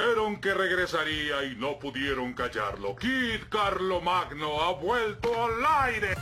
[0.00, 2.96] Dijeron que regresaría y no pudieron callarlo.
[2.96, 5.52] Kid Carlo Magno ha vuelto al
[5.84, 6.14] aire.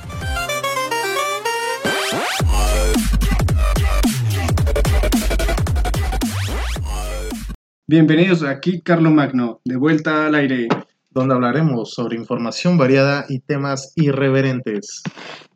[7.86, 10.66] Bienvenidos aquí, Carlo Magno, de vuelta al aire.
[11.10, 15.02] donde hablaremos sobre información variada y temas irreverentes.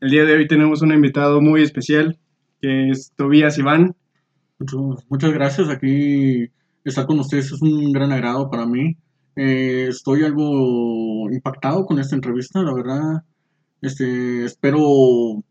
[0.00, 2.18] El día de hoy tenemos un invitado muy especial,
[2.60, 3.96] que es Tobías Iván.
[4.58, 5.68] Muchas, muchas gracias.
[5.68, 6.50] Aquí
[6.84, 8.96] estar con ustedes es un gran agrado para mí.
[9.36, 13.24] Eh, estoy algo impactado con esta entrevista, la verdad.
[13.80, 15.42] Este, espero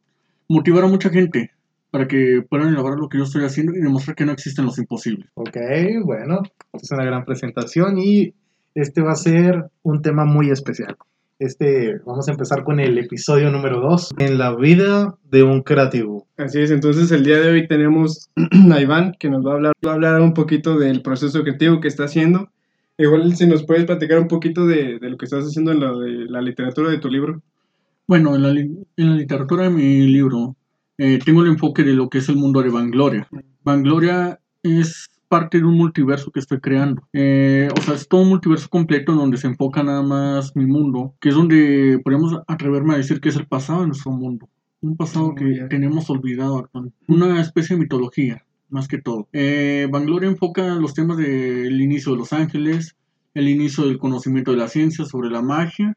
[0.47, 1.51] motivar a mucha gente
[1.91, 4.77] para que puedan elaborar lo que yo estoy haciendo y demostrar que no existen los
[4.77, 5.29] imposibles.
[5.33, 5.57] Ok,
[6.05, 6.41] bueno,
[6.73, 8.33] es una gran presentación y
[8.73, 10.95] este va a ser un tema muy especial.
[11.41, 16.27] Este, vamos a empezar con el episodio número 2, en la vida de un creativo.
[16.37, 18.29] Así es, entonces el día de hoy tenemos
[18.71, 21.81] a Iván, que nos va a hablar, va a hablar un poquito del proceso creativo
[21.81, 22.51] que está haciendo.
[22.95, 25.91] Igual si nos puedes platicar un poquito de, de lo que estás haciendo en la,
[25.93, 27.41] de la literatura de tu libro.
[28.05, 30.55] Bueno, en la, en la literatura de mi libro
[30.99, 33.27] eh, tengo el enfoque de lo que es el mundo de Vangloria.
[33.63, 37.07] Vangloria es parte de un multiverso que estoy creando.
[37.13, 40.65] Eh, o sea, es todo un multiverso completo en donde se enfoca nada más mi
[40.65, 44.49] mundo, que es donde podemos atreverme a decir que es el pasado de nuestro mundo.
[44.81, 46.97] Un pasado que tenemos olvidado actualmente.
[47.07, 49.29] Una especie de mitología, más que todo.
[49.31, 52.97] Eh, Vangloria enfoca los temas del inicio de los ángeles,
[53.33, 55.95] el inicio del conocimiento de la ciencia sobre la magia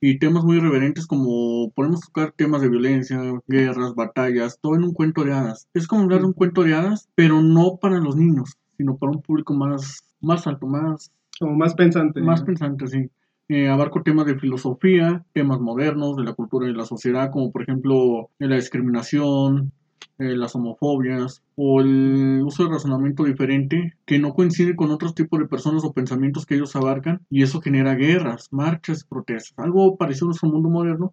[0.00, 4.94] y temas muy irreverentes como podemos tocar temas de violencia, guerras, batallas, todo en un
[4.94, 5.68] cuento de hadas.
[5.74, 9.12] Es como hablar de un cuento de hadas, pero no para los niños, sino para
[9.12, 12.22] un público más, más alto, más, Como más pensante.
[12.22, 12.46] más ¿no?
[12.46, 13.10] pensante, sí.
[13.50, 17.60] Eh, abarco temas de filosofía, temas modernos, de la cultura y la sociedad, como por
[17.60, 19.70] ejemplo eh, la discriminación,
[20.18, 25.38] eh, las homofobias o el uso de razonamiento diferente que no coincide con otros tipos
[25.38, 30.26] de personas o pensamientos que ellos abarcan y eso genera guerras, marchas, protestas, algo parecido
[30.26, 31.12] a nuestro mundo moderno,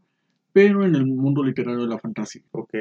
[0.53, 2.43] pero en el mundo literario de la fantasía.
[2.52, 2.73] Ok,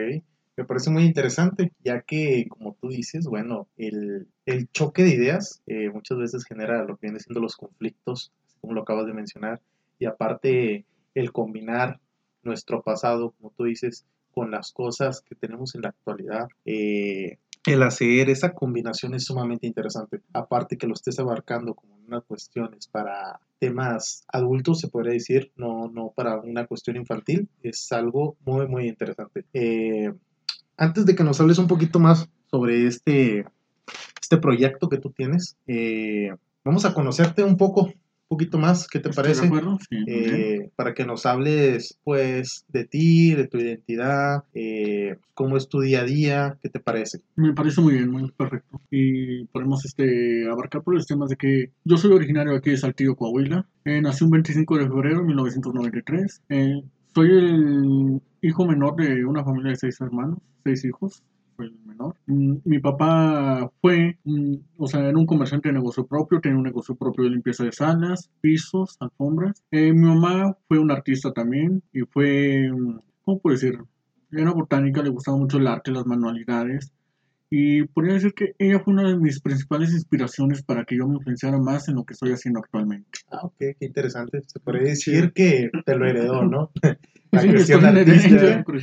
[0.56, 5.62] me parece muy interesante, ya que, como tú dices, bueno, el, el choque de ideas
[5.67, 9.61] eh, muchas veces genera lo que vienen siendo los conflictos, como lo acabas de mencionar,
[9.99, 12.00] y aparte el combinar
[12.43, 16.49] nuestro pasado, como tú dices, con las cosas que tenemos en la actualidad.
[16.65, 20.21] eh, el hacer esa combinación es sumamente interesante.
[20.33, 25.88] Aparte que lo estés abarcando como unas cuestiones para temas adultos, se podría decir, no,
[25.88, 29.44] no para una cuestión infantil, es algo muy, muy interesante.
[29.53, 30.12] Eh,
[30.76, 33.47] antes de que nos hables un poquito más sobre este,
[34.20, 37.94] este proyecto que tú tienes, eh, vamos a conocerte un poco, un
[38.28, 39.42] poquito más, ¿qué te ¿Estoy parece?
[39.42, 39.78] de acuerdo?
[39.88, 40.34] Sí, muy bien.
[40.34, 45.81] Eh, para que nos hables pues de ti, de tu identidad, eh, cómo es tu
[45.81, 47.20] día a día, ¿qué te parece?
[47.37, 48.81] Me parece muy bien, muy perfecto.
[48.91, 53.16] Y podemos este, abarcar por los temas de que yo soy originario aquí de Saltillo,
[53.16, 53.66] Coahuila.
[53.84, 56.43] Eh, nací un 25 de febrero de 1993.
[57.16, 61.22] Soy el hijo menor de una familia de seis hermanos, seis hijos.
[61.56, 62.15] Soy el menor.
[62.27, 66.65] Mm, Mi papá fue, mm, o sea, era un comerciante de negocio propio, tenía un
[66.65, 69.65] negocio propio de limpieza de salas, pisos, alfombras.
[69.71, 73.78] Eh, mi mamá fue una artista también y fue, mm, ¿cómo puedo decir?
[74.31, 76.93] Era botánica, le gustaba mucho el arte, las manualidades.
[77.49, 81.17] Y podría decir que ella fue una de mis principales inspiraciones para que yo me
[81.17, 83.21] influenciara más en lo que estoy haciendo actualmente.
[83.31, 84.43] Ah, ok, qué interesante.
[84.47, 86.71] Se podría decir que te lo heredó, ¿no?
[87.31, 88.64] La en artística.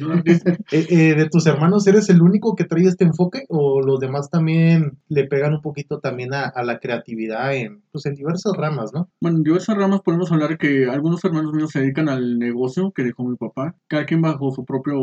[0.72, 4.30] Eh, eh, ¿De tus hermanos eres el único que trae este enfoque o los demás
[4.30, 8.92] también le pegan un poquito también a, a la creatividad en, pues, en diversas ramas,
[8.94, 9.10] ¿no?
[9.22, 13.04] Bueno, en diversas ramas podemos hablar que algunos hermanos míos se dedican al negocio que
[13.04, 14.96] dejó mi papá, cada quien bajo su propio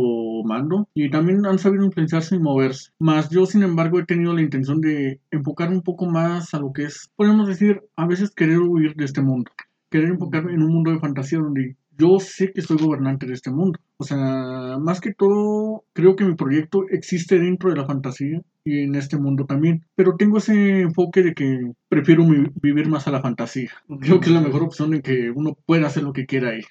[0.44, 2.90] mando, y también han sabido influenciarse y moverse.
[2.98, 6.72] Más yo, sin embargo, he tenido la intención de enfocar un poco más a lo
[6.72, 9.50] que es, podemos decir, a veces querer huir de este mundo,
[9.90, 13.50] querer enfocarme en un mundo de fantasía donde yo sé que soy gobernante de este
[13.50, 13.78] mundo.
[13.98, 18.82] O sea, más que todo, creo que mi proyecto existe dentro de la fantasía y
[18.82, 19.84] en este mundo también.
[19.94, 23.70] Pero tengo ese enfoque de que prefiero mi- vivir más a la fantasía.
[24.00, 26.62] Creo que es la mejor opción en que uno pueda hacer lo que quiera ahí.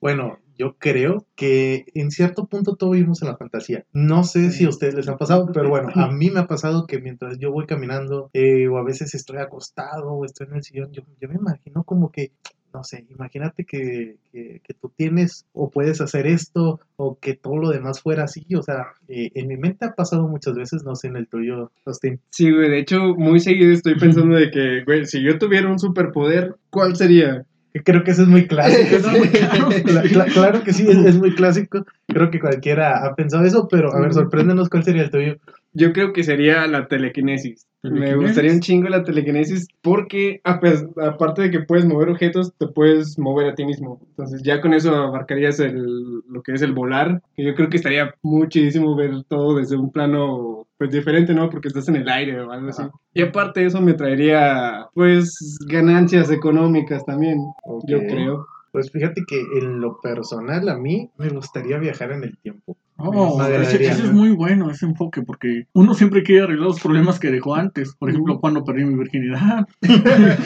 [0.00, 3.84] Bueno, yo creo que en cierto punto todos vivimos en la fantasía.
[3.92, 6.86] No sé si a ustedes les ha pasado, pero bueno, a mí me ha pasado
[6.86, 10.62] que mientras yo voy caminando eh, o a veces estoy acostado o estoy en el
[10.62, 12.32] sillón, yo, yo me imagino como que,
[12.74, 17.56] no sé, imagínate que, que, que tú tienes o puedes hacer esto o que todo
[17.56, 18.44] lo demás fuera así.
[18.56, 21.70] O sea, eh, en mi mente ha pasado muchas veces, no sé, en el tuyo,
[21.86, 22.18] Austin.
[22.30, 25.78] Sí, güey, de hecho, muy seguido estoy pensando de que, güey, si yo tuviera un
[25.78, 27.46] superpoder, ¿cuál sería?
[27.84, 29.12] Creo que eso es muy clásico, ¿no?
[29.32, 29.70] Claro.
[29.70, 31.84] Cla- cla- claro que sí, es, es muy clásico.
[32.06, 35.36] Creo que cualquiera ha pensado eso, pero a ver, sorpréndenos cuál sería el tuyo.
[35.72, 37.66] Yo creo que sería la telequinesis.
[37.90, 43.18] Me gustaría un chingo la telequinesis porque aparte de que puedes mover objetos, te puedes
[43.18, 44.00] mover a ti mismo.
[44.10, 47.22] Entonces ya con eso abarcarías el, lo que es el volar.
[47.36, 51.50] Que yo creo que estaría muchísimo ver todo desde un plano pues diferente, ¿no?
[51.50, 52.82] Porque estás en el aire o algo así.
[52.82, 52.90] Ajá.
[53.12, 57.38] Y aparte eso me traería pues ganancias económicas también,
[57.86, 58.04] yo Ok.
[58.08, 58.46] creo.
[58.72, 62.76] Pues fíjate que en lo personal a mí me gustaría viajar en el tiempo.
[62.96, 67.32] Oh, ese, es muy bueno, ese enfoque, porque uno siempre quiere arreglar los problemas que
[67.32, 67.96] dejó antes.
[67.96, 69.66] Por ejemplo, cuando perdí mi virginidad.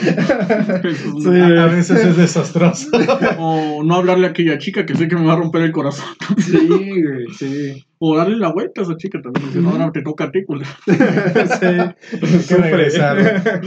[1.19, 1.29] Sí.
[1.29, 2.89] A, veces es desastroso.
[3.37, 6.05] O no hablarle a aquella chica que sé que me va a romper el corazón.
[6.39, 7.85] Sí, güey, sí.
[7.99, 9.47] O darle la vuelta a esa chica también.
[9.47, 10.69] Dice, no, ahora te toca a ti, culero".
[10.87, 12.47] sí.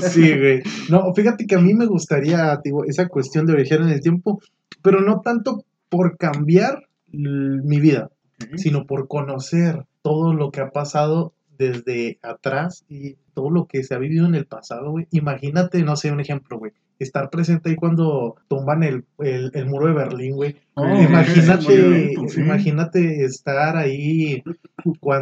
[0.00, 0.62] Sí, güey.
[0.88, 4.40] No, fíjate que a mí me gustaría, digo, esa cuestión de viajar en el tiempo,
[4.82, 6.82] pero no tanto por cambiar
[7.12, 8.10] mi vida,
[8.56, 13.94] sino por conocer todo lo que ha pasado desde atrás y todo lo que se
[13.94, 15.06] ha vivido en el pasado, güey.
[15.10, 16.72] Imagínate, no sé, un ejemplo, güey.
[16.98, 20.56] Estar presente ahí cuando tumban el, el, el muro de Berlín, güey.
[20.74, 22.40] Oh, imagínate, sí.
[22.40, 24.42] imagínate estar ahí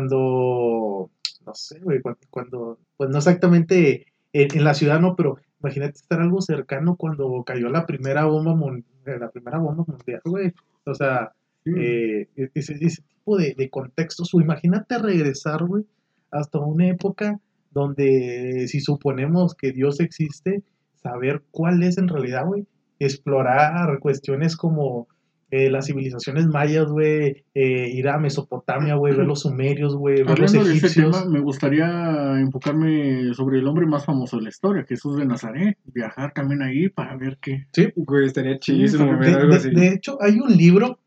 [0.05, 1.11] cuando,
[1.46, 5.99] no sé, güey, cuando, cuando- pues no exactamente en, en la ciudad, no, pero imagínate
[5.99, 10.52] estar algo cercano cuando cayó la primera bomba, mun- la primera bomba mundial, güey.
[10.84, 11.32] O sea,
[11.64, 11.72] Sí.
[11.76, 15.84] eh, ese, ese tipo de, de contextos, o imagínate regresar, güey,
[16.30, 17.38] hasta una época
[17.72, 20.62] donde si suponemos que Dios existe,
[21.02, 22.66] saber cuál es en realidad, güey,
[22.98, 25.08] explorar cuestiones como
[25.52, 30.38] eh, las civilizaciones mayas, güey, eh, ir a Mesopotamia, güey, ver los sumerios, güey, ver
[30.38, 31.18] los Hablando de ese egipcios.
[31.18, 35.76] tema, me gustaría enfocarme sobre el hombre más famoso de la historia, Jesús de Nazaret.
[35.92, 37.66] Viajar también ahí para ver qué.
[37.96, 41.00] Güey, estaría chidísimo Sí, De, de- de hecho, hay un libro,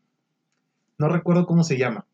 [1.03, 2.05] no recuerdo cómo se llama.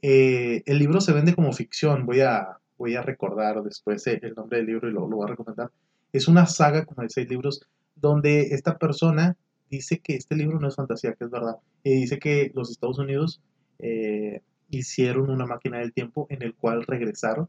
[0.00, 4.58] Eh, el libro se vende como ficción, voy a, voy a recordar después el nombre
[4.58, 5.70] del libro y lo, lo voy a recomendar.
[6.12, 7.66] Es una saga como de seis libros
[7.96, 9.36] donde esta persona
[9.68, 11.56] dice que este libro no es fantasía, que es verdad.
[11.82, 13.42] Y dice que los Estados Unidos
[13.80, 17.48] eh, hicieron una máquina del tiempo en el cual regresaron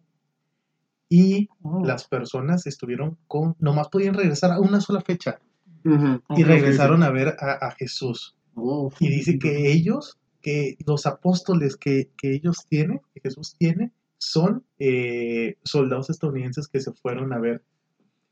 [1.07, 5.39] y Oh, las personas estuvieron con, nomás podían regresar a una sola fecha
[6.35, 8.35] y regresaron a ver a, a Jesús.
[8.55, 13.91] Oh, Y dice que ellos, que los apóstoles que, que ellos tienen, que Jesús tiene,
[14.17, 17.63] son eh, soldados estadounidenses que se fueron a ver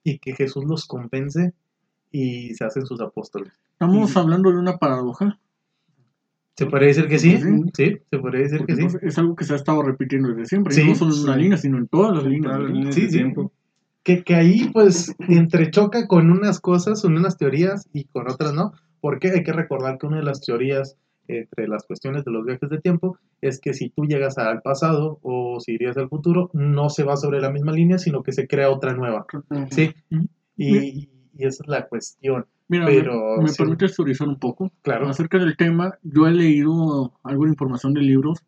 [0.04, 1.54] y que Jesús los convence
[2.12, 3.54] y se hacen sus apóstoles.
[3.74, 5.40] Estamos y- hablando de una paradoja.
[6.56, 7.38] ¿Se podría decir que sí?
[7.38, 7.64] Sí.
[7.74, 8.98] Sí, se podría decir porque que sí.
[9.02, 10.74] no es algo que se ha estado repitiendo desde siempre.
[10.74, 11.40] Sí, y no solo en una sí.
[11.42, 12.44] línea, sino en todas las líneas.
[12.44, 12.76] Todas las ¿no?
[12.76, 13.18] líneas Sí, de sí.
[13.18, 13.54] tiempo.
[14.04, 18.74] Que, que ahí pues entrechoca con unas cosas, con unas teorías y con otras no.
[19.00, 20.98] Porque hay que recordar que una de las teorías
[21.30, 25.20] entre las cuestiones de los viajes de tiempo es que si tú llegas al pasado
[25.22, 28.48] o si irías al futuro, no se va sobre la misma línea, sino que se
[28.48, 29.26] crea otra nueva.
[29.72, 29.92] Sí.
[30.58, 32.46] Y, y esa es la cuestión.
[32.68, 33.58] Mira, Pero me, me sí.
[33.64, 34.72] permites teorizar un poco.
[34.82, 35.08] Claro.
[35.08, 38.40] Acerca del tema, yo he leído algo de información de libros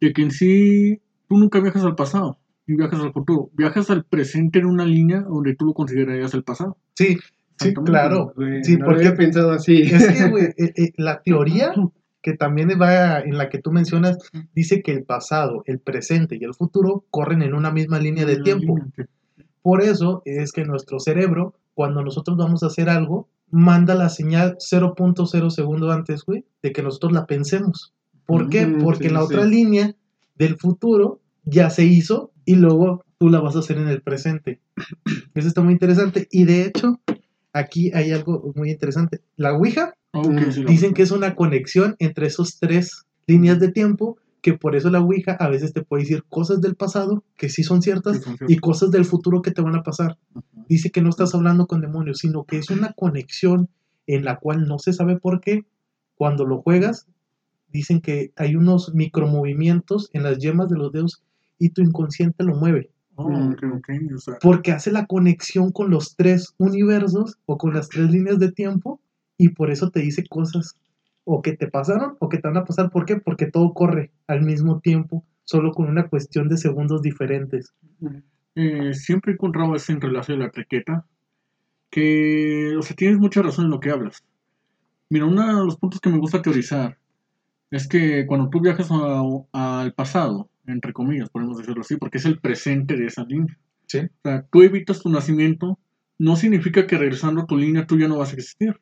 [0.00, 3.50] de que en sí tú nunca viajas al pasado ni viajas al futuro.
[3.54, 6.76] Viajas al presente en una línea donde tú lo considerarías el pasado.
[6.94, 7.16] Sí,
[7.58, 8.32] sí, claro.
[8.62, 9.82] Sí, no porque- había pensado así.
[9.82, 11.72] Es que, güey, eh, eh, la teoría
[12.22, 14.18] que también va en la que tú mencionas
[14.54, 18.40] dice que el pasado, el presente y el futuro corren en una misma línea de
[18.42, 18.76] tiempo.
[19.62, 24.56] Por eso es que nuestro cerebro, cuando nosotros vamos a hacer algo, manda la señal
[24.58, 27.94] 0.0 segundo antes, güey, de que nosotros la pensemos.
[28.26, 28.66] ¿Por qué?
[28.66, 29.26] Porque sí, en la sí.
[29.26, 29.94] otra línea
[30.36, 34.60] del futuro ya se hizo y luego tú la vas a hacer en el presente.
[35.34, 36.28] Eso está muy interesante.
[36.30, 37.00] Y de hecho,
[37.52, 39.20] aquí hay algo muy interesante.
[39.36, 44.16] La Ouija Mm, sí, dicen que es una conexión entre esos tres líneas de tiempo,
[44.40, 47.62] que por eso la Ouija a veces te puede decir cosas del pasado que sí
[47.62, 50.16] son ciertas Sí, son y cosas del futuro que te van a pasar.
[50.68, 53.68] Dice que no estás hablando con demonios, sino que es una conexión
[54.06, 55.64] en la cual no se sabe por qué.
[56.14, 57.06] Cuando lo juegas,
[57.70, 61.22] dicen que hay unos micromovimientos en las yemas de los dedos
[61.58, 62.90] y tu inconsciente lo mueve.
[63.16, 68.10] Oh, o sea, Porque hace la conexión con los tres universos o con las tres
[68.10, 69.00] líneas de tiempo
[69.38, 70.74] y por eso te dice cosas
[71.24, 72.90] o que te pasaron o que te van a pasar.
[72.90, 73.16] ¿Por qué?
[73.16, 77.72] Porque todo corre al mismo tiempo, solo con una cuestión de segundos diferentes.
[78.54, 81.06] eh, siempre he encontrado ese enlace de la trequeta,
[81.90, 84.24] que, o sea, tienes mucha razón en lo que hablas.
[85.10, 86.98] Mira, uno de los puntos que me gusta teorizar
[87.70, 92.26] es que cuando tú viajas a- al pasado, entre comillas, podemos decirlo así, porque es
[92.26, 93.56] el presente de esa línea.
[93.86, 93.98] Sí.
[94.00, 95.78] O sea, tú evitas tu nacimiento,
[96.18, 98.78] no significa que regresando a tu línea tú ya no vas a existir.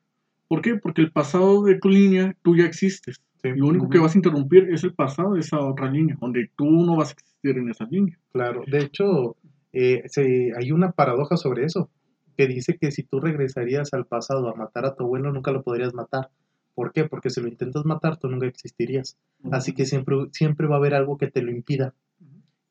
[0.49, 0.77] ¿Por qué?
[0.77, 3.21] Porque el pasado de tu línea tú ya existes.
[3.43, 3.51] Sí.
[3.55, 6.65] Lo único que vas a interrumpir es el pasado de esa otra línea, donde tú
[6.71, 8.19] no vas a existir en esa línea.
[8.33, 9.37] Claro, de hecho,
[9.73, 11.91] eh, se- hay una paradoja sobre eso,
[12.37, 15.63] que dice que si tú regresarías al pasado a matar a tu abuelo, nunca lo
[15.63, 16.31] podrías matar.
[16.75, 17.05] ¿Por qué?
[17.05, 19.17] Porque si lo intentas matar, tú nunca existirías.
[19.51, 21.95] Así que siempre, siempre va a haber algo que te lo impida.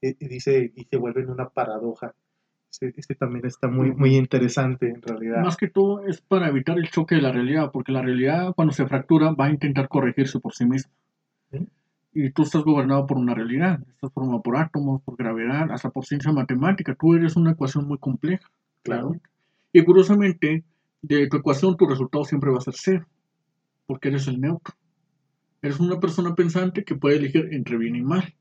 [0.02, 2.14] Y dice, y se vuelve en una paradoja.
[2.82, 5.42] Este, este también está muy, muy interesante en realidad.
[5.42, 8.74] Más que todo es para evitar el choque de la realidad, porque la realidad cuando
[8.74, 10.92] se fractura va a intentar corregirse por sí misma.
[11.52, 11.68] ¿Sí?
[12.14, 16.06] Y tú estás gobernado por una realidad, estás formado por átomos, por gravedad, hasta por
[16.06, 16.96] ciencia matemática.
[16.96, 18.50] Tú eres una ecuación muy compleja.
[18.84, 19.16] Claro.
[19.72, 20.64] Y curiosamente,
[21.02, 23.06] de tu ecuación tu resultado siempre va a ser cero,
[23.86, 24.74] porque eres el neutro.
[25.62, 28.34] Eres una persona pensante que puede elegir entre bien y mal.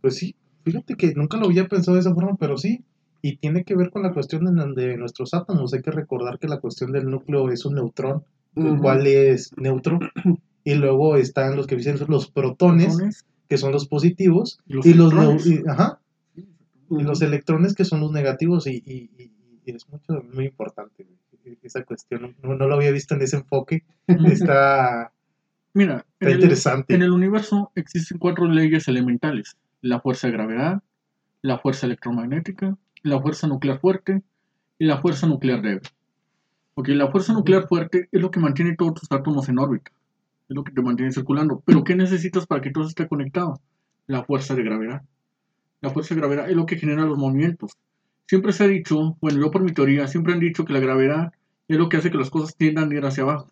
[0.00, 2.84] Pues sí, fíjate que nunca lo había pensado de esa forma, pero sí.
[3.22, 5.74] Y tiene que ver con la cuestión donde nuestros átomos.
[5.74, 8.24] Hay que recordar que la cuestión del núcleo es un neutrón,
[8.56, 8.82] el Ujú.
[8.82, 9.98] cual es neutro.
[10.62, 14.92] Y luego están los que dicen los protones, que son los positivos, y los y
[14.92, 15.46] los, neu- electrones.
[15.46, 16.00] y- ajá,
[16.36, 18.66] y los electrones que son los negativos.
[18.66, 19.10] Y,
[19.64, 21.06] es mucho, muy importante
[21.42, 22.36] güey, esa cuestión.
[22.42, 23.84] No, no lo había visto en ese enfoque.
[24.06, 25.12] Está,
[25.72, 26.94] Mira, en está el, interesante.
[26.94, 29.56] en el universo existen cuatro leyes elementales.
[29.80, 30.82] La fuerza de gravedad,
[31.40, 34.22] la fuerza electromagnética, la fuerza nuclear fuerte
[34.78, 35.82] y la fuerza nuclear débil.
[36.74, 39.90] Ok, la fuerza nuclear fuerte es lo que mantiene todos tus átomos en órbita.
[40.48, 41.62] Es lo que te mantiene circulando.
[41.64, 43.60] Pero ¿qué necesitas para que todo esté conectado?
[44.06, 45.02] La fuerza de gravedad.
[45.80, 47.72] La fuerza de gravedad es lo que genera los movimientos.
[48.26, 51.32] Siempre se ha dicho, bueno, yo por mi teoría, siempre han dicho que la gravedad
[51.68, 53.50] es lo que hace que las cosas tiendan a ir hacia abajo.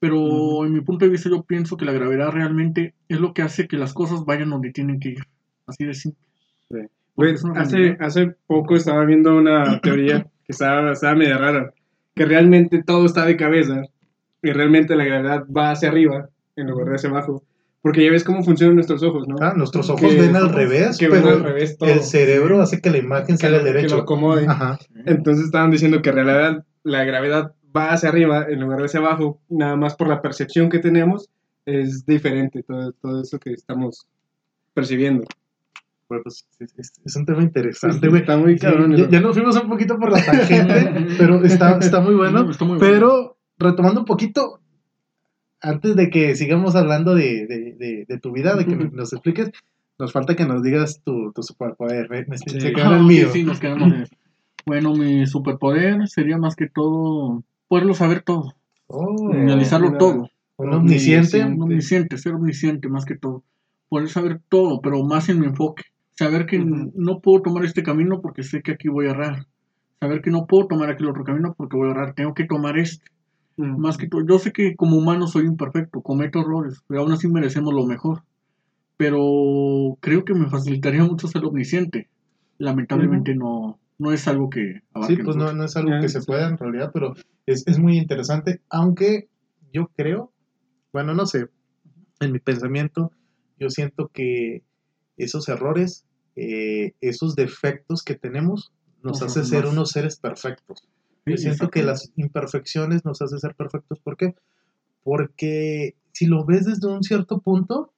[0.00, 3.42] Pero en mi punto de vista yo pienso que la gravedad realmente es lo que
[3.42, 5.24] hace que las cosas vayan donde tienen que ir.
[5.66, 6.26] Así de simple.
[6.70, 6.78] Sí.
[7.56, 11.72] Hace, hace poco estaba viendo una teoría que estaba, estaba media rara,
[12.14, 13.82] que realmente todo está de cabeza
[14.42, 17.44] y realmente la gravedad va hacia arriba en lugar de hacia abajo,
[17.80, 19.36] porque ya ves cómo funcionan nuestros ojos, ¿no?
[19.40, 21.90] Ah, nuestros ojos Que ven al revés, que ven pero al revés todo.
[21.90, 23.96] el cerebro hace que la imagen salga al que derecho.
[23.96, 24.46] lo acomode.
[24.46, 24.78] Ajá.
[25.06, 29.00] Entonces estaban diciendo que en realidad la gravedad va hacia arriba en lugar de hacia
[29.00, 31.28] abajo, nada más por la percepción que tenemos
[31.64, 34.06] es diferente todo, todo eso que estamos
[34.74, 35.24] percibiendo.
[36.12, 38.20] Bueno, pues, es, es- un tema interesante, Sí, güey.
[38.20, 38.90] está muy Sí, cabrón.
[38.94, 39.10] ya, eso.
[39.10, 42.40] ya nos fuimos un poquito por la tangente, pero está, está muy bueno.
[42.50, 42.92] Está muy bueno.
[42.92, 44.60] Pero retomando un poquito,
[45.62, 49.12] antes de que sigamos hablando de, de- de- de tu vida, de que nos, nos
[49.14, 49.50] expliques,
[49.98, 52.10] nos falta que nos digas tu, tu superpoder.
[52.10, 52.72] Me, me- se Sí.
[52.74, 53.28] quedó Ah, el mío.
[53.32, 54.14] sí, nos quedamos en eso.
[54.66, 58.54] Bueno, mi superpoder sería más que todo poderlo saber todo,
[58.88, 60.28] Oh, analizarlo una- todo.
[60.58, 61.42] un omnisciente.
[61.44, 63.44] Un omnisciente, ser omnisciente más que todo.
[63.88, 65.84] Poder saber todo, pero más en mi enfoque.
[66.14, 69.46] Saber que no puedo tomar este camino porque sé que aquí voy a errar.
[70.00, 72.14] Saber que no puedo tomar aquel otro camino porque voy a errar.
[72.14, 73.04] Tengo que tomar este.
[73.56, 77.28] Más que todo, yo sé que como humano soy imperfecto, cometo errores, pero aún así
[77.28, 78.22] merecemos lo mejor.
[78.96, 82.08] Pero creo que me facilitaría mucho ser omnisciente.
[82.58, 86.48] Lamentablemente no, no es algo que Sí, pues no, no es algo que se pueda
[86.48, 87.14] en realidad, pero
[87.46, 89.28] es, es muy interesante, aunque
[89.72, 90.32] yo creo,
[90.92, 91.48] bueno, no sé,
[92.20, 93.10] en mi pensamiento,
[93.58, 94.62] yo siento que
[95.24, 96.04] esos errores,
[96.36, 100.88] eh, esos defectos que tenemos, nos hace hacen ser unos seres perfectos.
[101.26, 103.98] Yo siento que las imperfecciones nos hacen ser perfectos.
[104.00, 104.34] ¿Por qué?
[105.04, 107.92] Porque si lo ves desde un cierto punto,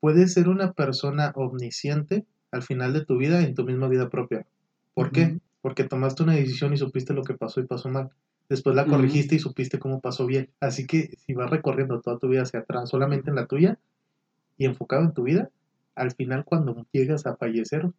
[0.00, 4.46] puedes ser una persona omnisciente al final de tu vida en tu misma vida propia.
[4.94, 5.38] ¿Por qué?
[5.62, 8.10] Porque tomaste una decisión y supiste lo que pasó y pasó mal.
[8.48, 10.50] Después la corregiste y supiste cómo pasó bien.
[10.58, 13.78] Así que si vas recorriendo toda tu vida hacia atrás, solamente en la tuya
[14.58, 15.50] y enfocado en tu vida,
[16.00, 17.90] al final cuando llegas a fallecer,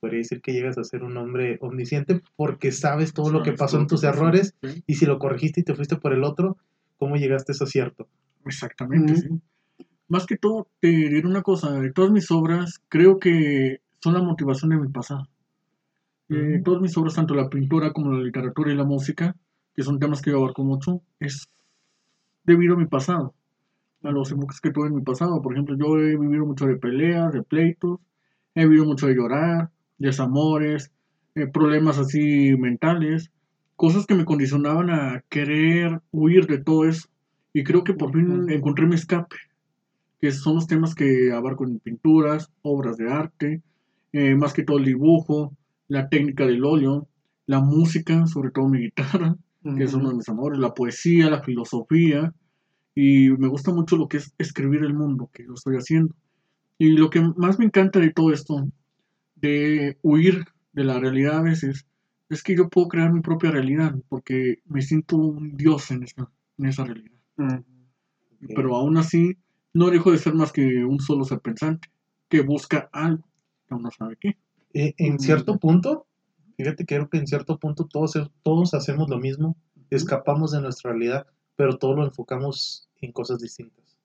[0.00, 3.78] podría decir que llegas a ser un hombre omnisciente porque sabes todo lo que pasó
[3.78, 4.82] en tus errores sí.
[4.86, 6.56] y si lo corregiste y te fuiste por el otro,
[6.98, 8.08] ¿cómo llegaste a eso cierto?
[8.44, 9.28] Exactamente, sí.
[10.08, 14.22] Más que todo, te diré una cosa, de todas mis obras, creo que son la
[14.22, 15.28] motivación de mi pasado.
[16.28, 19.36] Eh, todas mis obras, tanto la pintura como la literatura y la música,
[19.74, 21.48] que son temas que yo abarco mucho, es
[22.44, 23.34] debido a mi pasado,
[24.06, 25.42] a los enfoques que tuve en mi pasado.
[25.42, 28.00] Por ejemplo, yo he vivido mucho de peleas, de pleitos,
[28.54, 30.92] he vivido mucho de llorar, desamores,
[31.34, 33.30] eh, problemas así mentales,
[33.76, 37.08] cosas que me condicionaban a querer huir de todo eso.
[37.52, 39.36] Y creo que por fin encontré mi escape,
[40.20, 43.62] que son los temas que abarco en pinturas, obras de arte,
[44.12, 45.54] eh, más que todo el dibujo,
[45.88, 47.08] la técnica del óleo,
[47.46, 49.36] la música, sobre todo mi guitarra,
[49.76, 52.32] que es uno de mis amores, la poesía, la filosofía,
[52.96, 56.16] y me gusta mucho lo que es escribir el mundo que yo estoy haciendo.
[56.78, 58.66] Y lo que más me encanta de todo esto,
[59.36, 61.86] de huir de la realidad a veces,
[62.30, 66.28] es que yo puedo crear mi propia realidad, porque me siento un dios en esa,
[66.58, 67.18] en esa realidad.
[67.36, 67.58] Mm.
[68.54, 69.36] Pero aún así,
[69.74, 71.88] no dejo de ser más que un solo ser pensante,
[72.28, 73.28] que busca algo,
[73.68, 74.36] que aún no sabe qué.
[74.72, 75.18] Eh, en Mm.
[75.18, 76.06] cierto punto,
[76.56, 79.56] fíjate que creo que en cierto punto todos, todos hacemos lo mismo,
[79.90, 81.26] escapamos de nuestra realidad,
[81.56, 83.96] pero todos lo enfocamos en cosas distintas.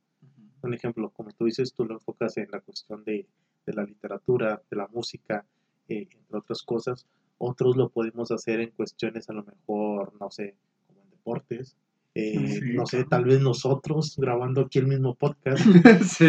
[0.64, 3.28] Un ejemplo, como tú dices, tú lo enfocas en la cuestión de,
[3.66, 5.46] de la literatura, de la música,
[5.88, 7.06] eh, entre otras cosas.
[7.38, 10.56] Otros lo podemos hacer en cuestiones a lo mejor, no sé,
[10.88, 11.76] como en deportes.
[12.14, 15.64] eh, Sí, no sé, tal vez nosotros grabando aquí el mismo podcast.
[16.06, 16.26] sí.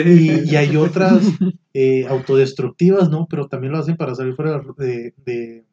[0.47, 1.23] Y, y hay otras
[1.75, 3.27] eh, autodestructivas, ¿no?
[3.29, 5.65] Pero también lo hacen para salir fuera de, de,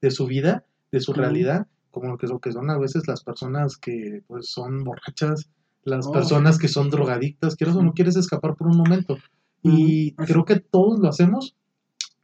[0.00, 3.22] de su vida, de su realidad, como lo que, lo que son a veces las
[3.24, 5.50] personas que pues son borrachas,
[5.82, 9.16] las Oh, personas que son drogadictas, quieres o no quieres escapar por un momento.
[9.62, 10.24] Y Ujú.
[10.26, 11.56] creo que todos lo hacemos,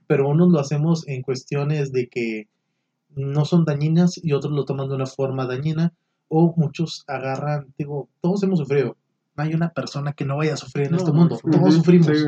[0.07, 2.49] pero unos lo hacemos en cuestiones de que
[3.11, 5.93] no son dañinas y otros lo toman de una forma dañina,
[6.29, 8.97] o muchos agarran, digo, todos hemos sufrido.
[9.37, 11.39] No hay una persona que no vaya a sufrir en No, este mundo.
[11.51, 12.25] Todos sufrimos Sí.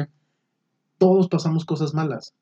[0.99, 2.35] todos pasamos cosas malas.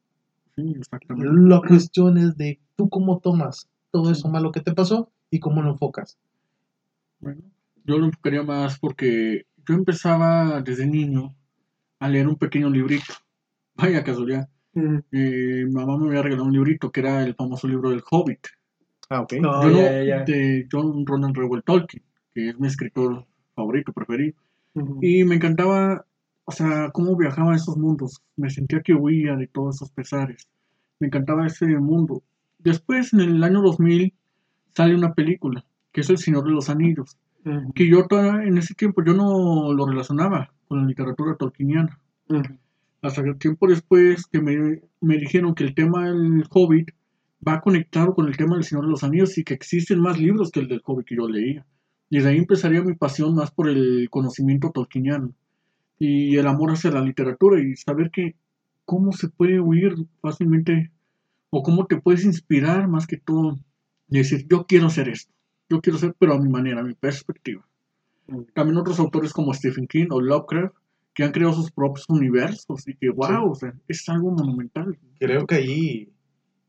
[0.54, 1.28] Sí, exactamente.
[1.48, 5.62] La cuestión es de tú cómo tomas todo eso malo que te pasó y cómo
[5.62, 6.18] lo enfocas.
[7.18, 7.40] Bueno,
[7.84, 11.34] yo lo enfocaría más porque yo empezaba desde niño
[11.98, 13.14] a leer un pequeño librito.
[13.74, 14.50] Vaya casualidad.
[14.74, 14.98] Mm.
[15.12, 18.48] Eh, mi mamá me había regalado un librito que era el famoso libro del Hobbit.
[19.08, 19.32] Ah, ok.
[19.40, 20.24] No, Yo ya, ya.
[20.24, 22.02] de John Ronan Reuel Tolkien,
[22.34, 23.24] que es mi escritor
[23.54, 24.36] favorito, preferido.
[24.74, 24.98] Ujú.
[25.00, 26.04] Y me encantaba,
[26.44, 28.20] o sea, cómo viajaba a esos mundos.
[28.36, 30.46] Me sentía que huía de todos esos pesares.
[30.98, 32.22] Me encantaba ese mundo.
[32.66, 34.12] Después, en el año 2000,
[34.74, 37.16] sale una película, que es El Señor de los Anillos,
[37.76, 42.00] que yo en ese tiempo yo no lo relacionaba con la literatura tolkieniana.
[43.02, 46.90] Hasta que tiempo después que me, me dijeron que el tema del Hobbit
[47.46, 50.50] va conectado con el tema del Señor de los Anillos y que existen más libros
[50.50, 51.64] que el del Hobbit que yo leía.
[52.10, 55.32] Y de ahí empezaría mi pasión más por el conocimiento tolkieniano
[56.00, 58.34] y el amor hacia la literatura y saber que
[58.84, 60.90] cómo se puede huir fácilmente
[61.58, 63.58] o cómo te puedes inspirar más que todo
[64.08, 65.32] y decir yo quiero hacer esto,
[65.70, 67.66] yo quiero hacer pero a mi manera, a mi perspectiva.
[68.54, 70.74] También otros autores como Stephen King o Lovecraft
[71.14, 74.98] que han creado sus propios universos y que wow, o sea, es algo monumental.
[75.18, 76.12] Creo que ahí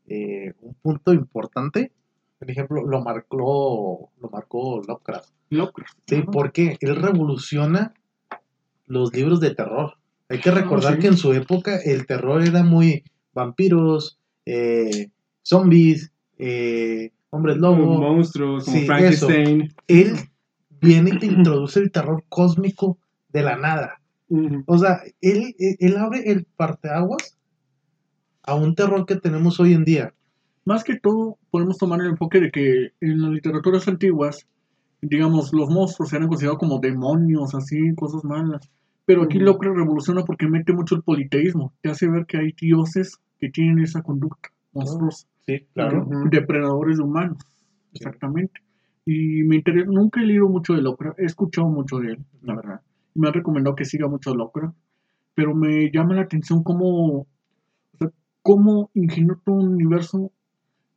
[0.06, 1.92] eh, un punto importante,
[2.38, 5.28] por ejemplo, lo marcó, lo marcó Lovecraft.
[5.50, 5.98] Lovecraft.
[6.06, 6.30] Sí, ¿no?
[6.30, 7.92] porque él revoluciona
[8.86, 9.94] los libros de terror.
[10.30, 11.02] Hay que recordar Ah, sí.
[11.02, 13.02] que en su época el terror era muy
[13.34, 14.17] vampiros,
[14.48, 15.10] eh,
[15.42, 19.74] zombies, eh, hombres Como lobo, monstruos, como Sí, Frankenstein.
[19.86, 20.14] él
[20.80, 24.00] viene y te introduce el terror cósmico de la nada.
[24.66, 27.38] O sea, él, él, abre el parteaguas
[28.42, 30.14] a un terror que tenemos hoy en día.
[30.64, 34.46] Más que todo, podemos tomar el enfoque de que en las literaturas antiguas,
[35.00, 38.70] digamos, los monstruos eran considerados como demonios, así, cosas malas.
[39.06, 39.46] Pero aquí Ujú.
[39.46, 41.72] Lovecraft revoluciona porque mete mucho el politeísmo.
[41.80, 45.26] Te hace ver que hay dioses que tienen esa conducta monstruosa.
[45.46, 47.38] Sí, claro, depredadores de humanos,
[47.92, 47.98] Sí.
[48.00, 48.60] exactamente.
[49.06, 52.54] Y me interesa, nunca he leído mucho de Lovecraft, he escuchado mucho de él, la
[52.56, 52.80] verdad.
[53.14, 54.76] Y me han recomendado que siga mucho Lovecraft,
[55.34, 57.26] pero me llama la atención cómo, o
[57.98, 58.10] sea,
[58.42, 60.30] cómo ingenió todo un universo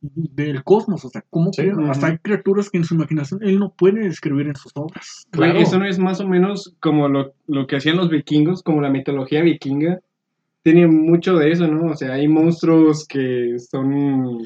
[0.02, 3.72] del cosmos, o sea, cómo Sí, hasta hay criaturas que en su imaginación él no
[3.72, 5.26] puede describir en sus obras.
[5.30, 5.58] Claro.
[5.60, 8.90] eso no es más o menos como lo, lo que hacían los vikingos, como la
[8.90, 10.00] mitología vikinga.
[10.62, 11.90] Tiene mucho de eso, ¿no?
[11.92, 14.42] O sea, hay monstruos que son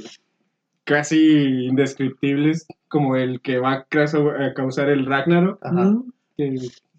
[0.85, 5.59] casi indescriptibles, como el que va a causa- a causar el Ragnarok.
[5.65, 5.97] Ajá.
[6.37, 6.57] Que-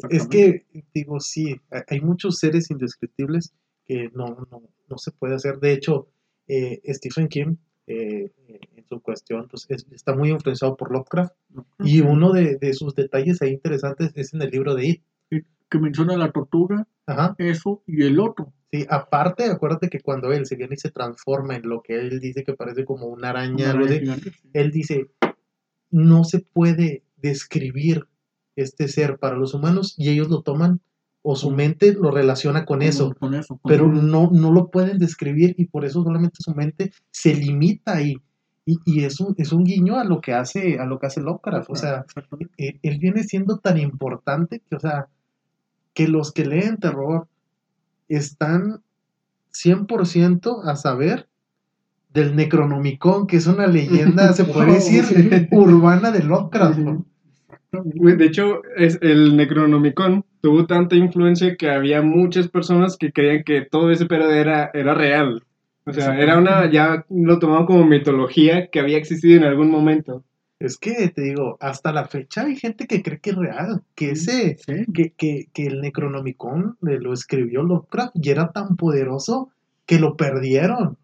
[0.09, 3.53] Es que, digo, sí, ha- hay muchos seres indescriptibles
[3.85, 5.59] que no, no, no se puede hacer.
[5.59, 6.07] De hecho,
[6.47, 7.55] eh, Stephen King,
[7.87, 8.31] eh,
[8.75, 11.33] en su cuestión, pues es- está muy influenciado por Lovecraft.
[11.83, 15.01] Y uno de, de sus detalles ahí interesantes es en el libro de It.
[15.69, 17.35] que menciona la tortuga, Ajá.
[17.39, 18.53] eso y el otro.
[18.71, 22.19] Sí, aparte, acuérdate que cuando él se viene y se transforma en lo que él
[22.19, 24.19] dice que parece como una araña, de-
[24.53, 25.07] él dice,
[25.89, 28.07] no se puede describir
[28.57, 30.81] este ser para los humanos y ellos lo toman
[31.21, 33.57] o su mente lo relaciona con eso, Con eso.
[33.57, 34.01] con pero eso.
[34.01, 38.15] no, no lo pueden describir y por eso solamente su mente se limita ahí.
[38.65, 41.21] Y, y es, un, es un guiño a lo que hace, a lo que hace
[41.21, 41.69] Lovecraft.
[41.69, 42.05] O sea,
[42.57, 45.07] él, él viene siendo tan importante que, o sea,
[45.93, 47.27] que los que leen terror
[48.07, 48.81] están
[49.53, 51.27] 100% a saber
[52.13, 56.79] del Necronomicon, que es una leyenda, se puede Wow, decir, urbana de Lovecraft.
[56.79, 57.05] ¿no?
[57.71, 63.61] De hecho, es, el Necronomicon tuvo tanta influencia que había muchas personas que creían que
[63.61, 65.43] todo ese pedo era, era real.
[65.85, 70.23] O sea, era una, ya lo tomaban como mitología que había existido en algún momento.
[70.59, 74.11] Es que, te digo, hasta la fecha hay gente que cree que es real, que
[74.11, 74.85] ese, Sí.
[74.91, 79.51] que, que, que el Necronomicon lo escribió Lovecraft y era tan poderoso
[79.85, 80.97] que lo perdieron.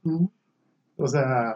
[0.97, 1.55] O sea,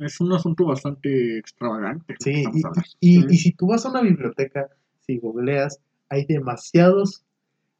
[0.00, 2.16] Es un asunto bastante extravagante.
[2.18, 2.82] sí, y, hablando.
[2.98, 3.26] y- Sí.
[3.30, 4.68] y si tú vas a una biblioteca,
[5.06, 7.22] si googleas, hay demasiados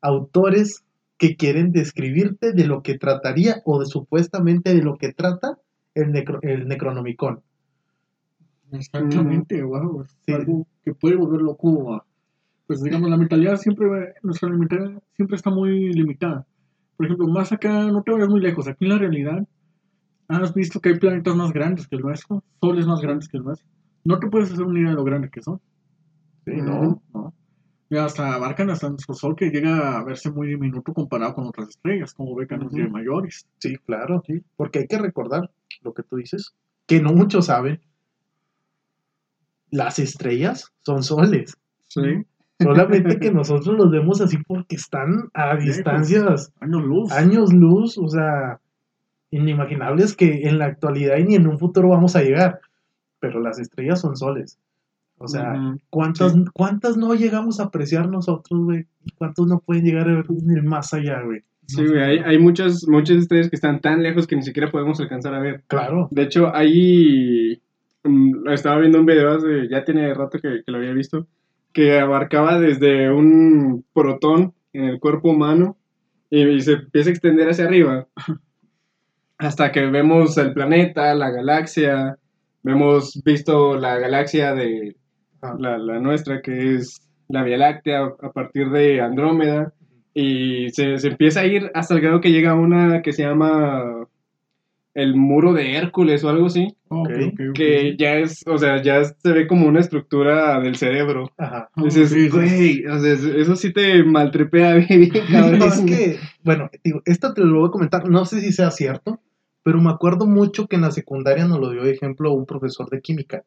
[0.01, 0.85] autores
[1.19, 5.59] que quieren describirte de lo que trataría o de supuestamente de lo que trata
[5.95, 7.41] el, necro- el Necronomicon.
[8.73, 10.05] Exactamente, wow.
[10.27, 10.33] Sí.
[10.33, 12.05] algo que puede volver loco a.
[12.67, 16.47] Pues digamos, la mentalidad siempre, nuestra mentalidad siempre está muy limitada.
[16.97, 18.67] Por ejemplo, más acá, no te vayas muy lejos.
[18.69, 19.47] Aquí en la realidad,
[20.29, 23.45] has visto que hay planetas más grandes que el nuestro, soles más grandes que el
[23.45, 23.69] nuestro.
[24.05, 25.61] No te puedes hacer una idea de lo grandes que son.
[26.45, 26.53] Sí.
[26.57, 27.03] ¿no?
[27.13, 27.35] ¿no?
[27.91, 31.69] Y hasta abarcan hasta nuestro sol que llega a verse muy diminuto comparado con otras
[31.69, 32.79] estrellas, como Venus Ujú.
[32.79, 33.47] y mayores.
[33.59, 34.23] Sí, claro.
[34.57, 35.51] Porque hay que recordar
[35.83, 36.55] lo que tú dices,
[36.87, 37.81] que no muchos saben.
[39.73, 41.57] Las estrellas son soles.
[41.89, 42.25] Sí.
[42.61, 47.13] Solamente que nosotros los vemos así porque están a distancias, Años luz.
[47.13, 48.61] años luz, o sea,
[49.33, 52.61] inimaginables que en la actualidad y ni en un futuro vamos a llegar.
[53.19, 54.59] Pero las estrellas son soles.
[55.19, 55.77] O sea.
[55.89, 58.87] ¿cuántas, ¿cuántas no llegamos a apreciar nosotros, güey?
[59.05, 61.43] ¿Y cuántos no pueden llegar a ver el más allá, güey?
[61.67, 65.01] Sí, güey, hay, hay muchas, muchas estrellas que están tan lejos que ni siquiera podemos
[65.01, 65.63] alcanzar a ver.
[65.69, 66.09] Claro.
[66.11, 67.61] De hecho, mm,
[68.53, 71.27] estaba viendo un video hace, ya tiene rato que, que lo había visto,
[71.73, 75.77] que abarcaba desde un protón en el cuerpo humano
[76.31, 78.07] y, y se empieza a extender hacia arriba
[79.39, 82.19] hasta que vemos el planeta, la galaxia,
[82.63, 84.97] vemos visto la galaxia de
[85.43, 85.57] Ah.
[85.59, 89.73] la, la nuestra, que es la Vía Láctea, a partir de Andrómeda,
[90.15, 93.23] y se, se empieza a ir hasta el grado que llega a una que se
[93.25, 94.07] llama
[94.95, 97.11] el muro de Hércules o algo así, ok.
[97.55, 101.31] que ya es, o sea, ya se ve como una estructura del cerebro.
[101.39, 101.71] Ajá.
[101.75, 105.63] Ah, Dices, güey, o sea, eso sí te maltripea bien, cabrón.
[105.63, 109.21] Es que, bueno, digo, esto te lo voy a comentar, no sé si sea cierto,
[109.63, 112.89] pero me acuerdo mucho que en la secundaria nos lo dio de ejemplo un profesor
[112.91, 113.45] de química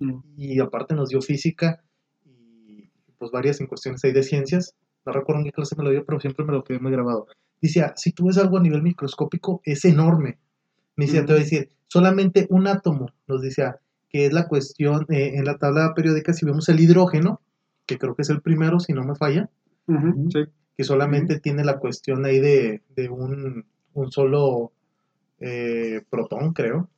[0.00, 0.20] Mm.
[0.36, 1.82] y aparte nos dio física
[2.24, 4.74] y pues varias en cuestiones ahí de ciencias.
[5.04, 7.26] No recuerdo en qué clase me lo dio, pero siempre me lo quedé muy grabado.
[7.60, 10.38] Dice, ah, si tú ves algo a nivel microscópico, es enorme.
[10.98, 15.06] Me decía, te voy a decir, solamente un átomo, nos decía, que es la cuestión,
[15.10, 17.40] eh, en la tabla periódica, si vemos el hidrógeno,
[17.86, 19.48] que creo que es el primero, si no me falla,
[19.86, 20.40] sí.
[20.76, 24.72] que solamente tiene la cuestión ahí de, de un, un solo
[25.38, 26.88] eh, protón, creo.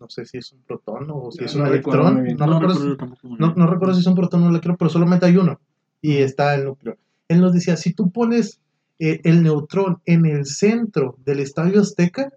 [0.00, 2.24] No sé si es un protón o si es No un electrón.
[2.36, 5.60] No, recuerdo, no recuerdo si es un protón o un electrón, pero solamente hay uno.
[6.02, 6.98] Y está el núcleo.
[7.28, 8.60] Él nos decía, si tú pones
[8.98, 12.32] eh, el neutrón en el centro del estadio azteca,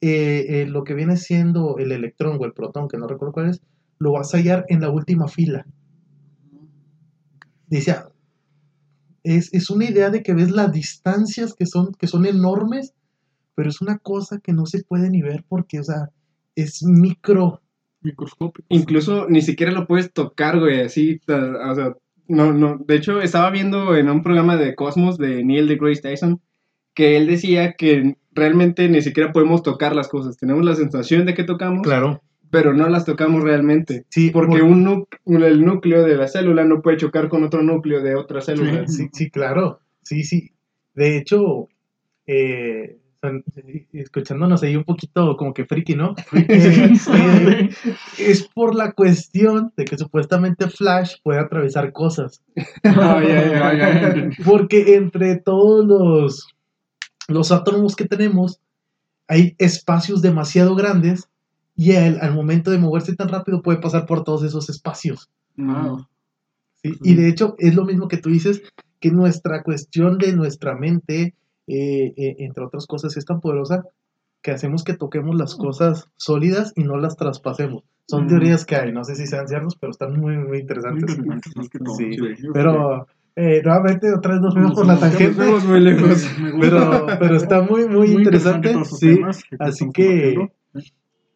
[0.00, 3.50] eh, eh, lo que viene siendo el electrón o el protón, que no recuerdo cuál
[3.50, 3.60] es,
[3.98, 5.66] lo vas a hallar en la última fila.
[7.66, 8.06] Decía,
[9.22, 12.94] es, es una idea de que ves las distancias que son, que son enormes,
[13.54, 16.10] pero es una cosa que no se puede ni ver porque, o sea,
[16.54, 17.60] es micro.
[18.00, 18.66] Microscópico.
[18.70, 21.94] Incluso ni siquiera lo puedes tocar, güey, así, o sea,
[22.26, 26.40] no, no, de hecho estaba viendo en un programa de Cosmos de Neil deGrasse Tyson
[27.00, 31.32] que él decía que realmente ni siquiera podemos tocar las cosas, tenemos la sensación de
[31.32, 32.20] que tocamos, Claro.
[32.50, 36.62] pero no las tocamos realmente, Sí, porque un nu- un- el núcleo de la célula
[36.64, 38.86] no puede chocar con otro núcleo de otra célula.
[38.86, 39.80] Sí, sí, claro.
[40.02, 40.50] Sí, sí.
[40.94, 41.68] De hecho,
[42.26, 42.98] eh,
[43.92, 46.14] escuchándonos ahí un poquito como que friki, ¿no?
[46.48, 47.70] Eh, eh,
[48.18, 52.42] es por la cuestión de que supuestamente Flash puede atravesar cosas.
[54.44, 56.46] Porque entre todos los,
[57.30, 58.60] los átomos que tenemos,
[59.28, 61.28] hay espacios demasiado grandes
[61.76, 65.30] y él, al momento de moverse tan rápido, puede pasar por todos esos espacios.
[66.82, 66.94] ¿sí?
[67.02, 68.62] Y de hecho, es lo mismo que tú dices,
[68.98, 71.34] que nuestra cuestión de nuestra mente,
[71.66, 73.84] eh, eh, entre otras cosas, es tan poderosa
[74.42, 77.84] que hacemos que toquemos las cosas sólidas y no las traspasemos.
[78.06, 78.28] Son Mm.
[78.28, 81.16] teorías que hay, no sé si sean ciertas, pero están muy, muy muy interesantes.
[81.96, 82.10] Sí,
[82.52, 85.50] Pero eh, nuevamente, otra vez nos Nos por la tangente.
[85.50, 86.26] Nos muy lejos.
[86.60, 88.74] Pero, pero está muy, muy, Muy interesante.
[88.84, 89.14] sí.
[89.16, 90.48] temas que así que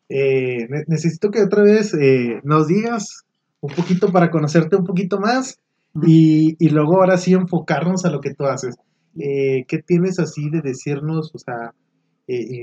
[0.09, 3.25] eh, ne- necesito que otra vez eh, nos digas
[3.61, 5.59] un poquito para conocerte un poquito más
[6.07, 8.77] y, y luego ahora sí enfocarnos a lo que tú haces.
[9.19, 11.73] Eh, ¿Qué tienes así de decirnos, o sea,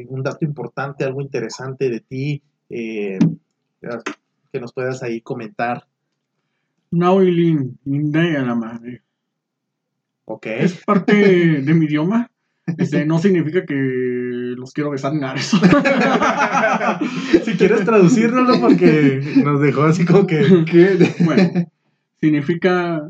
[0.10, 5.86] un dato importante, algo interesante de ti, que nos puedas ahí comentar?
[6.92, 9.02] Naoilin, Indaya la madre.
[10.34, 10.46] Ok.
[10.48, 12.32] Es parte de mi idioma.
[12.78, 15.58] Este, no significa que los quiero besar nada eso.
[17.44, 20.66] si quieres traducirlo porque nos dejó así como que...
[20.72, 21.14] ¿Qué?
[21.26, 21.70] Bueno,
[22.22, 23.02] significa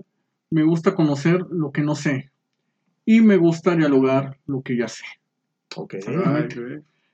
[0.49, 2.31] me gusta conocer lo que no sé
[3.05, 5.03] y me gusta dialogar lo que ya sé.
[5.75, 5.95] Ok.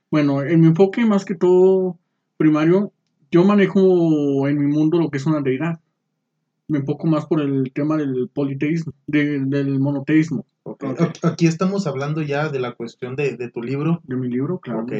[0.10, 2.00] Bueno, en mi enfoque más que todo
[2.38, 2.93] primario,
[3.30, 5.80] yo manejo en mi mundo lo que es una deidad.
[6.68, 10.46] Me enfoco más por el tema del politeísmo, de- del monoteísmo.
[11.24, 14.02] Aquí- estamos hablando ya de la cuestión de, de tu libro.
[14.04, 14.82] de mi libro, claro.
[14.84, 14.92] Ok.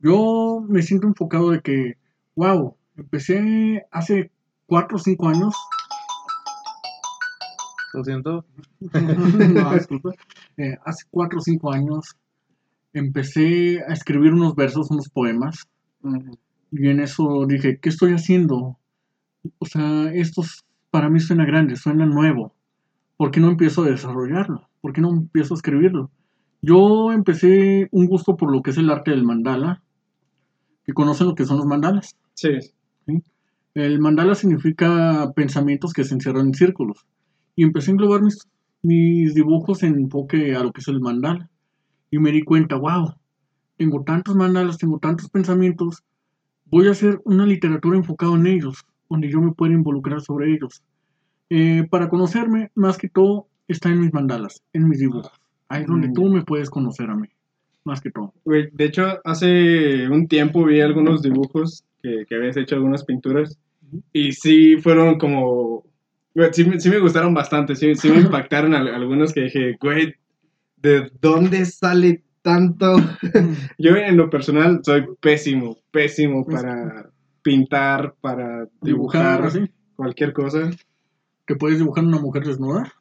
[0.00, 1.98] Yo me siento enfocado de que,
[2.34, 4.30] wow, empecé hace
[4.66, 5.54] cuatro o cinco años.
[7.92, 8.44] Lo siento.
[9.54, 10.12] No, disculpa.
[10.56, 12.16] Eh, hace cuatro o cinco años
[12.94, 15.56] empecé a escribir unos versos, unos poemas.
[16.72, 18.78] Y en eso dije, ¿qué estoy haciendo?
[19.58, 20.62] O sea, esto es-
[20.96, 22.54] para mí suena grande, suena nuevo.
[23.18, 24.66] ¿Por qué no empiezo a desarrollarlo?
[24.80, 26.10] ¿Por qué no empiezo a escribirlo?
[26.62, 29.82] Yo empecé un gusto por lo que es el arte del mandala.
[30.86, 32.16] ¿Y conocen lo que son los mandalas?
[32.32, 32.48] Sí.
[33.74, 37.04] El mandala significa pensamientos que se encierran en círculos.
[37.56, 38.48] Y empecé a englobar mis,
[38.80, 41.50] mis dibujos en enfoque a lo que es el mandala.
[42.10, 43.12] Y me di cuenta, wow,
[43.76, 46.02] tengo tantos mandalas, tengo tantos pensamientos,
[46.64, 50.82] voy a hacer una literatura enfocada en ellos, donde yo me pueda involucrar sobre ellos.
[51.50, 55.30] Eh, para conocerme, más que todo, está en mis mandalas, en mis dibujos.
[55.68, 56.12] Ahí es donde Mm.
[56.12, 57.28] tú me puedes conocer a mí,
[57.84, 58.32] más que todo.
[58.44, 63.58] Güey, de hecho, hace un tiempo vi algunos dibujos que, que habías hecho, algunas pinturas,
[64.12, 65.84] y sí fueron como...
[66.34, 70.14] güey, sí, sí me gustaron bastante, sí, sí me impactaron al- algunos que dije, güey,
[70.76, 72.96] ¿de dónde sale tanto?
[73.78, 77.10] Yo en lo personal soy pésimo, pésimo para
[77.46, 79.48] pintar, para dibujar,
[79.94, 80.68] cualquier cosa.
[81.46, 82.92] ¿Que puedes dibujar una mujer desnuda?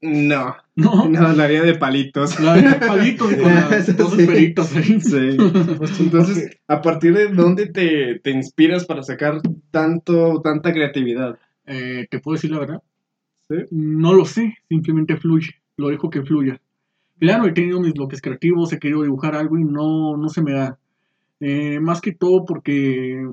[0.00, 2.40] No, No, no, la haría de palitos.
[2.40, 4.28] La de palitos con las dos sí.
[4.28, 5.00] ahí.
[5.00, 5.36] Sí.
[6.00, 11.38] Entonces, ¿a partir de dónde te, te inspiras para sacar tanto, tanta creatividad?
[11.64, 12.82] Eh, ¿Te puedo decir la verdad?
[13.48, 13.58] ¿Sí?
[13.70, 15.54] No lo sé, simplemente fluye.
[15.76, 16.60] Lo dejo que fluya.
[17.20, 20.52] Claro, he tenido mis bloques creativos, he querido dibujar algo y no, no se me
[20.52, 20.80] da.
[21.38, 23.24] Eh, más que todo porque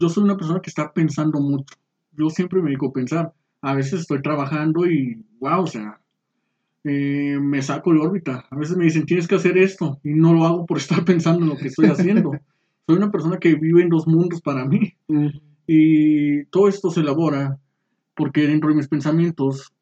[0.00, 1.76] yo soy una persona que está pensando mucho.
[2.12, 3.34] Yo siempre me dedico a pensar.
[3.60, 6.00] A veces estoy trabajando y, wow, o sea,
[6.84, 8.46] eh, me saco de órbita.
[8.50, 11.42] A veces me dicen, tienes que hacer esto y no lo hago por estar pensando
[11.42, 12.32] en lo que estoy haciendo.
[12.86, 14.94] soy una persona que vive en dos mundos para mí.
[15.66, 17.58] Y todo esto se elabora
[18.16, 19.72] porque dentro de mis pensamientos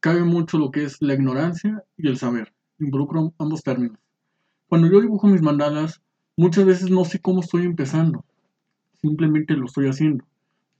[0.00, 2.52] cabe mucho lo que es la ignorancia y el saber.
[2.78, 3.98] Involucro ambos términos.
[4.68, 6.02] Cuando yo dibujo mis mandalas,
[6.36, 8.24] muchas veces no sé cómo estoy empezando.
[9.02, 10.24] Simplemente lo estoy haciendo.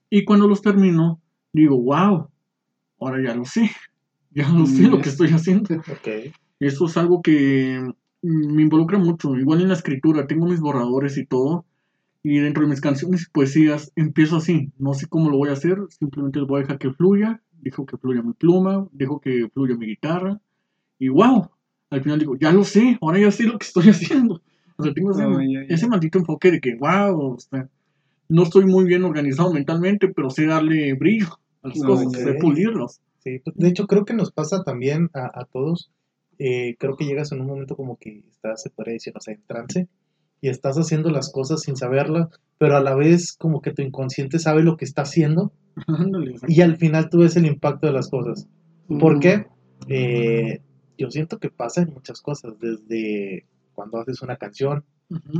[0.08, 1.20] Y cuando los termino,
[1.52, 2.28] digo, wow,
[3.00, 3.70] ahora ya lo sé.
[4.34, 5.68] Ya lo sé lo que estoy haciendo.
[6.58, 7.78] Eso es algo que
[8.22, 9.36] mm, me involucra mucho.
[9.36, 11.66] Igual en la escritura, tengo mis borradores y todo.
[12.22, 14.72] Y dentro de mis canciones y poesías empiezo así.
[14.78, 17.42] No sé cómo lo voy a hacer, simplemente voy a dejar que fluya.
[17.60, 20.40] Dejo que fluya mi pluma, dejo que fluya mi guitarra.
[20.98, 21.50] Y wow,
[21.90, 24.40] al final digo, ya lo sé, ahora ya sé lo que estoy haciendo.
[24.76, 27.68] O sea, tengo ese, Oh, maldito enfoque de que, wow, o sea,
[28.28, 32.32] no estoy muy bien organizado mentalmente, pero sé darle brillo a las No, cosas, sé
[32.34, 32.38] ya.
[32.40, 33.00] pulirlas.
[33.20, 35.90] Sí, pues, de hecho creo que nos pasa también a, a todos.
[36.38, 39.34] Eh, creo que llegas en un momento como que estás, se puede decir, o sea,
[39.34, 39.88] en trance
[40.40, 44.40] y estás haciendo las cosas sin saberlas, pero a la vez como que tu inconsciente
[44.40, 45.52] sabe lo que está haciendo
[46.48, 48.48] y al final tú ves el impacto de las cosas.
[48.88, 49.20] ¿Por Mm.
[49.20, 49.46] qué?
[49.88, 50.60] Eh,
[50.98, 54.84] yo siento que pasa en muchas cosas, desde cuando haces una canción,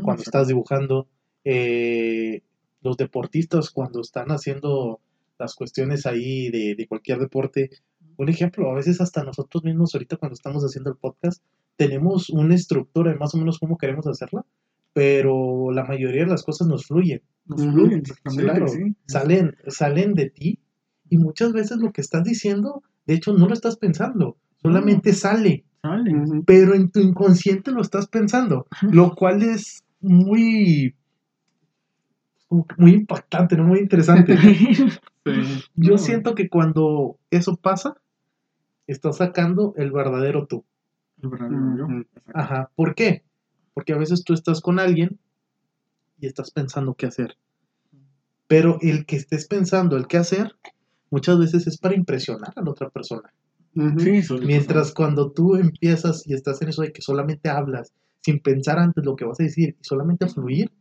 [0.04, 1.08] cuando estás dibujando,
[1.44, 2.42] eh,
[2.82, 5.00] los deportistas cuando están haciendo
[5.38, 7.70] las cuestiones ahí de, de cualquier deporte.
[8.16, 11.42] Un ejemplo, a veces hasta nosotros mismos ahorita cuando estamos haciendo el podcast,
[11.76, 14.44] tenemos una estructura de más o menos cómo queremos hacerla,
[14.92, 18.02] pero la mayoría de las cosas nos fluyen, Nos fluyen,
[18.36, 18.94] claro, sí.
[19.06, 20.58] salen, salen de ti
[21.08, 25.64] y muchas veces lo que estás diciendo, de hecho no lo estás pensando, solamente sale
[26.46, 30.94] pero en tu inconsciente lo estás pensando, lo cual es muy,
[32.52, 33.64] como que muy impactante, ¿no?
[33.64, 34.36] Muy interesante.
[35.24, 35.30] Sí.
[35.76, 35.98] Yo No.
[35.98, 37.94] siento que cuando eso pasa,
[38.88, 40.64] estás sacando el verdadero tú.
[41.22, 41.86] El verdadero yo.
[42.34, 43.22] Ajá, ¿por qué?
[43.72, 45.20] Porque a veces tú estás con alguien
[46.18, 47.36] y estás pensando qué hacer.
[48.48, 50.56] Pero el que estés pensando el qué hacer,
[51.10, 53.32] muchas veces es para impresionar a la otra persona.
[53.98, 54.94] Sí, Mientras pasar.
[54.96, 59.14] cuando tú empiezas y estás en eso de que solamente hablas sin pensar antes lo
[59.14, 60.72] que vas a decir y solamente fluir,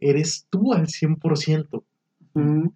[0.00, 1.84] eres tú al 100%.
[2.34, 2.74] Ujú.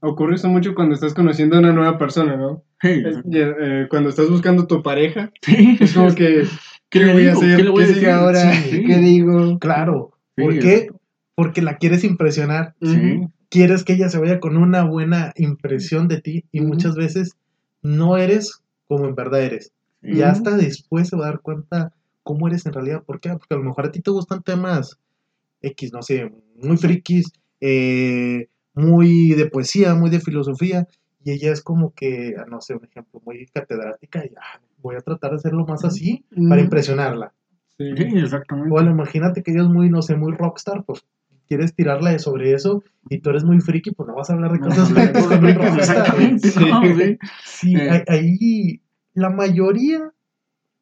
[0.00, 2.62] Ocurre eso mucho cuando estás conociendo a una nueva persona, ¿no?
[2.82, 5.32] Eh, eh, cuando estás buscando tu pareja,
[5.80, 6.44] es como que,
[6.90, 7.56] ¿Qué ¿qué, le voy a hacer?
[7.56, 8.14] ¿Qué le voy a ¿Qué sigue decir?
[8.14, 8.52] ahora?
[8.54, 8.84] Sí.
[8.84, 9.58] ¿Qué digo?
[9.58, 10.12] Claro.
[10.36, 10.74] Sí, ¿Por qué?
[10.74, 11.00] exacto.
[11.34, 12.74] Porque la quieres impresionar.
[12.82, 13.20] Sí.
[13.48, 17.36] Quieres que ella se vaya con una buena impresión de ti y muchas veces
[17.82, 19.72] no eres como en verdad eres.
[20.02, 23.02] Y hasta después se va a dar cuenta cómo eres en realidad.
[23.04, 23.30] ¿Por qué?
[23.30, 24.98] Porque a lo mejor a ti te gustan temas
[25.62, 30.86] X, no sé, muy frikis, eh, muy de poesía, muy de filosofía,
[31.24, 34.96] y ella es como que, ah, no sé, un ejemplo, muy catedrática, y ah, voy
[34.96, 37.34] a tratar de hacerlo más así para impresionarla.
[37.76, 37.84] Sí.
[37.88, 38.70] Exactamente.
[38.70, 41.04] Bueno, imagínate que ella es muy, no sé, muy rockstar, pues
[41.48, 44.58] quieres tirarle sobre eso, y tú eres muy friki, pues no vas a hablar de
[44.58, 45.02] No, cosas no, no,
[45.54, 45.78] rockstar.
[45.78, 46.64] exactamente, Sí.
[46.70, 47.18] no, sí.
[47.44, 48.04] Sí, Eh.
[48.06, 48.82] ahí
[49.14, 50.12] la mayoría,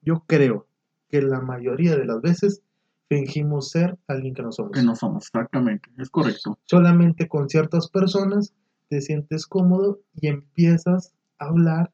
[0.02, 0.66] yo creo
[1.08, 2.62] que la mayoría de las veces
[3.08, 4.72] fingimos ser alguien que no somos.
[4.72, 6.58] Que no somos, exactamente, es correcto.
[6.64, 8.54] Solamente con ciertas personas
[8.88, 11.92] te sientes cómodo y empiezas a hablar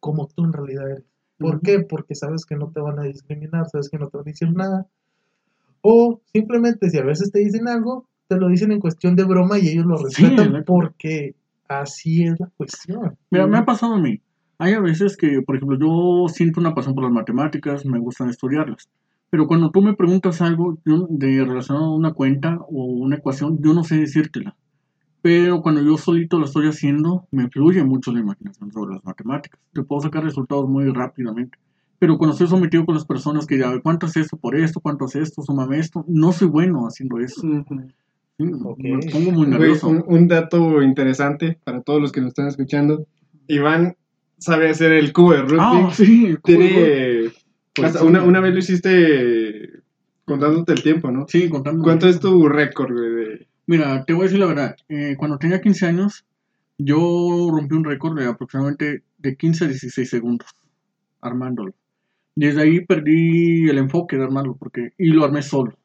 [0.00, 1.04] como tú en realidad eres.
[1.38, 1.80] ¿Por qué?
[1.80, 4.52] Porque sabes que no te van a discriminar, sabes que no te van a decir
[4.52, 4.86] nada.
[5.80, 9.58] O simplemente si a veces te dicen algo, te lo dicen en cuestión de broma
[9.58, 11.34] y ellos lo respetan porque
[11.68, 13.18] así es la cuestión.
[13.30, 14.20] Mira, me ha pasado a mí.
[14.58, 18.30] Hay a veces que, por ejemplo, yo siento una pasión por las matemáticas, me gustan
[18.30, 18.88] estudiarlas.
[19.34, 23.58] Pero cuando tú me preguntas algo yo- de relacionado a una cuenta o una ecuación,
[23.60, 24.54] yo no sé decírtela.
[25.22, 29.58] Pero cuando yo solito lo estoy haciendo, me fluye mucho la imaginación sobre las matemáticas.
[29.72, 31.58] Te puedo sacar resultados muy rápidamente.
[31.98, 34.78] Pero cuando estoy sometido con las personas que ya, ¿cuánto es esto por esto?
[34.78, 35.42] ¿Cuánto es esto?
[35.42, 36.04] Súmame esto.
[36.06, 37.44] No soy bueno haciendo eso.
[37.44, 37.64] Ujú.
[38.38, 38.78] Sí, Ok.
[38.78, 39.88] Me pongo muy Güey, nervioso.
[39.88, 43.04] un, un dato interesante para todos los que nos están escuchando.
[43.48, 43.96] Iván
[44.38, 45.58] sabe hacer el cubo de Rubik.
[45.60, 46.36] Ah, sí.
[46.44, 47.13] Tiene...
[47.74, 49.70] Pues hasta una, una vez lo hiciste
[50.24, 51.26] contándote el tiempo, ¿no?
[51.28, 51.82] Sí, contando.
[51.82, 53.14] ¿Cuánto es tu récord, güey?
[53.14, 54.76] de- Mira, te voy a decir la verdad.
[54.88, 56.24] eh, cuando tenía 15 años,
[56.78, 60.48] yo rompí un récord de aproximadamente de 15 a 16 segundos
[61.20, 61.74] armándolo.
[62.36, 65.76] Desde ahí perdí el enfoque de armarlo porque y lo armé solo,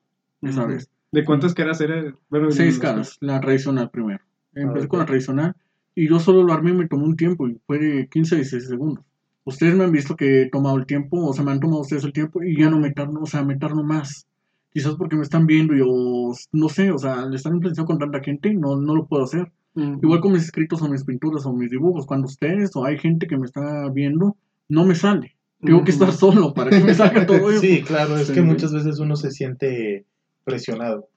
[0.42, 0.90] esa vez.
[1.12, 2.14] ¿De cuántas caras era?
[2.30, 4.20] Bueno, Seis los- caras, la tradicional primero.
[4.54, 4.90] Empecé ok.
[4.90, 5.56] con la tradicional
[5.96, 8.38] y yo solo lo armé y me tomó un tiempo y fue de 15 a
[8.40, 9.06] 16 segundos.
[9.46, 12.04] Ustedes me han visto que he tomado el tiempo, o sea, me han tomado ustedes
[12.04, 14.28] el tiempo y ya no me tardo, o sea, me tardo más.
[14.72, 17.98] Quizás porque me están viendo y yo, no sé, o sea, le están influenciando con
[17.98, 19.52] tanta gente, no, no lo puedo hacer.
[19.76, 20.00] Ujú.
[20.04, 23.26] Igual con mis escritos o mis pinturas o mis dibujos, cuando ustedes o hay gente
[23.28, 24.36] que me está viendo,
[24.68, 25.36] no me sale.
[25.62, 27.62] Tengo que estar solo para que me salga todo eso.
[27.62, 30.06] Sí, claro, es Sí, que muchas veces uno se siente
[30.44, 31.10] presionado.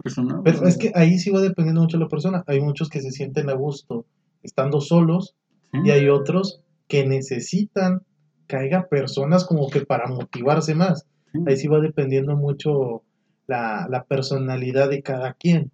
[0.45, 2.43] Pero es que ahí sí va dependiendo mucho de la persona.
[2.47, 4.07] Hay muchos que se sienten a gusto
[4.43, 5.35] estando solos
[5.73, 5.79] Sí.
[5.85, 8.03] y hay otros que necesitan
[8.51, 11.07] haya personas como que para motivarse más.
[11.47, 13.03] Ahí sí va dependiendo mucho
[13.47, 15.71] la, la personalidad de cada quien.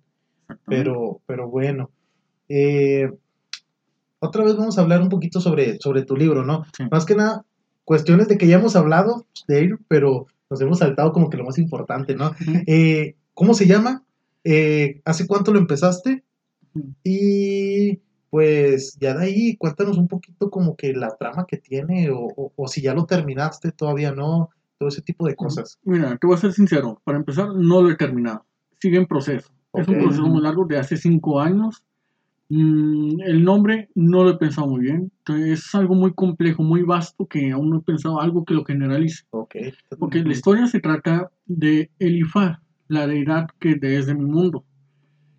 [0.67, 1.91] Pero, pero bueno.
[2.49, 3.11] Eh,
[4.21, 6.65] otra vez vamos a hablar un poquito sobre, sobre tu libro, ¿no?
[6.77, 6.85] Sí.
[6.91, 7.45] Más que nada,
[7.85, 11.59] cuestiones de que ya hemos hablado de pero nos hemos saltado como que lo más
[11.59, 12.33] importante, ¿no?
[12.67, 14.03] Eh, ¿Cómo se llama?
[14.45, 16.25] Eh, ¿Hace cuánto lo empezaste?
[17.05, 22.21] Y pues ya de ahí cuéntanos un poquito como que la trama que tiene o,
[22.37, 25.79] o- o si ya lo terminaste, todavía no, todo ese tipo de cosas.
[25.85, 27.01] Mira, te voy a ser sincero.
[27.05, 28.45] Para empezar, no lo he terminado.
[28.81, 29.51] Sigue en proceso.
[29.75, 31.83] Es un proceso muy largo de hace cinco años.
[32.51, 35.13] Mm, el nombre no lo he pensado muy bien.
[35.19, 38.65] Entonces, es algo muy complejo, muy vasto que aún no he pensado algo que lo
[38.65, 39.25] generalice.
[39.99, 44.65] Porque la historia se trata de Elifá, la deidad que es de mi mundo.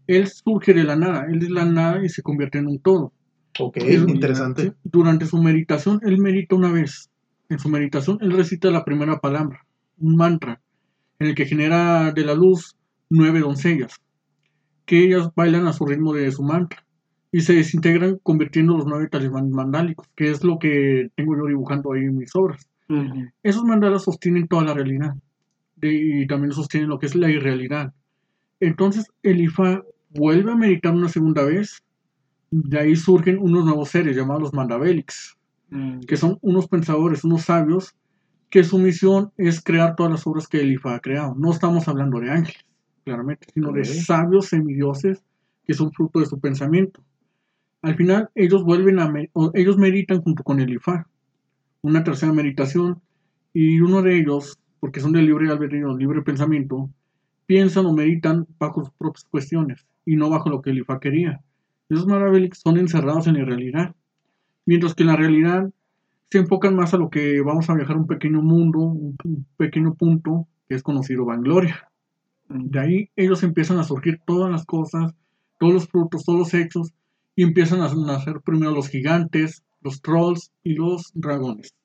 [0.10, 3.14] Él surge de la nada, él es la nada y se convierte en un todo.
[3.60, 4.74] Ok, Es- interesante.
[4.84, 7.10] Durante su meditación, él medita una vez.
[7.50, 9.66] En su meditación, él recita la primera palabra,
[10.00, 10.62] un mantra,
[11.20, 12.76] en el que genera de la luz
[13.10, 13.94] nueve doncellas,
[14.86, 16.84] que ellas bailan a su ritmo de su mantra
[17.32, 21.94] y se desintegran convirtiendo los nueve talismanes mandálicos, que es lo que tengo yo dibujando
[21.94, 22.68] ahí en mis obras.
[23.44, 25.14] Esos mandalas sostienen toda la realidad
[25.76, 27.94] de- y también sostienen lo que es la irrealidad.
[28.60, 31.84] Entonces, Elifa vuelve a meditar una segunda vez.
[32.52, 35.38] De ahí surgen unos nuevos seres llamados los Mandabélix,
[35.70, 36.00] Mm.
[36.02, 37.96] que son unos pensadores, unos sabios,
[38.50, 41.36] que su misión es crear todas las obras que Elifa ha creado.
[41.36, 42.66] No estamos hablando de ángeles,
[43.06, 45.24] claramente, sino de sabios semidioses
[45.66, 47.04] que son fruto de su pensamiento.
[47.84, 49.14] Al final, ellos vuelven a
[49.54, 51.08] ellos meditan junto con Elifa,
[51.82, 53.00] una tercera meditación,
[53.54, 56.90] y uno de ellos, porque son de libre albedrío, libre pensamiento,
[57.46, 61.42] piensan o meditan bajo sus propias cuestiones y no bajo lo que Elifa quería.
[61.88, 63.96] Esos Maravélix son encerrados en la realidad,
[64.66, 65.70] mientras que en la realidad
[66.32, 69.46] se enfocan más a lo que vamos a viajar a un pequeño mundo, un, un
[69.56, 71.92] pequeño punto que es conocido Vangloria.
[72.48, 75.14] De ahí ellos empiezan a surgir todas las cosas,
[75.60, 76.92] todos los frutos, todos los hechos,
[77.36, 81.76] y empiezan a nacer primero los gigantes, los trolls y los dragones.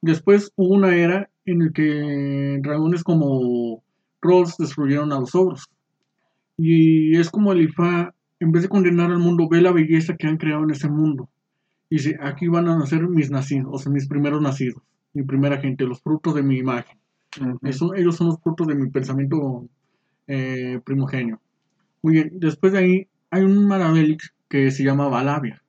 [0.00, 3.82] Después hubo una era en la que dragones como
[4.22, 5.68] trolls destruyeron a los ogros.
[6.62, 10.26] Y es como el Ifá, en vez de condenar al mundo, ve la belleza que
[10.26, 11.28] han creado en ese mundo.
[11.88, 14.82] Y dice, aquí van a nacer mis nacidos, o sea, mis primeros nacidos,
[15.14, 16.98] mi primera gente, los frutos de mi imagen.
[17.62, 19.66] Eso- ellos son los frutos de mi pensamiento
[20.26, 21.40] eh, primogenio.
[22.02, 25.62] Muy bien, después de ahí hay un Maravelix que se llama Valavia.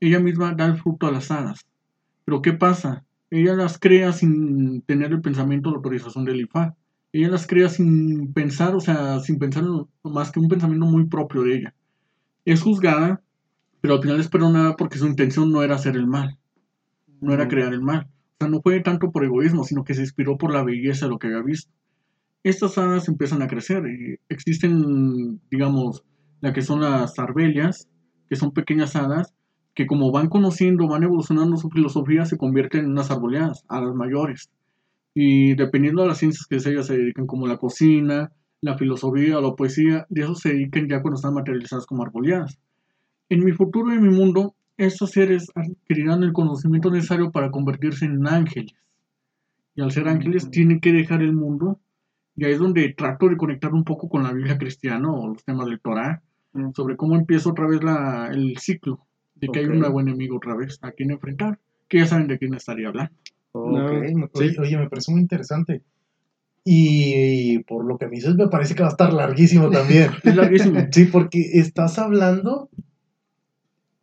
[0.00, 1.66] Ella misma da el fruto a las hadas.
[2.24, 3.04] Pero ¿qué pasa?
[3.30, 6.74] Ella las crea sin tener el pensamiento o la autorización del IFA.
[7.12, 11.06] Ella las crea sin pensar, o sea, sin pensar en más que un pensamiento muy
[11.06, 11.74] propio de ella.
[12.44, 13.22] Es juzgada,
[13.80, 16.38] pero al final es perdonada porque su intención no era hacer el mal,
[17.20, 18.08] no era crear el mal.
[18.34, 21.10] O sea, no fue tanto por egoísmo, sino que se inspiró por la belleza de
[21.10, 21.72] lo que había visto.
[22.42, 26.04] Estas hadas empiezan a crecer y existen, digamos,
[26.40, 27.88] la que son las arbelias,
[28.28, 29.32] que son pequeñas hadas,
[29.74, 34.50] que como van conociendo, van evolucionando su filosofía, se convierten en unas arboleadas, hadas mayores.
[35.18, 39.40] Y dependiendo de las ciencias que ellas se dedican, como la cocina, la filosofía o
[39.40, 42.58] la poesía, de eso se dedican ya cuando están materializadas como arboleadas.
[43.30, 48.04] En mi futuro y en mi mundo, estos seres adquirirán el conocimiento necesario para convertirse
[48.04, 48.74] en ángeles.
[49.74, 51.80] Y al ser ángeles, tienen que dejar el mundo.
[52.34, 55.42] Y ahí es donde trato de conectar un poco con la Biblia cristiana o los
[55.44, 56.22] temas del Torah,
[56.56, 56.72] Mm.
[56.74, 60.56] sobre cómo empieza otra vez la, el ciclo de que hay un nuevo enemigo otra
[60.56, 61.58] vez a quien enfrentar.
[61.88, 63.12] Que ya saben de quién estaría hablando.
[63.64, 64.56] Ok, No, me- sí.
[64.58, 65.82] oye, me parece muy interesante.
[66.64, 70.10] Y por lo que me dices, me parece que va a estar larguísimo también.
[70.24, 70.80] Es larguísimo.
[70.90, 72.68] Sí, porque estás hablando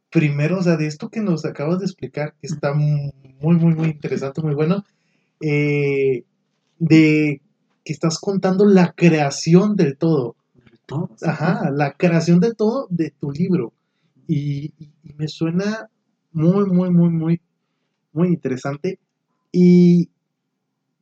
[0.09, 3.87] primero, o sea, de esto que nos acabas de explicar, que está muy, muy, muy
[3.89, 4.83] interesante, muy bueno,
[5.41, 6.23] eh,
[6.77, 7.41] de
[7.83, 10.35] que estás contando la creación del todo.
[10.85, 11.09] Todo.
[11.23, 13.73] Ajá, la creación de todo de tu libro.
[14.27, 15.89] Y- y me suena
[16.31, 17.41] muy, muy, muy, muy,
[18.13, 18.99] muy interesante.
[19.53, 20.09] Y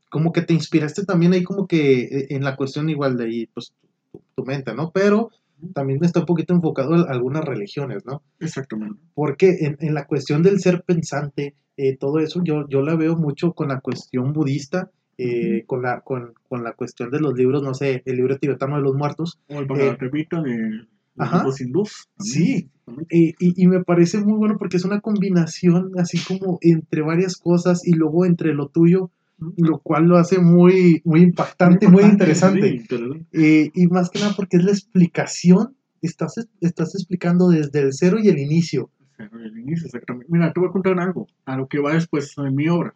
[0.10, 3.46] como que te inspiraste también ahí como que eh, en la cuestión igual de ahí,
[3.48, 3.74] pues
[4.12, 4.92] tu, tu mente, ¿no?
[4.92, 5.32] Pero
[5.74, 8.22] también está un poquito enfocado a algunas religiones, ¿no?
[8.40, 9.00] Exactamente.
[9.14, 13.16] Porque en, en la cuestión del ser pensante, eh, todo eso yo, yo la veo
[13.16, 17.62] mucho con la cuestión budista, eh, con, la, con, con la cuestión de los libros,
[17.62, 20.88] no sé, el libro tibetano de los muertos, O el Bhagavad Gita de Eh,
[21.18, 21.46] ajá.
[21.60, 22.10] hindús.
[22.18, 22.36] también.
[22.36, 22.70] Sí.
[23.10, 27.38] Eh, y, y me parece muy bueno porque es una combinación así como entre varias
[27.38, 29.12] cosas y luego entre lo tuyo,
[29.58, 32.80] lo cual lo hace muy, muy impactante, muy, importante, interesante.
[32.80, 33.28] sí.
[33.32, 38.18] Eh, y más que nada porque es la explicación, estás, estás explicando desde el cero
[38.22, 38.90] y el inicio.
[39.18, 40.28] El inicio, exactamente.
[40.30, 42.96] Mira, te voy a contar algo, a lo que va después de mi obra.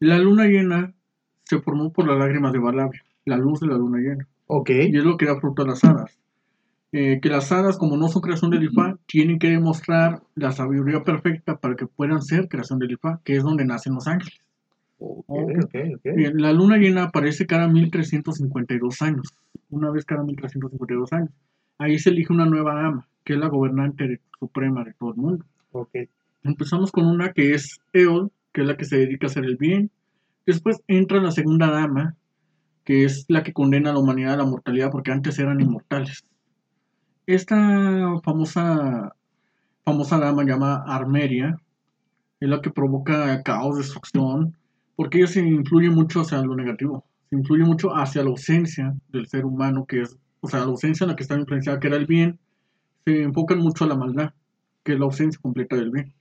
[0.00, 0.94] La luna llena
[1.44, 4.26] se formó por las lágrimas de Valavia, la luz de la luna llena.
[4.46, 6.18] Ok, Y es lo que da fruto a las hadas.
[6.92, 11.02] Eh, que las hadas, como no son creación del Ifá, tienen que demostrar la sabiduría
[11.02, 14.38] perfecta para que puedan ser creación del Ifá, que es donde nacen los ángeles.
[16.14, 19.34] Bien, la luna llena aparece cada 1352 años,
[19.68, 21.30] una vez cada 1352 años.
[21.78, 25.16] Ahí se elige una nueva dama, que es la gobernante de- suprema de todo el
[25.16, 25.44] mundo.
[26.44, 29.56] Empezamos con una que es Eol, que es la que se dedica a hacer el
[29.56, 29.90] bien.
[30.46, 32.14] Después entra la segunda dama,
[32.84, 36.24] que es la que condena a la humanidad a la mortalidad porque antes eran inmortales.
[37.26, 39.12] Esta famosa,
[39.84, 41.60] famosa dama llamada Armeria
[42.38, 44.56] es la que provoca caos, destrucción,
[44.94, 49.26] porque ella se influye mucho hacia lo negativo, se influye mucho hacia la ausencia del
[49.26, 51.96] ser humano, que es, o sea, la ausencia en la que está influenciada, que era
[51.96, 52.38] el bien,
[53.04, 54.32] se enfocan mucho a la maldad,
[54.84, 56.14] que es la ausencia completa del bien.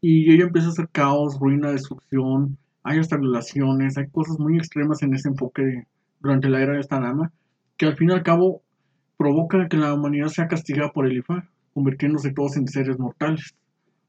[0.00, 5.02] Y ella empieza a hacer caos, ruina, destrucción, hay hasta violaciones, hay cosas muy extremas
[5.02, 5.88] en ese enfoque
[6.20, 7.32] durante la era de esta dama,
[7.76, 8.62] que al fin y al cabo
[9.16, 13.54] provoca que la humanidad sea castigada por el Ifá, convirtiéndose todos en seres mortales.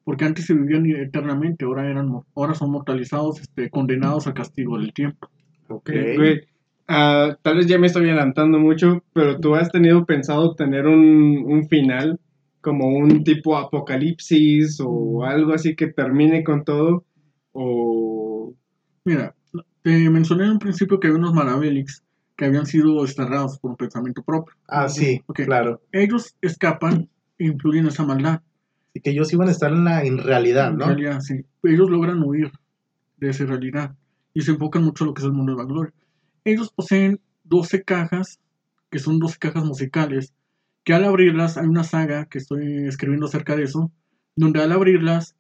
[0.04, 4.94] Porque antes se vivían eternamente, ahora, eran, ahora son mortalizados, este, condenados al castigo del
[4.94, 5.30] tiempo.
[5.68, 5.90] Ok.
[6.16, 6.42] Güey,
[6.88, 11.44] ah, tal vez ya me estoy adelantando mucho, pero tú has tenido pensado tener un,
[11.46, 12.20] un final
[12.62, 17.06] como un tipo apocalipsis o algo así que termine con todo
[17.52, 18.08] o
[19.08, 19.34] Mira,
[19.84, 22.04] te mencioné en un principio que había unos Maravélix
[22.38, 24.56] que habían sido desterrados por un pensamiento propio.
[24.68, 25.42] Ah, sí, Ok.
[25.46, 25.82] claro.
[25.92, 27.10] Ellos escapan
[27.40, 28.42] e influyen esa maldad.
[28.94, 30.86] Y que ellos iban a estar en la en realidad, En ¿no?
[30.86, 31.46] realidad, sí.
[31.64, 32.52] Ellos logran huir
[33.18, 33.96] de esa realidad
[34.34, 35.94] y se enfocan mucho en lo que es el mundo de la gloria.
[36.46, 38.40] Ellos poseen 12 cajas,
[38.92, 40.34] que son 12 cajas musicales,
[40.84, 43.92] que al abrirlas, hay una saga que estoy escribiendo acerca de eso,
[44.36, 45.36] donde al abrirlas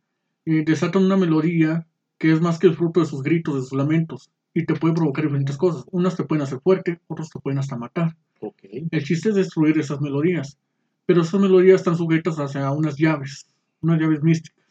[0.45, 1.85] eh, desatan una melodía
[2.17, 4.95] que es más que el fruto de sus gritos, de sus lamentos, y te puede
[4.95, 5.85] provocar diferentes cosas.
[5.91, 8.17] Unas te pueden hacer fuerte, otras te pueden hasta matar.
[8.63, 10.57] El chiste es destruir esas melodías,
[11.05, 13.45] pero esas melodías están sujetas hacia unas llaves,
[13.81, 14.65] unas llaves místicas,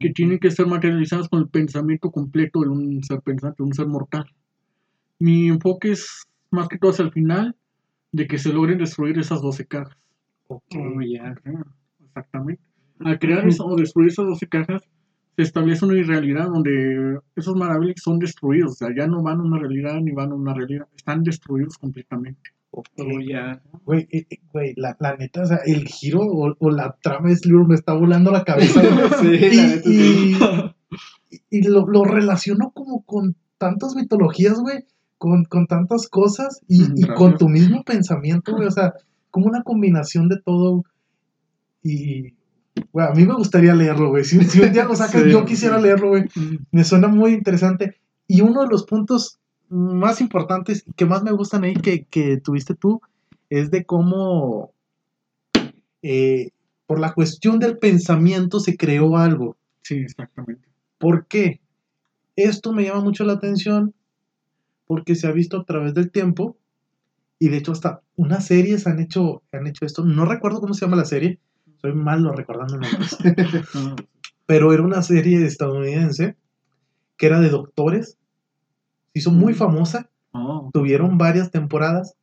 [0.00, 3.72] que tienen que ser materializadas con el pensamiento completo de un ser pensante, de un
[3.72, 4.26] ser mortal.
[5.20, 7.54] Mi enfoque es más que todo hacia el final,
[8.10, 9.96] de que se logren destruir esas 12 cajas.
[10.48, 10.74] Ok.
[10.74, 11.00] Oh.
[12.04, 12.62] Exactamente.
[12.98, 14.82] Al crear eso, o destruir esas 12 cajas,
[15.36, 19.42] se establece una irrealidad donde esos maravillas son destruidos, o sea, ya no van a
[19.44, 22.50] una realidad ni van a una realidad, están destruidos completamente.
[22.70, 22.86] Ok.
[22.98, 23.62] Oh, ya.
[23.84, 27.28] Güey, eh, eh, güey, la, la neta, o sea, el giro o, o la trama
[27.28, 28.80] de este libro me está volando la cabeza.
[29.20, 30.74] Sí, y, la neta, sí.
[31.30, 34.84] y- y lo, lo relaciono como con tantas mitologías, güey,
[35.18, 38.92] con, con tantas cosas y, Mm, y con tu mismo pensamiento, güey, o sea,
[39.30, 40.84] como una combinación de todo.
[41.82, 42.34] Y,
[42.92, 44.24] güey, a mí me gustaría leerlo, güey.
[44.24, 45.82] Si, si un día lo sacas, Sí, yo quisiera sí.
[45.84, 46.24] leerlo, güey.
[46.70, 47.96] Me suena muy interesante.
[48.26, 52.36] Y uno de los puntos más importantes y que más me gustan ahí que, que
[52.38, 53.00] tuviste tú
[53.50, 54.72] es de cómo
[56.02, 56.50] eh,
[56.86, 59.56] por la cuestión del pensamiento se creó algo.
[59.82, 60.68] Sí, exactamente.
[60.98, 61.60] ¿Por qué?
[62.36, 63.94] Esto me llama mucho la atención
[64.86, 66.56] porque se ha visto a través del tiempo
[67.38, 70.04] y de hecho hasta unas series han hecho, han hecho esto.
[70.04, 71.38] No recuerdo cómo se llama la serie,
[71.84, 73.18] soy malo recordando nombres,
[74.46, 76.34] pero era una serie estadounidense
[77.18, 78.16] que era de doctores,
[79.12, 79.56] se hizo muy Mm.
[79.56, 82.14] famosa, ah, tuvieron varias temporadas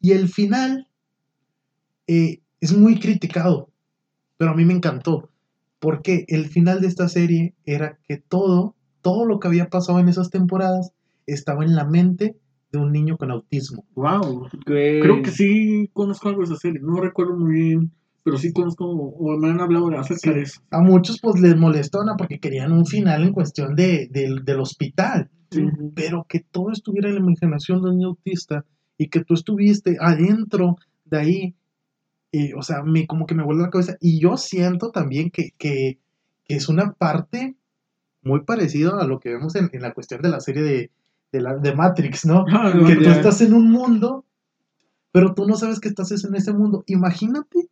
[0.00, 0.86] y el final
[2.06, 3.70] eh, es muy criticado,
[4.36, 5.30] pero a mí me encantó,
[5.80, 10.08] porque el final de esta serie era que todo, todo lo que había pasado en
[10.08, 10.92] esas temporadas
[11.26, 12.36] estaba en la mente
[12.70, 13.84] de un niño con autismo.
[13.96, 14.48] wow.
[14.64, 16.80] Creo que sí conozco algo de esa serie.
[16.80, 17.92] No recuerdo muy bien,
[18.24, 20.60] pero sí conozco o me han hablado de acerca de eso.
[20.70, 22.16] A muchos pues les molestó, ¿no?
[22.16, 25.92] Porque querían un final en cuestión de, del- del hospital, Ujú.
[25.94, 28.64] pero que todo estuviera en la imaginación de un autista
[28.96, 31.54] y que tú estuviste adentro de ahí,
[32.30, 33.96] y, o sea, me, como que me vuelve la cabeza.
[34.00, 35.98] Y yo siento también que, que,
[36.44, 37.56] que es una parte
[38.22, 40.90] muy parecida a lo que vemos en, en la cuestión de la serie de,
[41.32, 42.44] de, la, de Matrix, ¿no?
[42.48, 44.24] Ah, que tú estás en un mundo,
[45.10, 46.84] pero tú no sabes que estás en ese mundo.
[46.86, 47.68] Imagínate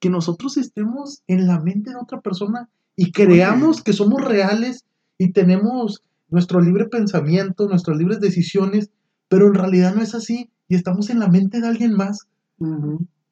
[0.00, 4.84] que nosotros estemos en la mente de otra persona y creamos que somos reales
[5.18, 8.90] y tenemos nuestro libre pensamiento, nuestras libres decisiones,
[9.28, 12.26] pero en realidad no es así y estamos en la mente de alguien más.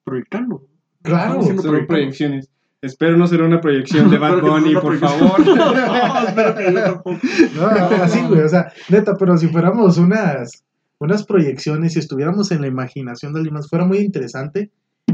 [0.04, 0.66] Proyectando.
[1.02, 1.86] Claro, Son proyectados.
[1.86, 2.48] proyecciones.
[2.80, 5.46] Espero no ser una proyección de Bad no Bunny, por favor.
[5.46, 7.18] No, espero que yo tampoco.
[7.54, 7.66] No,
[8.02, 10.64] así, güey, o sea, neta, pero si fuéramos unas,
[10.98, 14.70] unas proyecciones, si estuviéramos en la imaginación de alguien más, fuera muy interesante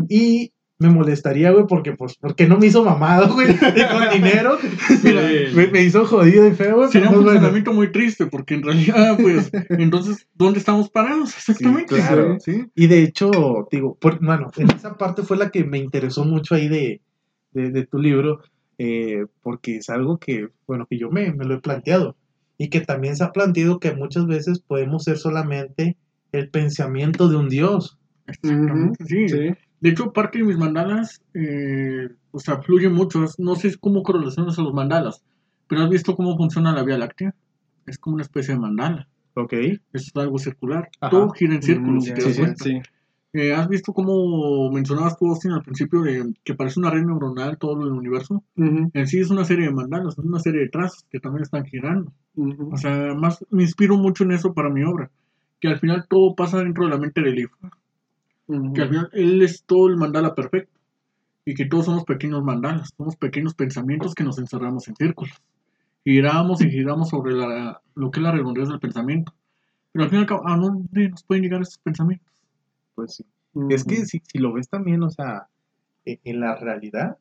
[0.08, 4.58] y me molestaría, güey, porque, pues, porque no me hizo mamado, güey, con dinero,
[5.02, 5.22] Mira,
[5.54, 7.30] me, me hizo jodido y feo, güey, Sería un bueno.
[7.32, 11.36] funcionamiento muy triste, porque en realidad, pues, entonces, ¿dónde estamos parados?
[11.36, 11.96] Exactamente.
[11.96, 12.38] claro.
[12.40, 12.66] Sí.
[12.76, 16.54] Y de hecho, digo, por- bueno, en esa parte fue la que me interesó mucho
[16.54, 17.00] ahí de,
[17.52, 18.40] de, de tu libro,
[18.78, 22.16] eh, porque es algo que, bueno, que yo me, me lo he planteado
[22.56, 25.96] y que también se ha planteado que muchas veces podemos ser solamente
[26.30, 27.98] el pensamiento de un Dios.
[28.28, 29.28] Exactamente, sí.
[29.28, 29.48] Sí.
[29.80, 33.24] De hecho, parte de mis mandalas, eh, o sea, fluye mucho.
[33.38, 35.22] No sé cómo correlacionas a los mandalas,
[35.68, 37.34] pero has visto cómo funciona la Vía Láctea.
[37.86, 39.08] Es como una especie de mandala.
[39.34, 39.52] Ok.
[39.92, 40.88] Es algo circular.
[41.00, 41.10] Ajá.
[41.10, 42.64] Todo gira en círculos, Mm, si ya, te das sí, cuenta.
[42.64, 42.80] sí.
[43.34, 47.58] Eh, ¿Has visto cómo mencionabas tú, Austin, al principio de que parece una red neuronal
[47.58, 48.42] todo el universo?
[48.56, 51.64] En sí es una serie de mandalas, es una serie de trazos que también están
[51.66, 52.10] girando.
[52.72, 55.10] O sea, más me inspiro mucho en eso para mi obra.
[55.60, 57.38] Que al final todo pasa dentro de la mente del
[58.74, 60.80] Que al final él es todo el mandala perfecto.
[61.44, 65.34] Y que todos somos pequeños mandalas, somos pequeños pensamientos que nos encerramos en círculos.
[66.04, 69.34] Giramos y giramos sobre la, lo que es la redondez del pensamiento.
[69.92, 72.32] Pero al fin y al cabo, ¿a dónde nos pueden llegar estos pensamientos?
[72.94, 73.26] Pues sí.
[73.70, 75.48] Es que si, si lo ves también, o sea,
[76.04, 77.18] e- en la realidad,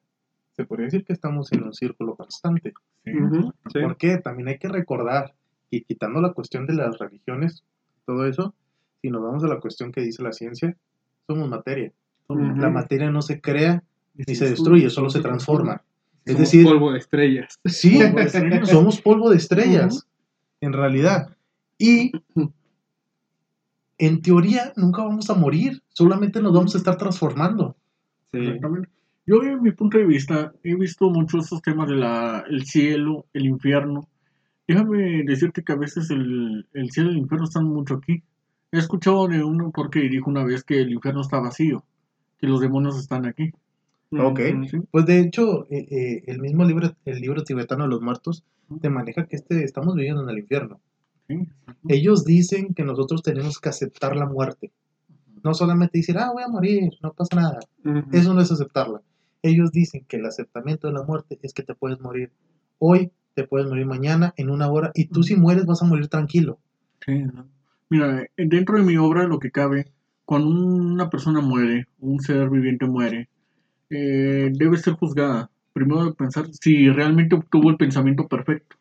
[0.52, 2.74] se podría decir que estamos en un círculo constante.
[3.06, 3.12] Sí.
[3.74, 3.80] Sí.
[3.82, 5.34] Porque también hay que recordar,
[5.70, 7.64] y quitando la cuestión de las religiones,
[8.06, 8.54] todo eso,
[9.02, 10.76] si nos vamos a la cuestión que dice la ciencia,
[11.28, 11.92] somos materia.
[12.30, 13.84] La materia no se crea
[14.16, 15.84] ni se es destruye, solo se transforma.
[16.26, 17.60] Es Somos decir, polvo de estrellas.
[17.66, 18.70] sí, Polvo de estrellas.
[18.70, 20.08] somos polvo de estrellas,
[20.60, 21.38] en realidad.
[21.78, 22.12] Y
[23.98, 27.78] en teoría nunca vamos a morir, solamente nos vamos a estar transformando.
[28.32, 28.40] Sí.
[28.40, 28.90] Exactamente.
[29.26, 32.04] Yo, en mi punto de vista, he visto mucho esos temas del
[32.50, 34.08] el cielo, el infierno.
[34.68, 38.24] Déjame decirte que a veces el, el cielo y el infierno están mucho aquí.
[38.72, 41.86] He escuchado de un autor que dijo una vez que el infierno está vacío,
[42.38, 43.52] que los demonios están aquí.
[44.12, 44.40] Ok.
[44.54, 44.68] Ujú.
[44.68, 44.78] ¿sí?
[44.92, 48.44] Pues de hecho, eh, eh, el mismo libro, el libro tibetano de los muertos,
[48.82, 50.82] te maneja que este, estamos viviendo en el infierno.
[51.28, 51.48] Sí.
[51.88, 54.72] Ellos dicen que nosotros tenemos que aceptar la muerte.
[55.44, 57.60] No solamente decir, ah, voy a morir, no pasa nada.
[58.12, 59.02] Eso no es aceptarla.
[59.42, 62.32] Ellos dicen que el aceptamiento de la muerte es que te puedes morir
[62.80, 66.08] hoy, te puedes morir mañana, en una hora, y tú si mueres vas a morir
[66.08, 66.60] tranquilo.
[67.06, 67.48] Sí, ¿no?
[67.90, 69.88] Mira, dentro de mi obra lo que cabe,
[70.26, 73.30] cuando una persona muere, un ser viviente muere,
[73.90, 75.50] eh, debe ser juzgada.
[75.74, 78.76] Primero de pensar si realmente obtuvo el pensamiento perfecto,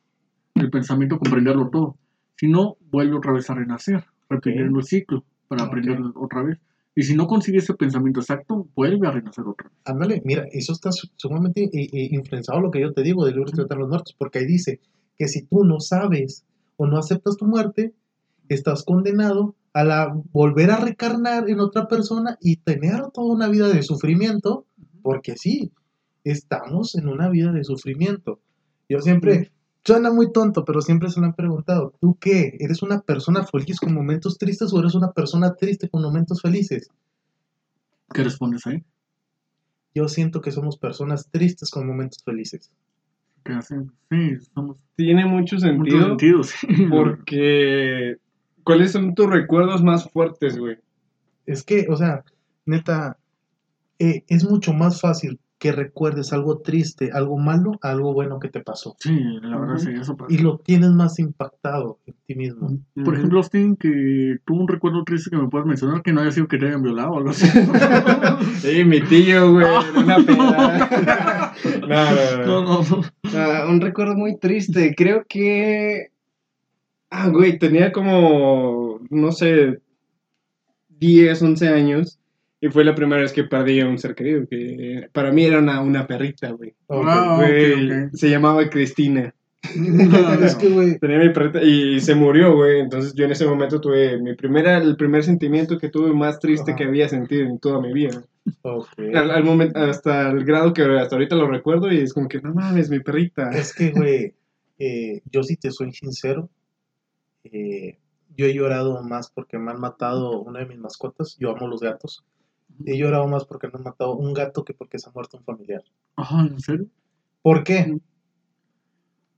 [0.55, 1.97] el pensamiento comprenderlo todo.
[2.37, 5.69] Si no, vuelve otra vez a renacer, repitiendo el ciclo para Ok.
[5.69, 6.59] aprender otra vez.
[6.95, 9.79] Y si no consigue ese pensamiento exacto, vuelve a renacer otra vez.
[9.85, 13.37] Ándale, mira, eso está su- sumamente eh, eh, influenciado lo que yo te digo del
[13.37, 14.81] libro de los Muertos, porque ahí dice
[15.19, 16.45] que si tú no sabes
[16.77, 17.93] o no aceptas tu muerte,
[18.49, 23.69] estás condenado a la, volver a recarnar en otra persona y tener toda una vida
[23.69, 24.67] de sufrimiento,
[25.03, 25.73] porque sí,
[26.25, 28.41] estamos en una vida de sufrimiento.
[28.89, 29.53] Yo siempre,
[29.85, 32.57] suena muy tonto, pero siempre se lo han preguntado, ¿tú qué?
[32.59, 36.91] ¿Eres una persona feliz con momentos tristes o eres una persona triste con momentos felices?
[38.13, 38.83] ¿Qué respondes ahí?
[39.95, 42.71] Yo siento que somos personas tristes con momentos felices.
[43.45, 43.93] ¿Qué hacen?
[44.11, 46.67] Sí, somos Tiene mucho muchos sentido sí.
[46.91, 48.17] porque...
[48.67, 50.77] ¿Cuáles son tus recuerdos más fuertes, güey?
[51.47, 52.25] Es que, o sea,
[52.65, 53.17] neta,
[54.01, 58.49] eh, es mucho más fácil que recuerdes algo triste, algo malo, a algo bueno que
[58.49, 58.97] te pasó.
[58.99, 59.85] Sí, la verdad, Ujú.
[59.85, 60.35] sí, eso pasa.
[60.35, 62.77] Y lo tienes más impactado en ti mismo.
[63.05, 66.33] Por ejemplo, Austin, que tuvo un recuerdo triste que me puedas mencionar que no haya
[66.33, 67.47] sido que te hayan violado o algo así.
[68.61, 71.55] Sí, mi tío, güey, en una peda.
[71.83, 72.83] no, no, No, no.
[72.83, 73.03] no, no.
[73.33, 74.93] Ah, un recuerdo muy triste.
[74.97, 76.09] Creo que.
[77.11, 79.01] Ah, güey, tenía como.
[79.11, 79.79] No sé.
[80.89, 82.19] 10, 11 años.
[82.61, 84.47] Y fue la primera vez que perdí a un ser querido.
[84.49, 86.75] Que para mí era una, una perrita, güey.
[86.89, 88.15] Ah, ok, Güey, ok.
[88.15, 89.35] Se llamaba Cristina.
[90.43, 92.81] es que, güey, Tenía mi perrita y se murió, güey.
[92.81, 96.71] Entonces yo en ese momento tuve mi primera, el primer sentimiento que tuve más triste
[96.73, 96.79] Ajá.
[96.79, 98.23] que había sentido en toda mi vida.
[98.63, 98.89] ok.
[99.15, 102.41] Al, al momento, hasta el grado que hasta ahorita lo recuerdo y es como que
[102.41, 103.51] no mames, mi perrita.
[103.51, 104.35] Es que, güey,
[104.79, 106.49] eh, yo sí te soy sincero.
[107.53, 107.99] Eh,
[108.37, 111.37] yo he llorado más porque me han matado una de mis mascotas.
[111.39, 112.25] Yo amo los gatos.
[112.85, 115.45] He llorado más porque me han matado un gato que porque se ha muerto un
[115.45, 115.83] familiar.
[116.17, 116.87] Ajá, ¿en serio?
[117.43, 117.99] ¿Por qué?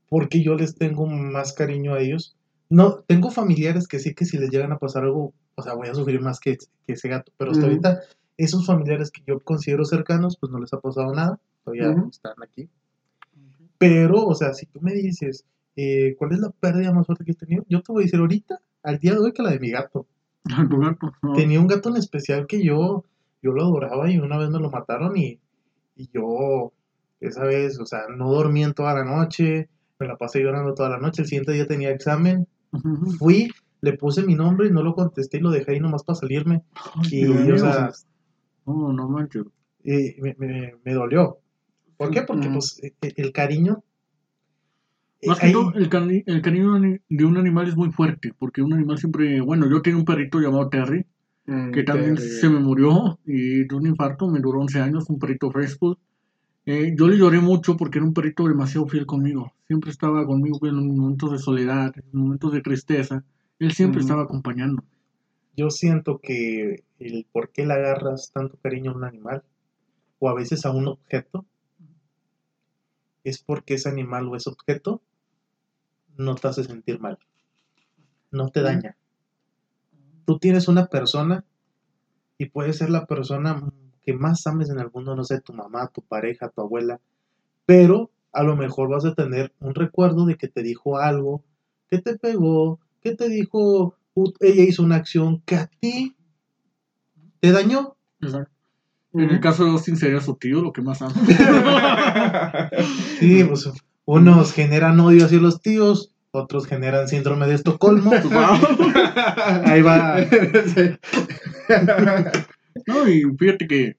[0.09, 2.35] Porque yo les tengo más cariño a ellos.
[2.69, 5.87] No, tengo familiares que sí que si les llegan a pasar algo, o sea, voy
[5.87, 7.31] a sufrir más que, que ese gato.
[7.37, 7.99] Pero hasta ahorita,
[8.37, 11.39] esos familiares que yo considero cercanos, pues no les ha pasado nada.
[11.63, 12.09] Todavía Ujú.
[12.09, 12.69] están aquí.
[13.77, 15.45] Pero, o sea, si tú me dices,
[15.81, 17.63] eh, ¿cuál es la pérdida más fuerte que he tenido?
[17.69, 20.05] Yo te voy a decir ahorita, al día de hoy, que la de mi gato.
[20.69, 21.13] Tu gato.
[21.21, 21.33] no.
[21.33, 23.05] Tenía un gato en especial que yo,
[23.41, 25.39] yo lo adoraba y una vez me lo mataron y,
[25.95, 26.71] y yo,
[27.19, 29.69] esa vez, o sea, no dormí en toda la noche,
[29.99, 32.47] me la pasé llorando toda la noche, el siguiente día tenía examen,
[33.17, 33.49] fui,
[33.81, 36.63] le puse mi nombre y no lo contesté y lo dejé ahí nomás para salirme.
[37.11, 37.91] Y, Dios o sea,
[38.65, 39.43] No, no manches.
[39.83, 41.39] eh, me, me- me dolió.
[41.97, 42.21] ¿Por qué?
[42.23, 43.83] Porque pues eh, eh, el cariño...
[45.21, 48.33] eh, Más que ahí- todo, el, cani- el cariño de un animal es muy fuerte,
[48.37, 51.05] porque un animal siempre, bueno, yo tenía un perrito llamado Terry,
[51.45, 55.09] Mm, que también Terry, se me murió y de un infarto, me duró 11 años,
[55.09, 55.97] un perrito Fresco.
[56.65, 60.59] Eh, yo le lloré mucho porque era un perrito demasiado fiel conmigo, siempre estaba conmigo
[60.67, 63.23] en momentos de soledad, en momentos de tristeza,
[63.57, 64.83] él siempre estaba acompañando.
[65.57, 69.41] yo siento que el por qué le agarras tanto cariño a un animal
[70.19, 71.45] o a veces a un objeto
[73.23, 75.01] es porque ese animal o ese objeto
[76.17, 77.17] no te hace sentir mal,
[78.31, 78.95] no te daña.
[80.25, 81.43] Tú tienes una persona
[82.37, 83.63] y puede ser la persona
[84.03, 86.99] que más ames en el mundo, no sé, tu mamá, tu pareja, tu abuela,
[87.65, 91.43] pero a lo mejor vas a tener un recuerdo de que te dijo algo,
[91.89, 96.15] que te pegó, que te dijo, "Ut- ella hizo una acción que a ti
[97.39, 97.95] te dañó.
[98.21, 98.51] Exacto.
[99.13, 101.13] En el caso de Austin sería su tío, lo que más ama.
[103.19, 103.69] Sí, pues
[104.09, 108.11] unos generan odio hacia los tíos, otros generan síndrome de Estocolmo.
[109.65, 110.17] Ahí va.
[112.87, 113.97] No, y fíjate que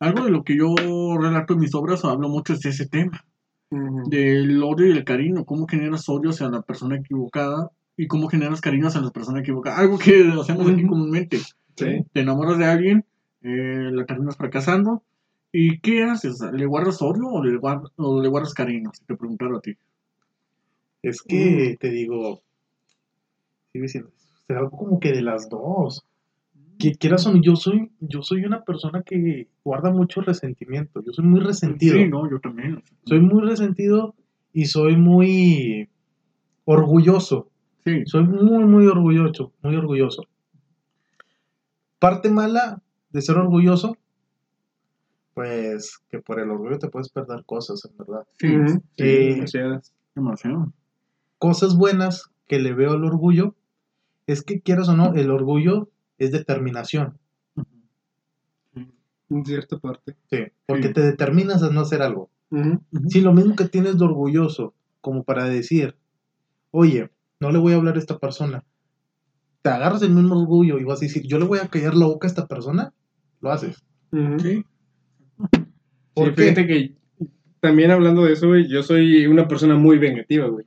[0.00, 0.74] algo de lo que yo
[1.20, 3.24] relato en mis obras hablo mucho es de ese tema.
[3.70, 8.60] Del odio y el cariño, cómo generas odio hacia la persona equivocada y cómo generas
[8.60, 9.78] cariño hacia la persona equivocada.
[9.78, 11.38] Algo que hacemos aquí comúnmente.
[11.76, 12.04] Sí.
[12.12, 13.04] Te enamoras de alguien,
[13.42, 15.02] eh, la terminas fracasando,
[15.52, 16.40] ¿y qué haces?
[16.52, 18.90] ¿Le guardas odio o le, guar- o le guardas cariño?
[18.94, 19.76] Si te preguntaron a ti.
[21.02, 22.42] Es que te digo,
[23.72, 24.10] sigue siendo,
[24.46, 26.04] será algo como que de las dos.
[26.78, 31.02] Que quieras o no, yo soy, yo soy una persona que guarda mucho resentimiento.
[31.04, 31.96] Yo soy muy resentido.
[31.96, 32.82] Sí, no, yo también.
[33.04, 34.14] Soy muy resentido
[34.52, 35.88] y soy muy
[36.64, 37.48] orgulloso.
[37.84, 40.24] Sí, Soy muy, muy orgulloso, muy orgulloso.
[41.98, 42.80] Parte mala
[43.10, 43.96] de ser orgulloso,
[45.34, 48.26] pues que por el orgullo te puedes perder cosas, en verdad.
[48.38, 48.48] sí.
[48.98, 49.04] Sí.
[49.34, 49.92] demasiadas.
[50.14, 50.72] demasiado.
[51.38, 53.54] Cosas buenas que le veo al orgullo
[54.26, 57.18] es que quieras o no, el orgullo es determinación.
[59.30, 60.14] En cierta parte.
[60.30, 60.92] Sí, porque Sí.
[60.94, 62.28] te determinas a no hacer algo.
[63.08, 65.96] Si lo mismo que tienes de orgulloso, como para decir,
[66.70, 67.08] oye,
[67.40, 68.62] no le voy a hablar a esta persona,
[69.62, 72.04] te agarras el mismo orgullo y vas a decir, yo le voy a callar la
[72.06, 72.92] boca a esta persona,
[73.40, 73.82] lo haces.
[74.38, 74.66] Sí.
[76.14, 76.42] ¿Por Sí, qué?
[76.42, 76.92] fíjate que
[77.60, 80.66] también hablando de eso, güey, yo soy una persona muy vengativa, güey.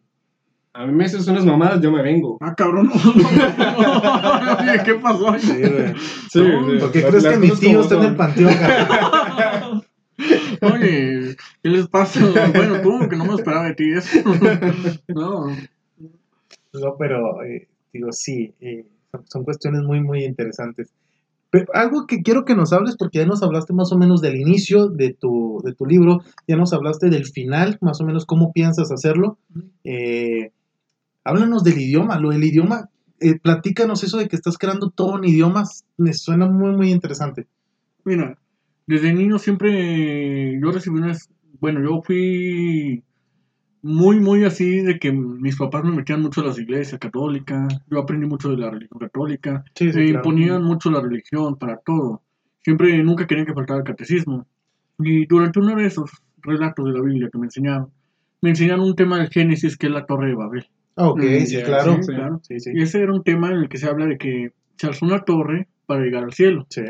[0.74, 2.38] A mí me haces unas mamadas, yo me vengo.
[2.42, 2.90] Ah, cabrón.
[4.60, 5.32] Oye, ¿qué pasó?
[5.32, 5.40] ahí?
[5.40, 5.94] Sí, güey.
[6.30, 8.54] Sí, No, sí, ¿Por qué crees que mi cosas tío como está en el panteón?
[10.62, 12.20] Oye, ¿qué les pasa?
[12.54, 14.20] Bueno, tú, que no me esperaba de ti eso.
[15.08, 15.48] No,
[16.74, 20.94] No, pero eh, digo, sí, eh, son, son cuestiones muy, muy interesantes.
[21.74, 24.88] Algo que quiero que nos hables, porque ya nos hablaste más o menos del inicio
[24.88, 28.92] de tu, de tu libro, ya nos hablaste del final, más o menos cómo piensas
[28.92, 29.38] hacerlo.
[29.84, 30.52] Eh,
[31.24, 32.90] háblanos del idioma, lo del idioma,
[33.20, 37.48] eh, platícanos eso de que estás creando todo en idiomas, me suena muy, muy interesante.
[38.04, 38.38] Mira,
[38.88, 41.30] desde niño siempre yo recibí unas,
[41.60, 43.04] bueno, yo fui
[43.88, 48.00] muy, muy así de que mis papás me metían mucho a las iglesias católicas, yo
[48.00, 50.18] aprendí mucho de la religión católica, Sí, sí, me claro.
[50.20, 52.24] imponían mucho la religión para todo,
[52.64, 54.48] siempre, nunca querían que faltara el catecismo.
[54.98, 56.10] Y durante uno de esos
[56.42, 57.90] relatos de la Biblia que me enseñaron,
[58.42, 60.66] me enseñaron un tema del Génesis que es la Torre de Babel.
[60.96, 61.98] Ah, Ok, Mm, sí, claro.
[62.02, 62.40] Sí, claro.
[62.44, 62.72] Sí, sí.
[62.74, 65.20] Y ese era un tema en el que se habla de que se alzó una
[65.26, 66.82] torre para llegar al cielo Sí,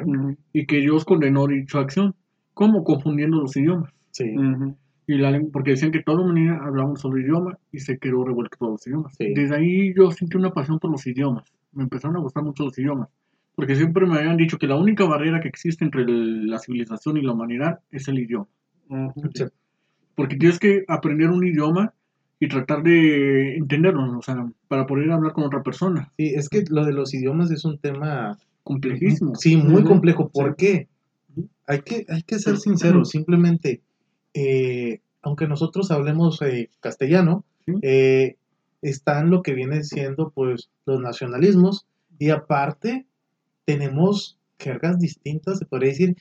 [0.54, 2.16] y que Dios condenó dicha acción.
[2.54, 2.84] ¿Cómo?
[2.86, 3.92] Confundiendo los idiomas.
[4.12, 4.34] sí.
[4.38, 4.78] Ujú.
[5.08, 8.26] Y la, porque decían que toda la humanidad hablaba un solo idioma y se quedó
[8.26, 9.16] revuelto todos los idiomas.
[9.18, 9.34] Sí.
[9.36, 11.44] Desde ahí yo sentí una pasión por los idiomas.
[11.74, 13.10] Me empezaron a gustar mucho los idiomas.
[13.56, 17.18] Porque siempre me habían dicho que la única barrera que existe entre el- la civilización
[17.18, 18.48] y la humanidad es el idioma.
[19.34, 19.44] Sí.
[20.16, 21.94] Porque tienes que aprender un idioma
[22.40, 26.12] y tratar de entenderlo, o sea, para poder hablar con otra persona.
[26.18, 29.36] Sí, es que lo de los idiomas es un tema Complejísimo.
[29.36, 30.30] Sí, muy complejo.
[30.30, 30.56] ¿Por Sí.
[30.58, 30.88] qué?
[31.68, 33.12] Hay que, hay que ser sinceros.
[33.12, 33.82] Simplemente,
[34.36, 37.44] eh, aunque nosotros hablemos eh, castellano,
[37.82, 38.36] eh,
[38.84, 41.88] están lo que viene siendo pues los nacionalismos
[42.20, 43.08] y aparte
[43.66, 46.18] tenemos jergas distintas, se podría decir.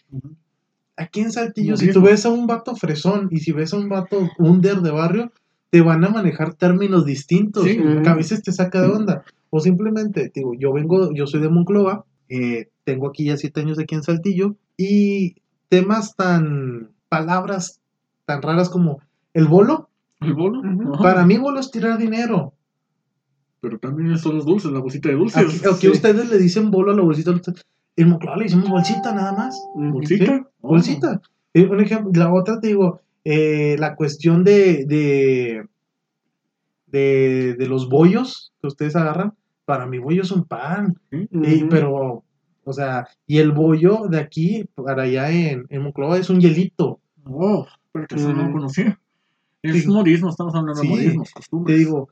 [0.97, 3.89] Aquí en Saltillo, si tú ves a un vato fresón y si ves a un
[3.89, 5.33] vato under de barrio,
[5.71, 7.77] te van a manejar términos distintos, Sí.
[7.77, 9.25] que a veces te saca de onda.
[9.51, 13.79] O simplemente, digo, yo vengo, yo soy de Monclova, eh, tengo aquí ya siete años
[13.79, 15.37] aquí en Saltillo, y
[15.69, 17.81] temas tan, palabras
[18.25, 19.01] tan raras como
[19.33, 19.89] el bolo,
[20.21, 20.63] ¿El bolo?
[21.03, 22.55] Para mí bolo es tirar dinero.
[23.61, 25.43] Pero también son los dulces, la bolsita de dulces.
[25.43, 25.89] Aquí, aquí sí.
[25.89, 27.33] ustedes le dicen bolo a la bolsita,
[27.97, 29.57] en Monclova le decimos bolsita nada más.
[29.75, 30.37] ¿Bolsita?
[30.39, 31.21] Sí, bolsita.
[31.53, 35.67] Eh, Un ejemplo, la otra te digo, eh, la cuestión de, de,
[36.87, 41.69] de, de los bollos que ustedes agarran, para mi bollo es un pan, Ujú.
[41.71, 42.23] pero,
[42.65, 47.01] o sea, y el bollo de aquí para allá en, en es un hielito.
[47.27, 48.53] Oh, pero eso no lo Ujú.
[48.55, 49.01] conocía.
[49.63, 49.89] Es Sí.
[49.89, 50.89] modismo, estamos hablando Sí.
[50.89, 51.79] de modismos, Te costumbres.
[51.79, 52.09] digo,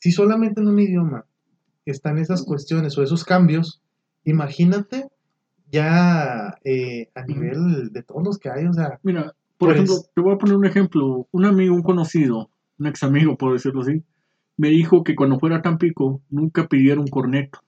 [0.00, 1.24] si solamente en un idioma
[1.84, 3.80] están esas cuestiones o esos cambios,
[4.24, 5.06] imagínate
[5.70, 9.96] ya eh, a nivel de todos los que hay, o sea, Mira, por Pues- ejemplo,
[10.14, 11.28] te voy a poner un ejemplo.
[11.30, 14.02] Un amigo, un conocido, un ex amigo, por decirlo así,
[14.56, 17.60] me dijo que cuando fuera a Tampico nunca pidiera un corneto.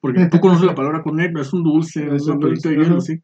[0.00, 3.20] Porque tú conoces la palabra corneto, es un dulce, Es un pelita de hielo, sí.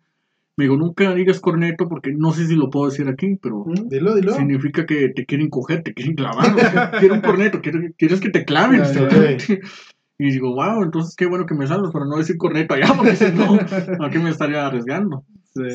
[0.56, 4.14] Me dijo, nunca digas corneto porque no sé si lo puedo decir aquí, pero dilo,
[4.14, 4.34] dilo.
[4.34, 6.54] significa que te quieren coger, te quieren clavar.
[6.54, 8.82] o sea, quiero un corneto, quiero- quieres que te claven.
[10.16, 13.16] Y digo, wow, entonces qué bueno que me salvas para no decir corneto allá, porque
[13.16, 13.54] si no,
[14.04, 15.24] ¿a qué me estaría arriesgando?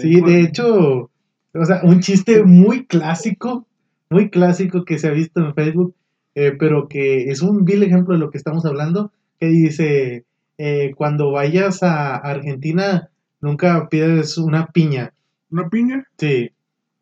[0.01, 1.11] Sí, de hecho,
[1.53, 3.67] o sea, un chiste muy clásico,
[4.09, 5.93] muy clásico que se ha visto en Facebook,
[6.35, 9.11] eh, pero que es un vil ejemplo de lo que estamos hablando,
[9.41, 10.23] que dice,
[10.57, 13.09] eh, cuando vayas a Argentina,
[13.41, 15.13] nunca pides una piña.
[15.51, 16.05] ¿Una piña?
[16.17, 16.51] Sí,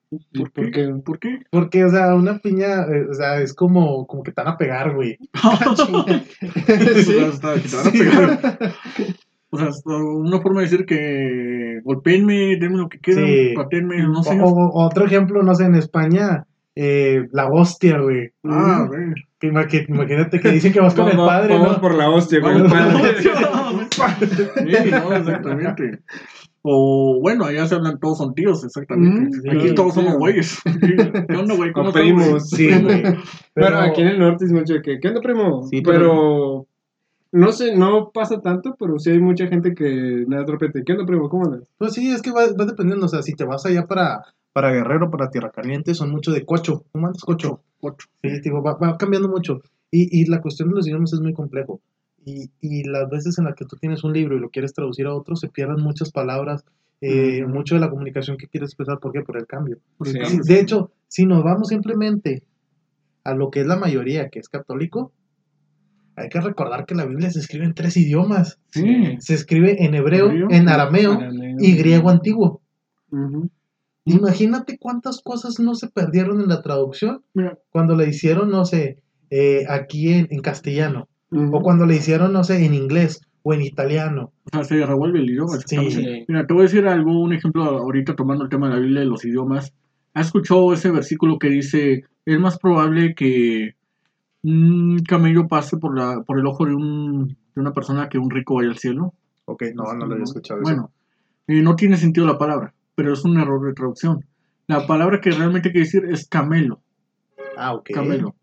[0.10, 0.72] ¿Y ¿Por por qué?
[0.72, 0.88] qué?
[1.04, 1.40] ¿Por qué?
[1.52, 4.58] porque, o sea, una piña, eh, o sea, es como, como que te van a
[4.58, 5.18] pegar, güey.
[5.68, 8.00] O sea, hasta que te van a Sí.
[8.00, 8.74] pegar.
[9.50, 13.54] O sea, una forma de decir que golpeenme, denme lo que quieran, Sí.
[13.56, 14.40] patenme, no sé.
[14.40, 16.46] O- o- otro ejemplo, no sé, en España,
[16.80, 18.30] eh, la hostia, güey.
[18.44, 19.16] Ah, a ver.
[19.40, 21.82] Que ima- que- Imagínate que dicen que vas con el padre, vamos ¿no?
[21.82, 23.16] por la hostia con el Vamos, padre.
[24.84, 26.00] Sí, no, exactamente.
[26.62, 29.38] O bueno, allá se hablan, todos son tíos, exactamente.
[29.52, 30.60] Mm, Aquí sí, todos somos güeyes.
[31.30, 31.72] ¿Qué onda, güey?
[31.72, 32.28] ¿Cómo primos.
[32.30, 32.40] güey?
[32.42, 33.04] Sí, güey.
[33.54, 35.64] Pero aquí en el norte es mucho que, ¿qué onda, primo?
[35.64, 36.68] Sí, pero...
[37.32, 41.06] No sé, no pasa tanto, pero sí hay mucha gente que de repente, ¿qué onda,
[41.06, 41.30] primo?
[41.30, 41.62] ¿Cómo andas?
[41.78, 43.06] Pues sí, es que va, va dependiendo.
[43.06, 44.22] O sea, si te vas allá para,
[44.58, 46.84] para Guerrero, para Tierra Caliente, son mucho de cocho.
[46.92, 47.62] ¿Cómo andas, cocho?
[47.80, 48.08] Ocho.
[48.24, 49.62] Sí, digo, va, va cambiando mucho.
[49.92, 51.80] Y, y la cuestión de los idiomas es muy complejo.
[52.26, 55.06] Y, y las veces en las que tú tienes un libro y lo quieres traducir
[55.06, 56.66] a otro, se pierden muchas palabras,
[57.02, 58.98] eh, mucho de la comunicación que quieres expresar.
[58.98, 59.22] ¿Por qué?
[59.22, 59.78] Por el cambio.
[60.04, 60.18] Sí.
[60.18, 60.42] cambio.
[60.44, 62.42] De hecho, si nos vamos simplemente
[63.26, 65.14] a lo que es la mayoría, que es católico,
[66.16, 68.60] hay que recordar que la Biblia se escribe en tres idiomas.
[68.72, 69.18] Sí.
[69.20, 71.58] Se escribe en hebreo, en arameo Arameo.
[71.60, 72.64] y griego antiguo.
[73.12, 73.52] Ujú.
[74.08, 79.00] Imagínate cuántas cosas no se perdieron en la traducción Mira, cuando le hicieron, no sé,
[79.30, 83.62] eh, aquí en, en castellano, o cuando le hicieron, no sé, en inglés o en
[83.62, 84.32] italiano.
[84.46, 85.58] o sea, se revuelve el idioma.
[85.66, 86.26] Sí.
[86.28, 89.00] Mira, te voy a decir algo, un ejemplo ahorita tomando el tema de la Biblia
[89.02, 89.74] de los idiomas.
[90.14, 93.76] ¿Has escuchado ese versículo que dice, es más probable que
[94.44, 98.30] un camello pase por, la, por el ojo de, un, de una persona que un
[98.30, 99.14] rico vaya al cielo?
[99.46, 100.62] Ok, no, no lo había escuchado.
[100.62, 100.70] eso.
[100.70, 100.92] Bueno,
[101.48, 104.26] eh, no tiene sentido la palabra, pero es un error de traducción.
[104.66, 106.82] La palabra que realmente quiere decir es camelo.
[107.56, 107.92] Ah, ok.
[107.94, 108.36] Camelo.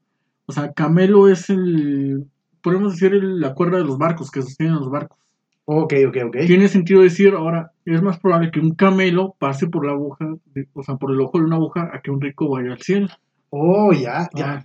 [0.46, 2.24] O sea, camelo es el,
[2.62, 5.18] podemos decir, el- la cuerda de los barcos que sostienen los barcos.
[5.64, 6.36] Ok, ok, ok.
[6.46, 10.24] Tiene sentido decir, ahora, es más probable que un camelo pase por la aguja,
[10.54, 12.80] de- o sea, por el ojo de una aguja, a que un rico vaya al
[12.80, 13.08] cielo.
[13.50, 14.52] Oh, ya, ya.
[14.52, 14.64] Ah,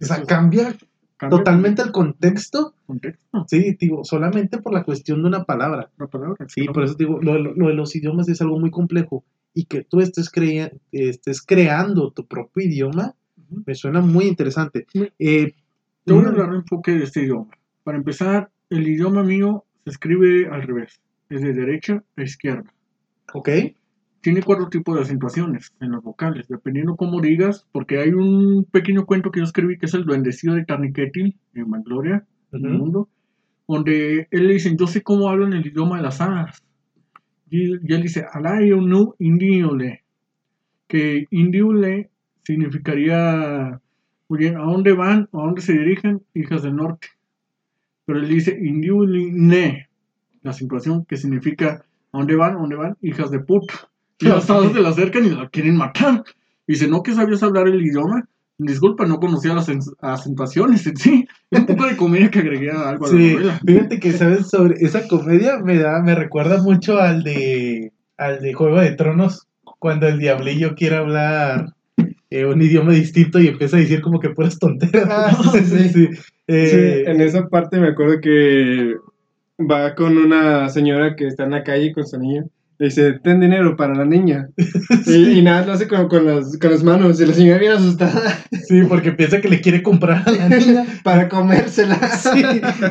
[0.00, 0.74] O sea, cambia
[1.16, 2.74] cambia totalmente el contexto.
[2.86, 5.90] contexto, Sí, digo, solamente por la cuestión de una palabra.
[5.98, 6.46] la palabra.
[6.48, 9.24] Sí, por eso digo, lo, lo- lo de los idiomas es algo muy complejo.
[9.54, 13.14] Y que tú estés, crea- estés creando tu propio idioma,
[13.64, 14.86] me suena muy interesante.
[14.92, 15.08] Sí.
[15.18, 15.54] Eh,
[16.04, 17.48] Te voy a una- hablar un enfoque de este idioma.
[17.82, 21.00] Para empezar, el idioma mío se escribe al revés,
[21.30, 22.70] es de derecha a izquierda.
[23.32, 23.48] ok,
[24.26, 29.06] Tiene cuatro tipos de acentuaciones en las vocales, dependiendo cómo digas, porque hay un pequeño
[29.06, 33.08] cuento que yo escribí que es el duendecillo de Carniquetil en Mangloria, en el mundo,
[33.68, 36.60] donde él le dice, yo sé cómo hablan el idioma de las hadas.
[37.50, 40.02] Y, y él dice, alayo nu indiole,
[40.88, 42.10] que indiule
[42.42, 43.80] significaría,
[44.28, 45.28] muy bien, ¿a dónde van?
[45.32, 46.20] ¿A dónde se dirigen?
[46.34, 47.06] Hijas del norte.
[48.06, 49.88] Pero él dice, indiule ne,
[50.42, 52.56] la situación que significa, ¿a dónde van?
[52.56, 52.96] ¿A dónde van?
[53.00, 53.88] Hijas de puta.
[54.20, 56.22] Y las hadas se la acercan y la quieren matar.
[56.66, 58.26] Y dice, ¿no que sabías hablar el idioma?
[58.58, 61.26] Disculpa, no conocía las acen- acentuaciones en sí.
[61.50, 63.60] Es un poco de comedia que agregué a algo a la Sí, novela.
[63.66, 68.54] fíjate que sabes sobre esa comedia me da, me recuerda mucho al de al de
[68.54, 69.46] Juego de Tronos,
[69.78, 71.74] cuando el diablillo quiere hablar
[72.30, 75.06] eh, un idioma distinto y empieza a decir como que puras tonteras.
[75.10, 75.90] Ah, sí, sí.
[75.92, 76.08] Sí,
[76.48, 78.94] Sí, eh, en esa parte me acuerdo que
[79.58, 82.44] va con una señora que está en la calle con su niña.
[82.78, 84.48] Dice, ten dinero para la niña.
[85.06, 87.20] Y, y nada, lo hace como con las, con las manos.
[87.20, 88.20] Y la señora bien asustada
[88.66, 90.84] sí, porque piensa que le quiere comprar a la niña.
[91.04, 91.96] para comérsela.
[92.08, 92.42] Sí,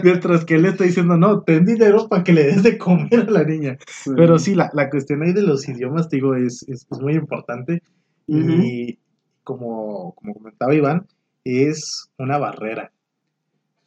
[0.03, 3.25] mientras que él le está diciendo, no, ten dinero para que le des de comer
[3.27, 3.77] a la niña.
[4.15, 7.83] Pero sí, la, la cuestión ahí de los idiomas, digo, es, es, es muy importante.
[8.27, 8.97] Y
[9.43, 11.05] como, como comentaba Iván,
[11.43, 12.91] es una barrera.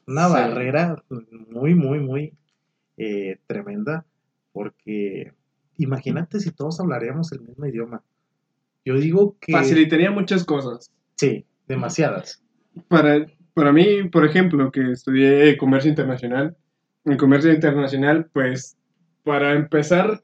[0.07, 0.33] Una Sí.
[0.33, 1.03] barrera
[1.51, 2.33] muy, muy, muy
[2.99, 4.05] eh, tremenda.
[4.53, 5.33] Porque
[5.79, 8.03] imagínate si todos hablaríamos el mismo idioma.
[8.85, 9.53] Yo digo que...
[9.53, 10.91] Facilitaría muchas cosas.
[11.17, 12.43] Sí, demasiadas.
[12.89, 16.57] Para, para mí, por ejemplo, que estudié comercio internacional,
[17.05, 18.77] en comercio internacional, pues,
[19.25, 20.23] para empezar,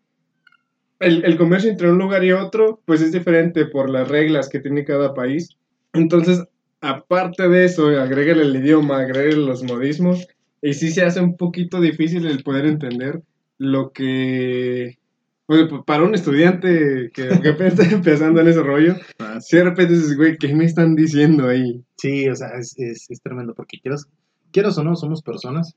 [1.00, 4.60] el, el comercio entre un lugar y otro, pues es diferente por las reglas que
[4.60, 5.56] tiene cada país.
[5.92, 6.44] Entonces,
[6.80, 10.26] aparte de eso, agrégale el idioma, agrégale los modismos,
[10.62, 13.22] y sí se hace un poquito difícil el poder entender
[13.58, 14.98] lo que...
[15.46, 18.94] Bueno, pues, para un estudiante que, que apenas está empezando en ese rollo,
[19.40, 21.84] si de repente dices, güey, ¿qué me están diciendo ahí?
[21.96, 23.54] Sí, o sea, es, es, es tremendo.
[23.54, 24.06] Porque quieras,
[24.52, 25.76] quieras o no, somos personas.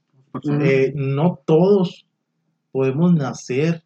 [0.61, 2.05] Eh, no todos
[2.71, 3.83] podemos nacer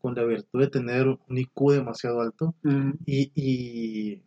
[0.00, 2.54] con la virtud de tener un IQ demasiado alto.
[2.62, 4.22] Mm, Y, y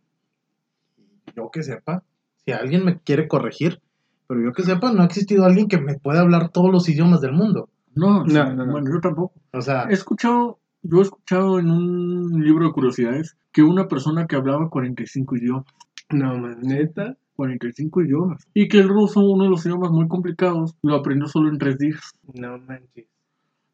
[1.36, 2.02] yo que sepa,
[2.44, 3.80] si alguien me quiere corregir,
[4.26, 7.20] pero yo que sepa, no ha existido alguien que me pueda hablar todos los idiomas
[7.20, 7.68] del mundo.
[7.94, 8.72] No, sí, No, no, no.
[8.72, 9.34] bueno, yo tampoco.
[9.52, 14.26] O sea, He escuchado, yo he escuchado en un libro de curiosidades que una persona
[14.26, 15.64] que hablaba 45 idiomas,
[16.10, 17.16] No, man, neta.
[17.34, 21.48] 45 idiomas, y que el ruso, uno de los idiomas muy complicados, lo aprendió solo
[21.48, 22.12] en tres días.
[22.34, 23.09] No manches.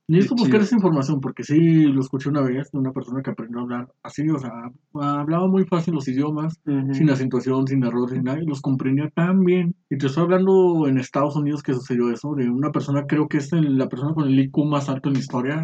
[0.09, 3.59] Necesito buscar esa información porque sí lo escuché una vez de una persona que aprendió
[3.59, 4.53] a hablar así, o sea,
[4.95, 6.95] hablaba muy fácil los idiomas, Ujú.
[6.95, 9.75] sin acentuación, sin error, sin nada, y los comprendía tan bien.
[9.91, 13.39] Y te estoy hablando en Estados Unidos que sucedió eso, de una persona, creo que
[13.39, 15.63] es el- la persona con el IQ más alto en la historia.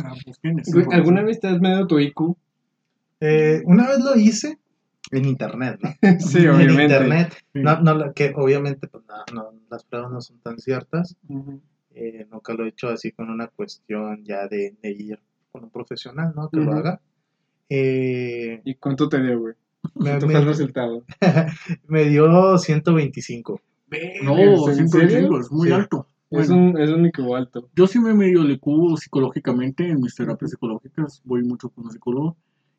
[0.90, 2.36] ¿Alguna vez te has medido tu IQ?
[3.20, 4.58] eh, una vez lo hice
[5.12, 5.90] en internet, ¿no?
[6.18, 6.82] sí, en obviamente.
[6.82, 7.32] internet.
[7.52, 7.60] Sí.
[7.62, 11.14] No, no, que obviamente pues, no, no, las pruebas no son tan ciertas.
[11.28, 11.60] Ujú.
[11.94, 15.18] Eh, nunca lo he hecho así con una cuestión ya de, de ir
[15.50, 16.48] con un profesional, ¿no?
[16.48, 17.00] Que lo haga.
[17.68, 19.54] Eh, ¿Y cuánto te dio, güey?
[19.94, 21.04] me, ¿Cuánto me- el resultado?
[21.88, 23.60] me dio 125.
[24.22, 25.40] No, ¿En 125, serio?
[25.40, 25.72] es muy Sí.
[25.74, 26.06] alto.
[26.30, 27.68] Es un, es un IQ alto.
[27.76, 31.90] yo sí me medio el IQ psicológicamente en mis terapias psicológicas, voy mucho con un
[31.90, 32.36] psicólogo.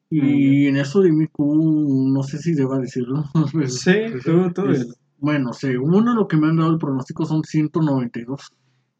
[0.09, 3.23] Y en eso de mi IQ, no sé si deba decirlo.
[3.67, 3.91] Sí,
[4.25, 4.69] tú, tú.
[4.69, 8.51] es- bueno, según lo que me han dado el pronóstico son 192.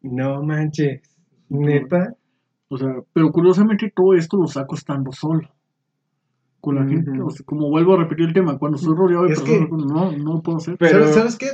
[0.04, 1.02] No manches.
[1.50, 2.14] Neta.
[2.70, 5.50] O sea, pero curiosamente todo esto lo saco estando solo.
[6.60, 9.34] Con la gente, o sea, como vuelvo a repetir el tema, cuando estoy rodeado de
[9.34, 10.78] Es personas, que- no, no lo puedo hacer.
[10.78, 11.48] Pero- ¿Sabes, ¿Sabes qué?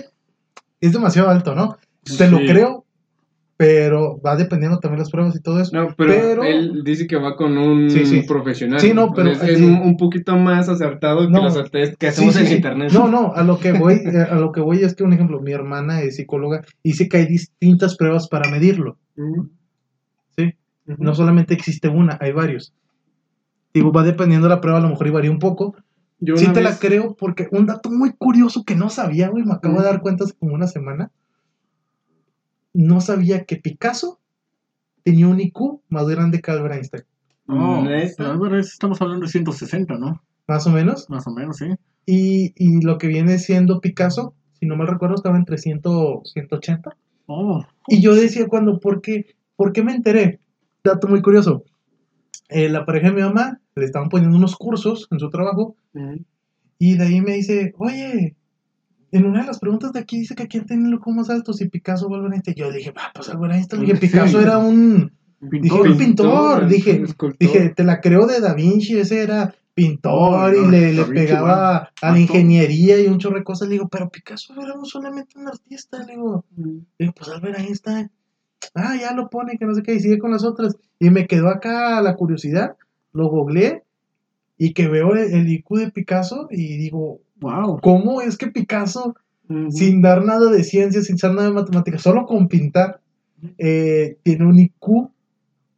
[0.82, 1.78] Es demasiado alto, ¿no?
[2.18, 2.86] Te lo creo,
[3.60, 5.76] pero va dependiendo también las pruebas y todo eso.
[5.76, 8.22] No, pero, Pero- él dice que va con un Sí, sí.
[8.22, 8.80] profesional.
[8.80, 11.44] Sí, no, pero- Es, es un, un poquito más acertado que No.
[11.44, 12.90] los test que hacemos Sí, en internet.
[12.94, 15.42] No, no, a lo que voy, eh, a lo que voy es que un ejemplo,
[15.42, 18.98] mi hermana es psicóloga y dice que hay distintas pruebas para medirlo.
[20.38, 20.54] Sí.
[20.86, 22.74] No solamente existe una, hay varios.
[23.74, 25.76] Digo, va dependiendo de la prueba, a lo mejor y varía un poco.
[26.22, 29.54] Yo sí te la creo porque un dato muy curioso que no sabía, güey, me
[29.54, 31.12] acabo de dar cuenta hace como una semana.
[32.74, 34.20] No sabía que Picasso
[35.04, 37.04] tenía un IQ más grande que Albert Einstein.
[37.48, 38.24] No, ¿Neta?
[38.24, 40.22] la verdad es- estamos hablando de 160, ¿no?
[40.48, 41.10] Más o menos.
[41.10, 41.66] Más o menos, sí.
[42.06, 45.82] Y, y lo que viene siendo Picasso, si no mal recuerdo, estaba entre 100,
[46.24, 46.96] 180.
[47.28, 50.40] Oh, Y yo decía cuando, ¿por qué, ¿por qué me enteré?
[50.84, 51.64] Dato muy curioso.
[52.50, 55.76] Eh, la pareja de mi mamá le estaban poniendo unos cursos en su trabajo
[56.80, 58.36] y de ahí me dice, oye,
[59.12, 61.68] en una de las preguntas de aquí dice que quién tiene los más altos, si
[61.68, 62.56] Picasso o Albert Einstein.
[62.56, 63.82] Yo dije, ah, pues Albert Einstein.
[63.82, 63.96] Dije.
[63.96, 65.90] Picasso era un, dije, pintor.
[65.90, 66.68] un pintor.
[66.68, 67.38] Dije, escultor.
[67.40, 71.80] dije, te la creo de Da Vinci, ese era pintor y le, le Vinci, pegaba
[71.80, 73.68] bueno, a la ingeniería y un chorro de cosas.
[73.68, 76.00] Le digo, pero Picasso era solamente un artista.
[76.00, 76.86] Le digo, Ujú.
[76.98, 78.12] Digo, pues Albert Einstein.
[78.76, 80.76] Ah, ya lo pone, que no sé qué, y sigue con las otras.
[81.00, 82.76] Y me quedó acá la curiosidad,
[83.14, 83.84] lo googleé
[84.62, 87.80] y que veo el, el IQ de Picasso y digo, Wow.
[87.82, 89.16] ¿cómo es que Picasso,
[89.70, 93.02] sin dar nada de ciencia, sin saber nada de matemáticas, solo con pintar,
[93.58, 95.10] eh, tiene un IQ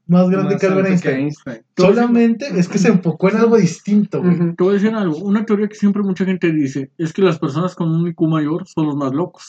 [0.08, 1.62] más grande Más que Albert que Einstein?
[1.78, 4.36] Solamente es que se enfocó en algo distinto, güey.
[4.36, 4.56] Ujú.
[4.56, 5.18] Te voy a decir algo.
[5.18, 8.68] Una teoría que siempre mucha gente dice es que las personas con un IQ mayor
[8.68, 9.48] son los más locos.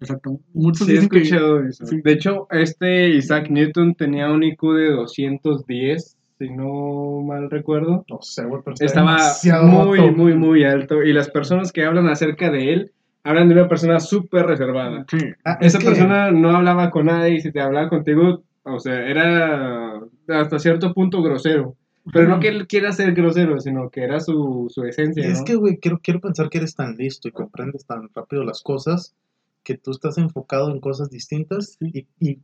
[0.00, 0.40] Exacto.
[0.54, 1.18] Muchos Sí, he dicen que.
[1.18, 1.86] escuchado eso.
[1.86, 2.00] sí.
[2.02, 8.04] De hecho, este Isaac Newton tenía un IQ de 210, si no mal recuerdo.
[8.08, 11.02] No sé, güey, pero está Estaba muy, muy, muy alto.
[11.02, 12.92] Y las personas que hablan acerca de él
[13.24, 15.04] hablan de una persona súper reservada.
[15.10, 15.18] Sí.
[15.44, 18.78] Ah, es Esa que- persona no hablaba con nadie y si te hablaba contigo, o
[18.78, 21.74] sea, era hasta cierto punto grosero.
[22.10, 25.26] Pero no que él quiera ser grosero, sino que era su, su esencia.
[25.26, 25.44] Es ¿no?
[25.44, 29.14] que, güey, quiero, quiero pensar que eres tan listo y comprendes tan rápido las cosas
[29.62, 32.38] que tú estás enfocado en cosas distintas y, y,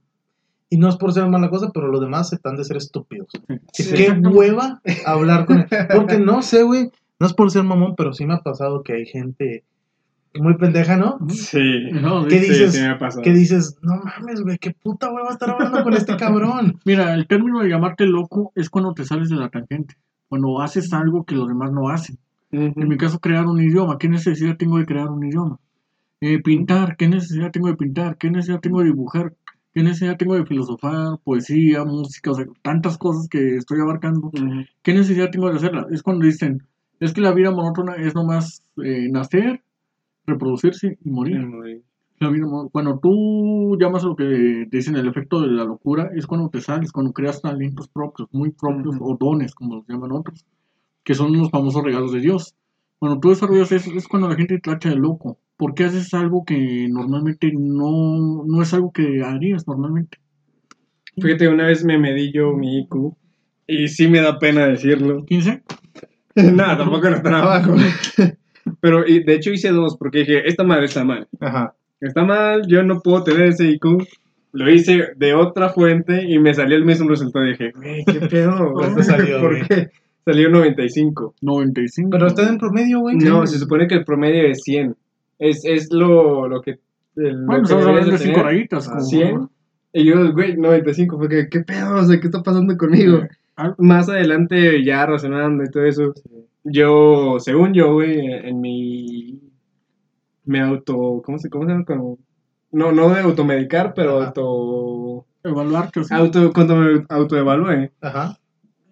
[0.71, 3.29] y no es por ser mala cosa, pero los demás se están de ser estúpidos.
[3.73, 3.93] Sí.
[3.95, 5.67] Qué hueva hablar con él.
[5.95, 6.91] Porque no sé, güey,
[7.21, 9.65] no es por ser mamón, pero sí me ha pasado que hay gente
[10.37, 11.19] muy pendeja, ¿no?
[11.29, 11.91] Sí.
[11.93, 12.73] No, ¿Qué Sí, dices?
[12.73, 13.23] sí me ha pasado.
[13.23, 16.81] Que dices, no mames, güey, qué puta hueva estar hablando con este cabrón.
[16.85, 19.95] Mira, el término de llamarte loco es cuando te sales de la tangente.
[20.29, 22.19] Cuando haces algo que los demás no hacen.
[22.51, 23.99] En mi caso, crear un idioma.
[23.99, 25.59] ¿Qué necesidad tengo de crear un idioma?
[26.21, 26.97] Eh, pintar.
[26.97, 28.17] ¿Qué necesidad tengo de pintar?
[28.17, 29.33] ¿Qué necesidad tengo de dibujar?
[29.75, 32.31] ¿Qué necesidad tengo de filosofar, poesía, música?
[32.31, 34.31] O sea, tantas cosas que estoy abarcando.
[34.83, 35.89] ¿Qué necesidad tengo de hacerla?
[35.91, 36.63] Es cuando dicen,
[37.01, 39.65] es que la vida monótona es nomás eh, nacer,
[40.27, 41.45] reproducirse y morir.
[42.21, 46.29] La vida cuando tú llamas a lo que dicen el efecto de la locura, es
[46.29, 50.47] cuando te sales, cuando creas talentos propios, muy propios, o dones, como los llaman otros,
[51.03, 52.55] que son los famosos regalos de Dios.
[53.05, 55.39] Cuando tú desarrollas eso, es cuando la gente te tacha de loco.
[55.59, 60.17] Porque haces algo que normalmente no, no es algo que harías normalmente.
[61.21, 63.15] Fíjate, una vez me medí yo mi IQ
[63.67, 65.23] y sí me da pena decirlo.
[65.27, 65.63] 15,
[66.37, 67.75] no, tampoco no tan abajo.
[68.81, 71.29] Pero y de hecho hice dos porque dije, esta madre está mal.
[71.41, 71.75] Ajá.
[72.01, 73.99] Está mal, yo no puedo tener ese IQ.
[74.53, 77.45] Lo hice de otra fuente y me salió el mismo resultado.
[77.45, 78.73] Dije, güey, ¿qué pedo?
[78.73, 79.91] ¿Cuánto salió, ¿Por qué?
[80.25, 81.35] Salió 95.
[81.43, 82.11] 95.
[82.11, 83.17] Pero está en promedio, güey.
[83.17, 84.97] No, se supone que el promedio es 100.
[85.39, 86.79] Es, es lo, lo que...
[87.17, 88.47] el- Bueno, estamos hablando de de 5 tener.
[88.47, 88.89] rayitas.
[88.89, 89.49] como- 100.
[89.93, 91.19] Y yo, güey, 95.
[91.19, 91.97] Fue que, ¿qué pedo?
[91.97, 93.21] O sea, ¿qué está pasando conmigo?
[93.57, 96.13] Ah, Más adelante, ya razonando y todo eso,
[96.65, 99.39] yo, según yo, güey, en mi...
[100.45, 101.23] Me auto...
[101.25, 101.85] ¿Cómo se, cómo se llama?
[101.85, 102.19] Como-
[102.73, 104.29] no, no de automedicar, pero Ajá.
[104.29, 105.27] auto...
[105.45, 108.39] Evaluarte, o sea, auto cuando me autoevalué, Ajá.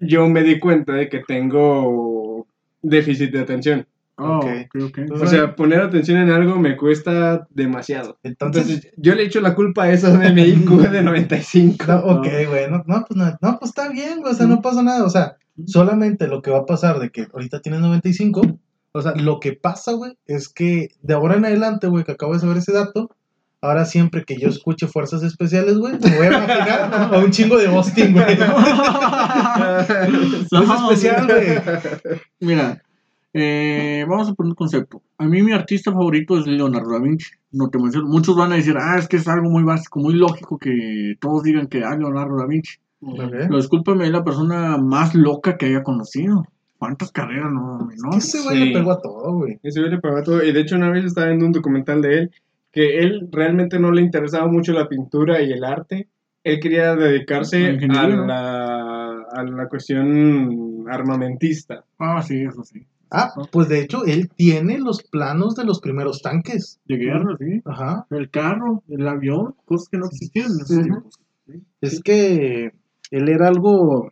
[0.02, 2.46] Yo me di cuenta de que tengo
[2.82, 3.86] déficit de atención.
[4.16, 4.44] oh, ok.
[4.44, 4.98] ok, ok.
[5.08, 8.18] Pues, O sea, poner atención en algo me cuesta demasiado.
[8.22, 11.84] Entonces, Entonces, yo le echo la culpa a eso de mi IQ de 95.
[11.86, 14.60] No, ok, güey, no, no, pues, no, no, pues está bien, güey, o sea, no
[14.60, 15.36] pasa nada, o sea,
[15.66, 18.42] solamente lo que va a pasar de que ahorita tienes 95,
[18.92, 22.34] o sea, lo que pasa, güey, es que de ahora en adelante, güey, que acabo
[22.34, 23.10] de saber ese dato,
[23.62, 27.56] ahora siempre que yo escuche fuerzas especiales, güey, me voy a imaginar a un chingo
[27.56, 28.26] de Austin, güey.
[30.50, 32.20] Es especial, güey.
[32.40, 32.82] Mira,
[33.32, 35.00] eh, vamos a poner un concepto.
[35.16, 37.30] A mí mi artista favorito es Leonardo da Vinci.
[37.52, 38.08] No te menciono.
[38.08, 41.42] Muchos van a decir, ah, es que es algo muy básico, muy lógico que todos
[41.44, 42.76] digan que ah, Leonardo da Vinci.
[43.00, 43.18] Ok.
[43.30, 46.44] Pero discúlpame, es la persona más loca que haya conocido.
[46.78, 47.78] ¿Cuántas carreras no?
[47.78, 48.16] no?
[48.16, 48.64] Ese güey Sí.
[48.66, 49.58] le pegó a todo, güey.
[49.62, 50.42] Ese güey le pagaba todo.
[50.42, 52.32] Y de hecho, una vez estaba viendo un documental de él
[52.72, 56.08] que él realmente no le interesaba mucho la pintura y el arte.
[56.42, 61.84] Él quería dedicarse a la, a la cuestión armamentista.
[61.98, 62.86] Ah, sí, eso sí.
[63.10, 66.80] Ah, pues de hecho, él tiene los planos de los primeros tanques.
[66.86, 67.60] De guerra, sí.
[67.66, 68.06] Ajá.
[68.10, 71.20] El carro, el avión, cosas que no existían en esos tiempos.
[71.82, 72.72] Es que
[73.10, 74.10] él era algo.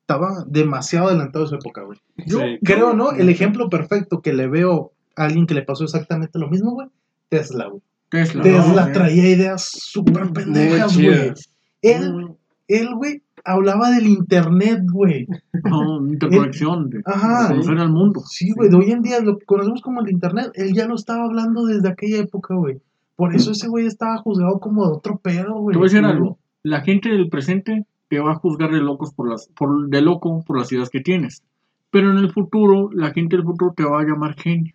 [0.00, 1.98] Estaba demasiado adelantado a su época, güey.
[2.26, 2.58] Yo Sí.
[2.64, 3.12] creo, ¿no?
[3.12, 6.88] El ejemplo perfecto que le veo a alguien que le pasó exactamente lo mismo, güey.
[7.32, 7.82] Tesla, güey.
[8.10, 8.42] Tesla.
[8.42, 8.92] Tesla ¿no?
[8.92, 11.32] traía ideas súper pendejas, güey.
[11.80, 12.28] Él,
[12.68, 15.26] él, güey, hablaba del internet, güey.
[15.64, 17.44] no, interconexión, de, Ajá.
[17.44, 18.20] de conocer al mundo.
[18.28, 21.24] Sí, güey, de hoy en día lo conocemos como el internet, él ya lo estaba
[21.24, 22.82] hablando desde aquella época, güey.
[23.16, 25.72] Por eso ese güey estaba juzgado como de otro pedo, güey.
[25.72, 26.38] Te voy a decir algo.
[26.62, 30.44] La gente del presente te va a juzgar de locos por las, por, de loco
[30.46, 31.42] por las ideas que tienes.
[31.90, 34.74] Pero en el futuro, la gente del futuro te va a llamar genio.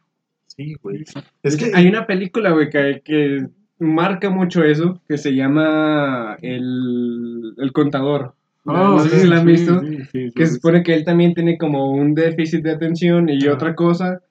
[0.57, 1.03] Sí, güey.
[1.43, 3.47] Es que Hay una película, güey, que, que
[3.79, 8.33] marca mucho eso, que se llama El, el Contador.
[8.65, 9.79] no sé si la han visto.
[9.81, 13.29] sí, sí, sí, que se supone que él también tiene como un déficit de atención
[13.29, 14.21] y otra cosa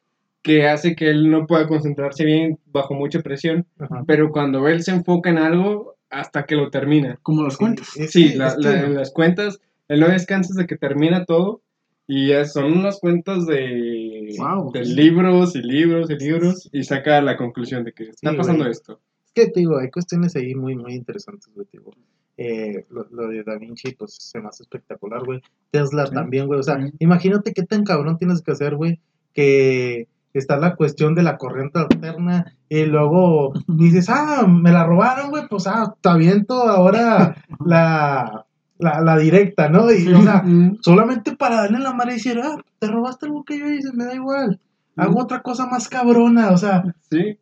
[0.43, 4.05] que hace que él no pueda concentrarse bien bajo mucha presión, Ajá.
[4.07, 7.19] pero cuando él se enfoca en algo hasta que lo termina.
[7.23, 7.89] Como las cuentas.
[8.09, 11.63] Sí, la- la- las cuentas, él no descansa hasta que termina todo
[12.07, 14.73] y ya son unas cuentas de, Wow.
[14.73, 18.67] de libros y libros y libros y saca la conclusión de que está Sí, pasando
[18.67, 19.01] esto.
[19.25, 21.67] Es que te digo, hay cuestiones ahí muy, muy interesantes, güey.
[21.67, 21.93] te digo.
[22.39, 25.41] Eh, lo, lo de Da Vinci, pues se me hace espectacular, güey.
[25.71, 26.15] Tesla Sí.
[26.15, 26.61] también, güey.
[26.61, 26.93] O sea, Sí.
[26.99, 29.01] imagínate qué tan cabrón tienes que hacer, güey,
[29.33, 35.31] que está la cuestión de la corriente alterna y luego dices, ah, me la robaron,
[35.31, 38.46] güey, pues ah, te aviento ahora la,
[38.79, 39.91] la, la directa, ¿no?
[39.93, 43.45] Y, o sea, Mm, solamente para darle la madre y decir, ah, te robaste algo
[43.45, 44.61] que yo hice, me da igual.
[44.97, 47.39] Hago otra cosa más cabrona, o sea, Sí.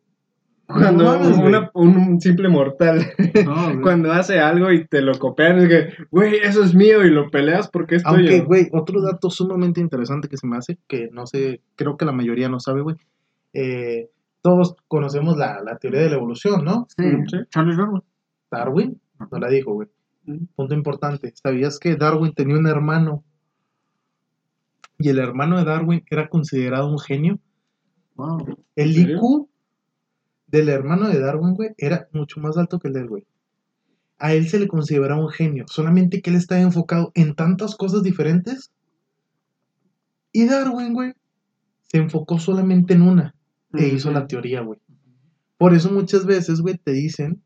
[0.67, 3.05] Cuando mames, una- un, simple mortal
[3.45, 7.11] No, cuando hace algo y te lo copian, es que, güey, eso es mío y
[7.11, 8.45] lo peleas porque es Aunque, tuyo.
[8.45, 12.13] güey, otro dato sumamente interesante que se me hace, que no sé, creo que la
[12.13, 12.95] mayoría no sabe, güey.
[13.53, 14.09] eh,
[14.41, 16.87] todos conocemos la, la teoría de la evolución, ¿no?
[16.97, 17.37] Sí, Sí.
[17.49, 18.01] Charles Darwin.
[18.51, 19.87] Darwin no la dijo, güey.
[20.55, 21.33] Punto importante.
[21.35, 23.23] ¿Sabías que Darwin tenía un hermano?
[24.97, 27.39] Y el hermano de Darwin era considerado un genio.
[28.15, 28.57] Wow.
[28.75, 28.97] El.
[28.97, 29.47] IQ
[30.47, 33.27] del hermano de Darwin, güey, era mucho más alto que el de él, güey.
[34.17, 38.03] A él se le consideraba un genio, solamente que él estaba enfocado en tantas cosas
[38.03, 38.71] diferentes.
[40.31, 41.13] Y Darwin, güey,
[41.83, 43.35] se enfocó solamente en una
[43.73, 44.79] e hizo la teoría, güey.
[45.57, 47.41] Por eso muchas veces, güey, te dicen,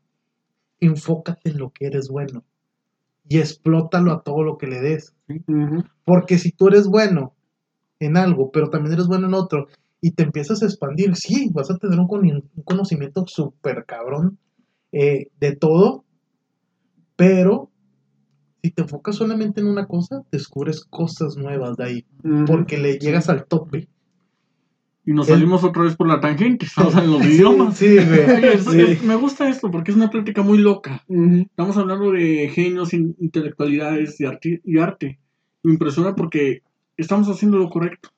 [0.78, 2.44] enfócate en lo que eres bueno
[3.30, 5.14] y explótalo a todo lo que le des.
[6.04, 7.32] Porque si tú eres bueno
[8.00, 9.68] en algo, pero también eres bueno en otro,
[10.00, 12.08] y te empiezas a expandir, sí, vas a tener un,
[12.64, 14.36] conocimiento súper cabrón
[14.90, 16.04] eh, de todo,
[17.14, 17.70] pero
[18.64, 22.06] si te enfocas solamente en una cosa, descubres cosas nuevas de ahí,
[22.48, 23.88] porque le llegas al tope.
[25.10, 26.66] Y nos salimos otra vez por la tangente.
[26.66, 27.76] Estamos en los idiomas.
[27.76, 28.20] Sí, güey.
[28.30, 28.80] Oye, es- sí.
[28.80, 31.02] es- me gusta esto porque es una plática muy loca.
[31.08, 35.18] Estamos hablando de genios, in- intelectualidades y arte, y arte.
[35.64, 36.62] Me impresiona porque
[36.96, 38.10] estamos haciendo lo correcto.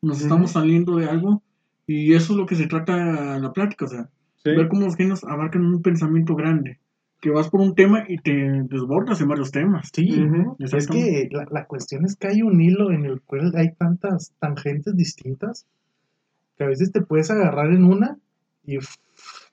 [0.00, 1.42] Nos estamos saliendo de algo
[1.88, 3.86] y eso es lo que se trata la plática.
[3.86, 4.08] O sea,
[4.44, 4.50] Sí.
[4.50, 6.78] ver cómo los genios abarcan un pensamiento grande.
[7.20, 8.32] Que vas por un tema y te
[8.68, 9.90] desbordas en varios temas.
[9.92, 10.56] Sí, Ujú.
[10.60, 14.32] es que la, la cuestión es que hay un hilo en el cual hay tantas
[14.38, 15.66] tangentes distintas
[16.62, 18.16] que a veces te puedes agarrar en una
[18.64, 18.84] y te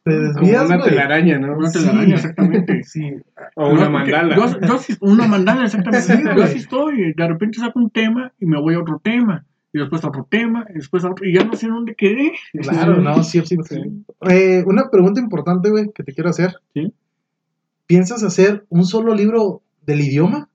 [0.03, 0.89] Como desvías, una güey.
[0.89, 1.57] telaraña, ¿no?
[1.57, 1.79] Una Sí.
[1.79, 2.83] telaraña, exactamente.
[2.85, 3.11] Sí,
[3.55, 4.35] O una mandala.
[4.35, 6.15] Yo, yo una mandala, exactamente.
[6.17, 7.13] Sí, yo así estoy.
[7.13, 9.45] De repente saco un tema y me voy a otro tema.
[9.73, 10.65] Y después a otro tema.
[10.69, 11.27] Y después a otro.
[11.27, 12.31] Y ya no sé dónde quedé.
[12.61, 13.57] claro, no, sí, sí.
[13.67, 14.03] Sí.
[14.29, 16.53] Eh, una pregunta importante, güey, que te quiero hacer.
[16.73, 16.93] Sí.
[17.87, 20.49] ¿Piensas hacer un solo libro del idioma?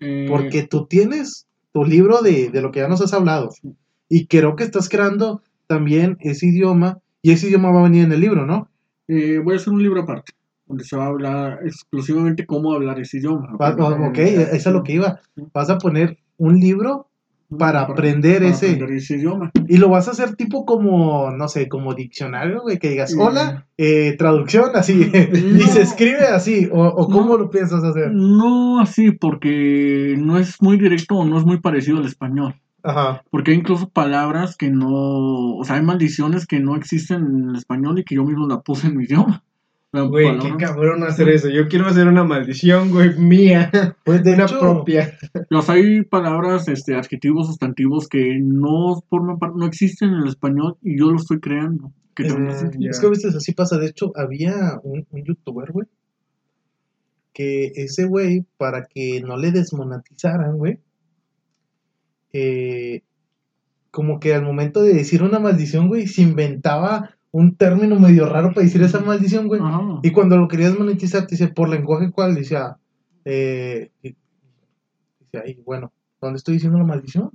[0.00, 3.50] Eh, Porque tú tienes tu libro de, de lo que ya nos has hablado.
[3.50, 3.74] Sí.
[4.08, 6.98] Y creo que estás creando también ese idioma.
[7.22, 8.68] Y ese idioma va a venir en el libro, ¿no?
[9.08, 10.32] eh, voy a hacer un libro aparte.
[10.66, 13.56] Donde se va a hablar exclusivamente cómo hablar ese idioma.
[13.60, 13.74] Va-
[14.08, 15.20] ok, eso es lo que iba.
[15.52, 17.08] Vas a poner un libro
[17.58, 19.50] para aprender para ese- aprender ese idioma.
[19.68, 23.66] y lo vas a hacer tipo como, no sé, como diccionario, güey, que digas, hola,
[23.76, 24.92] eh, traducción, así,
[25.34, 25.66] y No.
[25.66, 27.38] se escribe así, o, o cómo No.
[27.38, 28.10] lo piensas hacer.
[28.12, 32.54] No así, porque no es muy directo o no es muy parecido al español.
[32.84, 35.56] Ajá, Porque hay incluso palabras que no.
[35.56, 38.60] O sea, hay maldiciones que no existen en el español y que yo mismo la
[38.60, 39.44] puse en mi idioma.
[39.92, 41.50] Güey, qué cabrón hacer eso.
[41.50, 43.70] Yo quiero hacer una maldición, güey, mía.
[44.04, 45.18] Pues de una hecho, propia.
[45.50, 50.76] Los hay palabras, este, adjetivos, sustantivos que no forman parte, no existen en el español
[50.82, 51.92] y yo lo estoy creando.
[52.14, 52.88] Que Es- también Ah.
[52.90, 53.76] Es que a veces así pasa.
[53.78, 55.86] De hecho, había un, un youtuber, güey,
[57.34, 60.78] que ese güey, para que no le desmonetizaran, güey,
[62.32, 63.02] eh,
[63.90, 68.52] como que al momento de decir una maldición, güey, se inventaba un término medio raro
[68.52, 69.60] para decir esa maldición, güey.
[69.62, 70.00] Ajá.
[70.02, 72.76] Y cuando lo querías monetizar, te dice, por lenguaje cuál, decía,
[73.24, 74.14] eh, y-
[75.64, 77.30] bueno, ¿dónde estoy diciendo la maldición?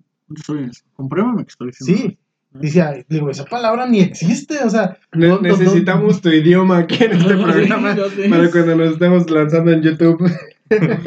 [0.93, 2.03] Compruébame que estoy diciendo.
[2.09, 2.17] Sí.
[2.59, 7.03] Dice, digo, esa palabra ni existe, o sea, Ne- no- no- necesitamos tu idioma aquí
[7.03, 7.95] en este programa
[8.29, 10.31] para cuando nos estemos lanzando en YouTube.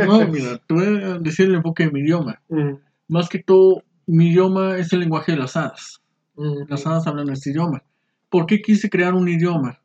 [0.06, 2.40] No, mira, te voy a decir el enfoque de mi idioma.
[2.48, 2.72] Mm,
[3.10, 6.00] Más que todo, mi idioma es el lenguaje de las hadas.
[6.36, 7.82] mm, Las hadas hablan este idioma.
[8.28, 9.80] ¿Por qué quise crear un idioma?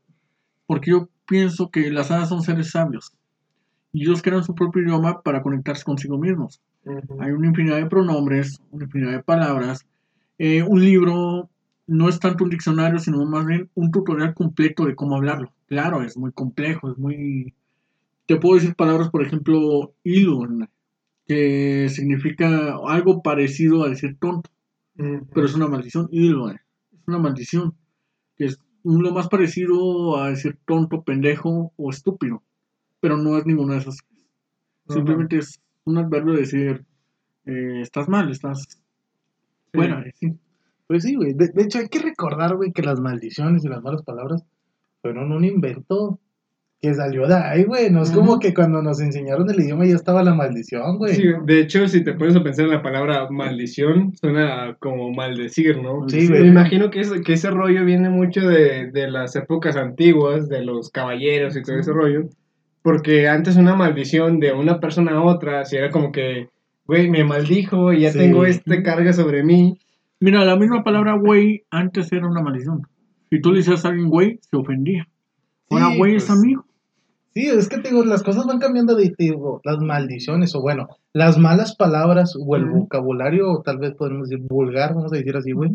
[0.67, 3.13] Porque yo pienso que las hadas son seres sabios.
[3.91, 6.61] Y ellos crean su propio idioma para conectarse consigo mismos.
[7.19, 9.87] Hay una infinidad de pronombres, una infinidad de palabras.
[10.37, 11.49] Eh, un libro
[11.87, 15.51] no es tanto un diccionario, sino más bien un tutorial completo de cómo hablarlo.
[15.67, 17.55] Claro, es muy complejo, es muy...
[18.27, 20.69] Te puedo decir palabras, por ejemplo, ilun,
[21.27, 24.49] que significa algo parecido a decir tonto,
[24.95, 27.75] pero es una maldición, ilun, es una maldición,
[28.37, 32.43] que es lo más parecido a decir tonto, pendejo o estúpido,
[32.99, 33.97] pero no es ninguna de esas.
[34.87, 36.85] Simplemente es un adverbio de decir,
[37.45, 38.81] eh, estás mal, estás
[39.73, 40.03] fuera.
[40.13, 40.33] sí.
[40.87, 41.33] Pues sí, güey.
[41.33, 44.45] De, de hecho, hay que recordar, güey, que las maldiciones y las malas palabras
[45.01, 46.19] fueron un invento
[46.87, 47.89] que salió de ahí, güey.
[47.89, 51.15] No es como que cuando nos enseñaron el idioma ya estaba la maldición, güey.
[51.15, 55.81] Sí, de hecho, si te pones a pensar en la palabra maldición, suena como maldecir,
[55.81, 56.07] ¿no?
[56.09, 56.47] Sí, Me güey.
[56.49, 60.89] imagino que, ese- que ese rollo viene mucho de, de las épocas antiguas, de los
[60.89, 62.29] caballeros y todo ese rollo.
[62.81, 66.49] Porque antes una maldición de una persona a otra, si era como que,
[66.85, 68.19] güey, me maldijo y ya Sí.
[68.19, 69.79] tengo este carga sobre mí.
[70.19, 72.83] Mira, la misma palabra güey antes era una maldición.
[73.31, 75.07] Si tú le decías a alguien güey, se ofendía.
[75.71, 76.65] Ahora Sí, güey es pues, amigo.
[77.35, 80.61] Sí, es que te digo, las cosas van cambiando de, te digo, las maldiciones, o
[80.61, 85.17] bueno, las malas palabras, o el vocabulario, o tal vez podemos decir vulgar, vamos a
[85.17, 85.71] decir así, güey.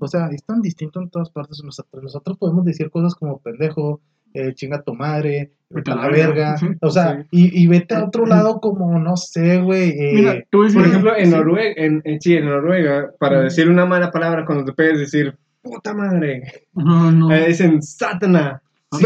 [0.00, 1.62] O sea, es tan distinto en todas partes.
[1.64, 4.00] Nosotros, nosotros podemos decir cosas como pendejo,
[4.34, 6.56] eh, chinga tu madre, vete a la verga.
[6.82, 9.90] O sea, y, y vete a otro lado como, no sé, güey.
[9.90, 11.30] eh, Mira, a decir, Por ejemplo, en.
[11.30, 15.34] Noruega, en, en- sí, en Noruega, para decir una mala palabra, cuando te puedes decir
[15.62, 16.42] puta madre,
[16.74, 17.30] no.
[17.32, 18.60] eh, dicen sátana,
[18.92, 19.04] Sí.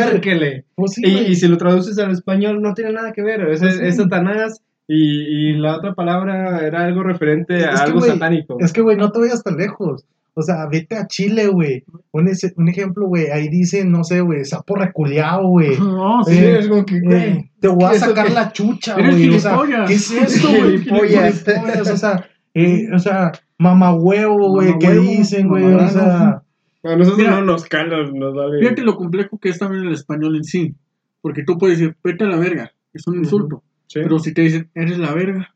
[0.74, 3.42] pues sí, Y, si lo traduces al español, no tiene nada que ver.
[3.48, 3.84] Es, Pues sí.
[3.84, 8.56] es Satanás y, y la otra palabra era algo referente Es a algo satánico.
[8.60, 10.04] Es que, güey, no te vayas tan lejos.
[10.36, 11.84] O sea, vete a Chile, güey.
[12.10, 13.28] Un, un ejemplo, güey.
[13.30, 15.76] Ahí dice, no sé, güey, sapo reculeado, güey.
[15.78, 16.36] No, sí.
[16.36, 19.28] Eh, es como que, Eh, güey, te voy a ¿eso sacar la chucha, güey.
[19.28, 19.58] O sea.
[19.86, 20.78] ¿qué es esto, güey?
[20.78, 21.44] Gilipollas,
[21.92, 24.78] O sea, eh, o sea, mamahuevo, güey.
[24.78, 25.64] ¿Qué dicen, güey?
[25.64, 26.42] O sea,
[26.84, 28.60] A nosotros Mira, no nos calan, nos vale.
[28.60, 30.74] Fíjate lo complejo que es también el español en sí.
[31.22, 32.72] Porque tú puedes decir, vete a la verga.
[32.92, 33.62] Es un insulto.
[33.86, 34.00] Sí.
[34.02, 35.54] Pero si te dicen, eres la verga.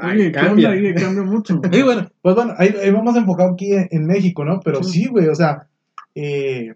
[0.00, 0.68] Ahí Oye, ¿qué cambia.
[0.70, 0.80] onda?
[0.88, 1.60] Ahí cambia mucho.
[1.72, 4.60] Y bueno, pues bueno, ahí, ahí vamos enfocado aquí en, en México, ¿no?
[4.64, 5.00] Pero Sí.
[5.04, 5.66] sí, güey, o sea,
[6.14, 6.74] eh,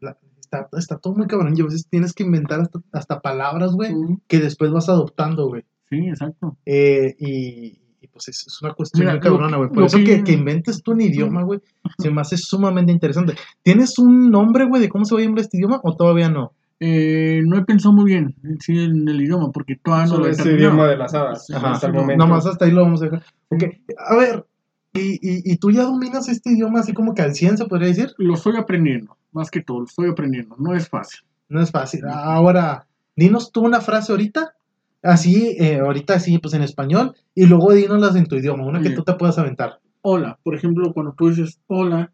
[0.00, 1.54] la- está, está todo muy cabrón.
[1.56, 3.92] Y a veces tienes que inventar hasta, hasta palabras, güey,
[4.28, 5.64] que después vas adoptando, güey.
[5.90, 6.56] Sí, exacto.
[6.64, 7.78] Eh, y,
[8.12, 9.70] pues es, es una cuestión Mira, muy cabrona, güey.
[9.70, 11.60] Por eso que- que, que inventes tú un idioma, güey,
[11.98, 13.34] se me hace sumamente interesante.
[13.62, 16.52] ¿Tienes un nombre, güey, de cómo se va a llamar este idioma o todavía no?
[16.84, 20.26] Eh, no he pensado muy bien en sí en el idioma, porque todavía no lo
[20.26, 22.24] he ese idioma de las hadas, Ajá, hasta el no, momento.
[22.26, 23.22] Nomás hasta ahí lo vamos a dejar.
[23.50, 23.64] Ok,
[23.96, 24.44] a ver,
[24.92, 27.86] ¿y, y, y tú ya dominas este idioma así como que al 100, se podría
[27.88, 28.12] decir?
[28.18, 30.56] Lo estoy aprendiendo, más que todo, lo estoy aprendiendo.
[30.58, 31.20] No es fácil.
[31.48, 32.02] No es fácil.
[32.08, 34.54] Ahora, dinos tú una frase ahorita,
[35.02, 38.88] así, eh, ahorita sí, pues en español, y luego dinoslas en tu idioma, una que
[38.88, 38.96] Bien.
[38.96, 39.80] tú te puedas aventar.
[40.02, 42.12] Hola, por ejemplo, cuando tú dices hola,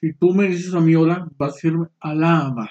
[0.00, 2.70] si tú me dices a mí hola, vas a decirme alama.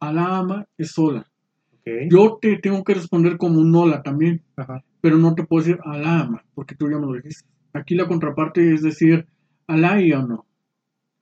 [0.00, 1.26] Alama es hola.
[1.74, 1.88] Ok.
[2.10, 4.84] Yo te tengo que responder como un hola también, Ajá.
[5.00, 7.48] pero no te puedo decir alama, porque tú ya me lo dijiste.
[7.72, 9.26] Aquí la contraparte es decir
[9.66, 10.46] alay o no.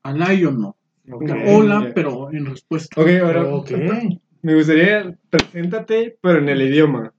[0.03, 0.77] Alay o no.
[1.11, 3.01] Ok, Hola, pero en respuesta.
[3.01, 3.71] Ok, ahora Ok.
[4.43, 7.13] me gustaría, preséntate, pero en el idioma.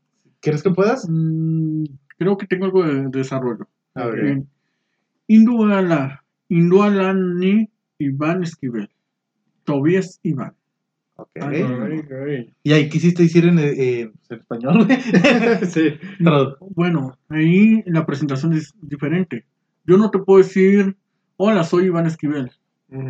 [0.48, 1.06] ¿Quieres que puedas?
[1.10, 1.84] Mm,
[2.18, 3.68] creo que tengo algo de desarrollo.
[3.96, 4.24] A ver.
[4.24, 4.48] Bien.
[5.28, 7.70] Induala, Indualani
[8.00, 8.90] Iván Esquivel.
[9.66, 10.54] Tobías Iván.
[11.18, 11.30] Ok.
[11.42, 12.54] Ay, Ay, ay.
[12.64, 14.98] ¿Y ahí quisiste decir en, eh, en español, güey?
[15.70, 15.94] sí.
[16.76, 19.46] Bueno, ahí la presentación es diferente.
[19.86, 20.96] Yo no te puedo decir,
[21.38, 22.52] hola, soy Iván Esquivel.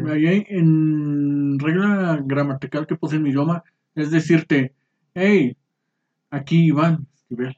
[0.09, 4.73] Ahí hay- en regla gramatical que puse en mi idioma, Es decirte,
[5.13, 5.55] hey,
[6.31, 7.55] aquí Iván Esquivel.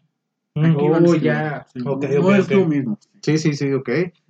[0.55, 1.21] Mm, Aquí Oh, Esquivel".
[1.21, 1.65] ya.
[1.73, 2.99] Sí, no es lo mismo.
[3.21, 3.89] Sí, sí, sí, ok.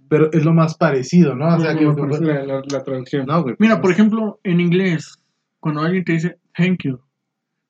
[0.09, 1.55] Pero es lo más parecido, ¿no?
[1.55, 3.27] O sea, que, No, la, la- la traducción.
[3.27, 3.55] no, güey.
[3.59, 5.15] Mira, por ejemplo, en inglés,
[5.59, 6.99] cuando alguien te dice thank you,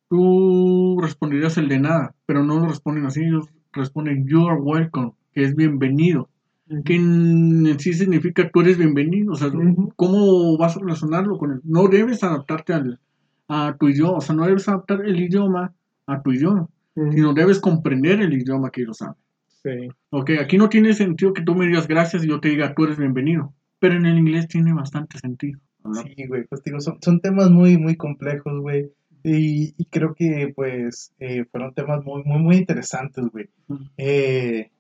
[0.10, 5.12] tú responderías el de nada, pero no lo responden así, ellos responden you are welcome,
[5.34, 6.30] que es bienvenido,
[6.86, 9.50] que en en sí significa tú eres bienvenido, o sea.
[9.98, 11.60] ¿cómo vas a relacionarlo con él?
[11.64, 13.00] No debes adaptarte al,
[13.50, 15.74] a tu idioma, o sea, no debes adaptar el idioma
[16.08, 16.68] a tu idioma.
[17.12, 19.18] Sino debes comprender el idioma que ellos hablan.
[19.64, 19.90] Sí.
[20.12, 22.86] Ok, aquí no tiene sentido que tú me digas gracias y yo te diga tú
[22.86, 25.60] eres bienvenido, pero en el inglés tiene bastante sentido.
[25.94, 28.92] Sí, güey, pues digo, son, son temas muy, muy complejos, güey.
[29.24, 33.50] Y, y creo que, pues, eh, fueron temas muy, muy, muy interesantes, güey.
[33.98, 34.72] Eh,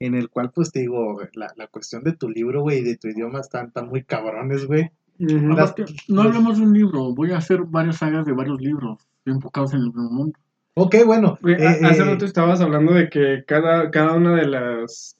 [0.00, 2.96] en el cual, pues, te digo, la, la cuestión de tu libro, güey, y de
[2.96, 4.90] tu idioma están, están muy cabrones, güey.
[5.18, 5.74] Las-
[6.08, 9.80] no hablemos de un libro, voy a hacer varias sagas de varios libros enfocados en
[9.80, 10.38] el mismo mundo.
[10.74, 11.38] Ok, bueno.
[11.46, 15.16] Eh, hace eh, rato estabas hablando de que cada, cada una de las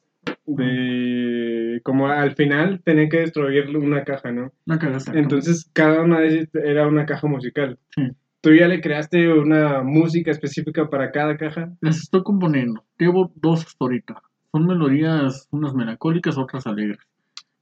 [0.47, 4.53] de como al final tenía que destruir una caja, ¿no?
[4.67, 5.13] Una cagaza.
[5.15, 7.79] Entonces cada una de ellas era una caja musical.
[7.95, 8.11] Sí.
[8.41, 11.73] ¿Tú ya le creaste una música específica para cada caja?
[11.81, 12.85] Las estoy componiendo.
[12.99, 14.23] Llevo dos hasta ahorita.
[14.53, 16.99] Son melodías, unas melancólicas, otras alegres.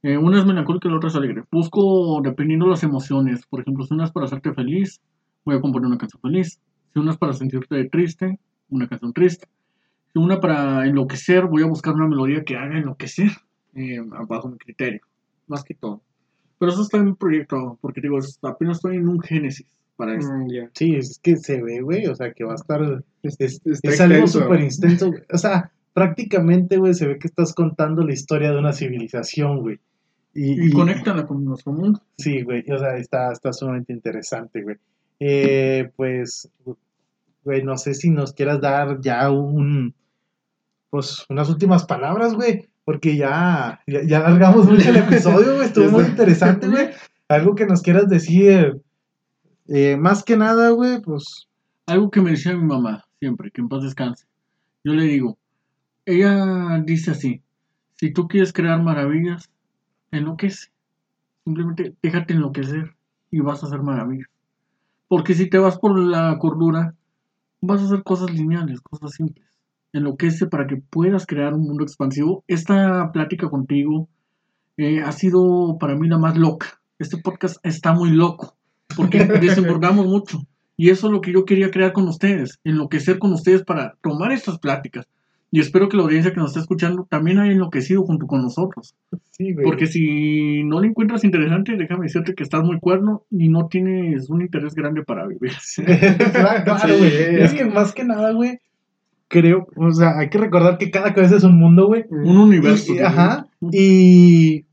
[0.01, 1.45] Eh, unas melancólicas y otras alegres.
[1.49, 3.45] Busco dependiendo las emociones.
[3.45, 4.99] Por ejemplo, si una es para hacerte feliz,
[5.45, 6.59] voy a componer una canción feliz.
[6.93, 8.39] Si una es para sentirte triste,
[8.69, 9.47] una canción triste.
[10.13, 13.31] Si una para enloquecer, voy a buscar una melodía que haga enloquecer.
[13.75, 15.01] eh, bajo mi criterio.
[15.47, 16.03] Más que todo.
[16.59, 19.65] Pero eso está en un proyecto, porque digo, es- apenas estoy en un génesis
[19.95, 20.31] para eso.
[20.31, 20.69] Mm, ya.
[20.73, 23.03] Sí, es que se ve, güey, o sea, que va a estar...
[23.23, 24.69] Es, Está es algo súper güey.
[25.33, 29.79] O sea, prácticamente, güey, se ve que estás contando la historia de una civilización, güey.
[30.35, 32.01] Y, conéctala con nuestro mundo.
[32.17, 34.77] Sí, güey, o sea, está, está sumamente interesante, güey.
[35.25, 36.51] Eh, pues,
[37.45, 39.95] güey, no sé si nos quieras dar ya un,
[40.89, 45.89] pues, unas últimas palabras, güey, porque ya, ya, ya alargamos mucho el episodio, güey, estuvo
[45.91, 46.89] muy interesante, güey.
[47.29, 48.81] Algo que nos quieras decir,
[49.69, 51.47] eh, más que nada, güey, pues,
[51.85, 54.25] Algo que me decía mi mamá siempre, que en paz descanse.
[54.83, 55.37] Yo le digo,
[56.05, 57.41] ella dice así,
[57.95, 59.49] si tú quieres crear maravillas,
[60.11, 60.67] enloquece.
[61.45, 62.93] Simplemente déjate enloquecer
[63.31, 64.32] y vas a hacer maravillas.
[65.13, 66.95] Porque si te vas por la cordura,
[67.61, 69.47] vas a hacer cosas lineales, cosas simples.
[69.91, 72.43] Enloquece para que puedas crear un mundo expansivo.
[72.47, 74.09] Esta plática contigo
[74.75, 76.81] eh, ha sido para mí la más loca.
[76.97, 78.55] Este podcast está muy loco
[78.97, 80.39] porque desembordamos mucho.
[80.77, 84.31] Y eso es lo que yo quería crear con ustedes, enloquecer con ustedes para tomar
[84.31, 85.05] estas pláticas.
[85.55, 88.95] Y espero que la audiencia que nos está escuchando también haya enloquecido junto con nosotros.
[89.29, 89.63] sí, güey.
[89.63, 94.31] Porque si no le encuentras interesante, déjame decirte que estás muy cuerno y no tienes
[94.31, 95.51] un interés grande para vivir.
[96.33, 96.97] claro, Sí.
[96.97, 97.41] güey.
[97.43, 98.57] Es que más que nada, güey,
[99.27, 102.03] creo, o sea, hay que recordar que cada cabeza es un mundo, güey.
[102.09, 102.95] Un universo.
[102.95, 103.45] Y- ajá.
[103.71, 104.65] Y,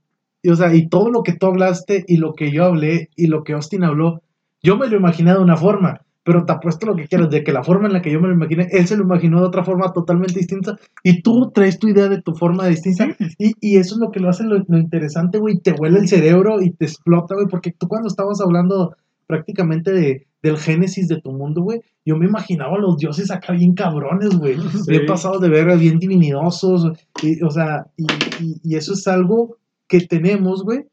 [0.42, 3.26] y, o sea, y todo lo que tú hablaste y lo que yo hablé y
[3.26, 4.22] lo que Austin habló,
[4.62, 6.00] yo me lo imaginé de una forma,
[6.30, 8.28] pero te apuesto lo que quieras, de que la forma en la que yo me
[8.28, 11.88] lo imaginé, él se lo imaginó de otra forma totalmente distinta y tú traes tu
[11.88, 13.08] idea de tu forma distinta
[13.38, 16.06] y, y eso es lo que lo hace lo, lo interesante, güey, te huele el
[16.08, 18.94] cerebro y te explota, güey, porque tú cuando estabas hablando
[19.26, 23.52] prácticamente de, del génesis de tu mundo, güey, yo me imaginaba a los dioses acá
[23.52, 24.90] bien cabrones, güey, Sí.
[24.90, 26.92] bien pasados de ver, bien divinidosos,
[27.22, 28.04] y, o sea, y,
[28.44, 29.56] y- y eso es algo
[29.88, 30.84] que tenemos, güey,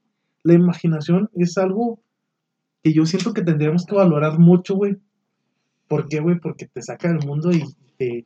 [0.43, 1.99] la imaginación es algo
[2.84, 4.97] que yo siento que tendríamos que valorar mucho, güey.
[5.88, 6.39] ¿Por qué, güey?
[6.39, 7.64] Porque te saca del mundo y
[7.97, 8.26] te,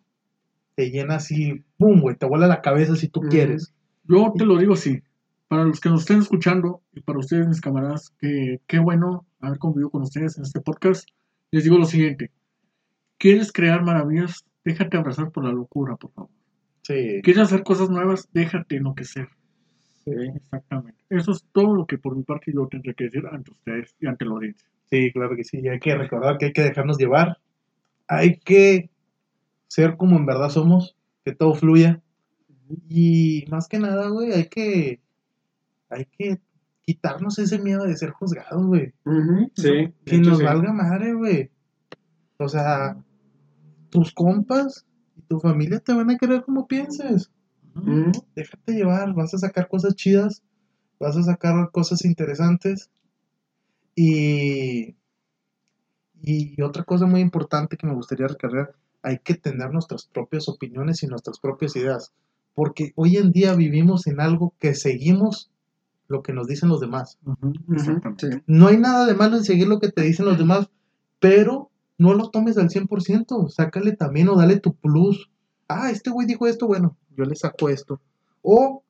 [0.75, 2.15] te llena así, ¡pum, güey!
[2.15, 3.73] Te vuela la cabeza si tú quieres.
[4.03, 5.01] Yo te lo digo así.
[5.47, 9.59] Para los que nos estén escuchando y para ustedes, mis camaradas, que qué bueno haber
[9.59, 11.07] convivido con ustedes en este podcast.
[11.51, 12.31] Les digo lo siguiente.
[13.17, 14.45] ¿Quieres crear maravillas?
[14.63, 16.31] Déjate abrazar por la locura, por favor.
[16.83, 17.21] Sí.
[17.21, 18.29] ¿Quieres hacer cosas nuevas?
[18.33, 19.27] Déjate enloquecer.
[20.05, 20.11] Sí.
[20.35, 20.97] Exactamente.
[21.09, 24.07] Eso es todo lo que por mi parte yo tendré que decir ante ustedes y
[24.07, 24.67] ante la audiencia.
[24.89, 25.59] Sí, claro que sí.
[25.61, 27.37] y Hay que recordar que hay que dejarnos llevar.
[28.07, 28.89] Hay que
[29.67, 32.01] ser como en verdad somos, que todo fluya.
[32.89, 35.01] Y más que nada, güey, hay que,
[35.89, 36.41] hay que
[36.81, 38.93] quitarnos ese miedo de ser juzgados, güey.
[39.55, 39.69] Sí.
[39.69, 40.43] de Que nos sí.
[40.43, 41.49] valga madre, güey.
[42.37, 42.97] O sea,
[43.89, 47.31] tus compas y tu familia te van a querer como pienses.
[48.35, 50.43] Déjate llevar, vas a sacar cosas chidas,
[50.99, 52.89] vas a sacar cosas interesantes.
[53.95, 54.95] Y,
[56.23, 58.73] y otra cosa muy importante que me gustaría recargar,
[59.03, 62.11] hay que tener nuestras propias opiniones y nuestras propias ideas.
[62.53, 65.49] Porque hoy en día vivimos en algo que seguimos
[66.07, 67.17] lo que nos dicen los demás.
[68.17, 68.27] Sí.
[68.45, 70.69] No hay nada de malo en seguir lo que te dicen los demás,
[71.19, 75.29] pero no lo tomes al 100%, sácale también o dale tu plus.
[75.69, 78.01] Ah, este güey dijo esto, bueno, yo le saco esto.
[78.41, 78.83] O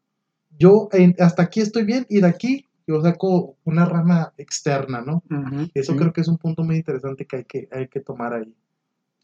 [0.58, 5.24] yo en- hasta aquí estoy bien y de aquí yo saco una rama externa, ¿no?
[5.74, 5.98] Eso Sí.
[6.00, 8.54] creo que es un punto muy interesante que hay que, hay que tomar ahí.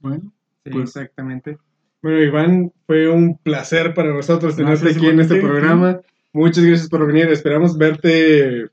[0.01, 0.31] Bueno,
[0.63, 1.57] Sí, Pues- exactamente.
[2.01, 6.01] Bueno, Iván, fue un placer para nosotros tenerte aquí en este programa.
[6.33, 7.27] Muchas gracias por venir.
[7.29, 8.67] Esperamos verte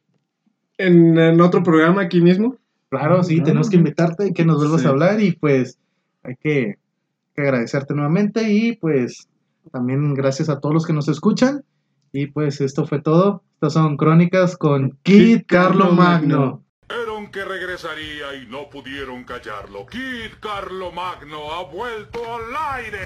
[0.79, 2.57] en, en otro programa aquí mismo.
[2.91, 3.47] Claro, sí, Claro.
[3.47, 5.79] tenemos que invitarte y que nos vuelvas a hablar y pues
[6.25, 6.79] hay que,
[7.35, 9.29] que agradecerte nuevamente y pues
[9.73, 11.63] también gracias a todos los que nos escuchan
[12.15, 13.43] y pues esto fue todo.
[13.55, 16.63] Estas son crónicas con Kid Carlo Magno.
[16.89, 19.85] Dijeron que regresaría y no pudieron callarlo.
[19.87, 23.05] Kid Carlo Magno ha vuelto al aire.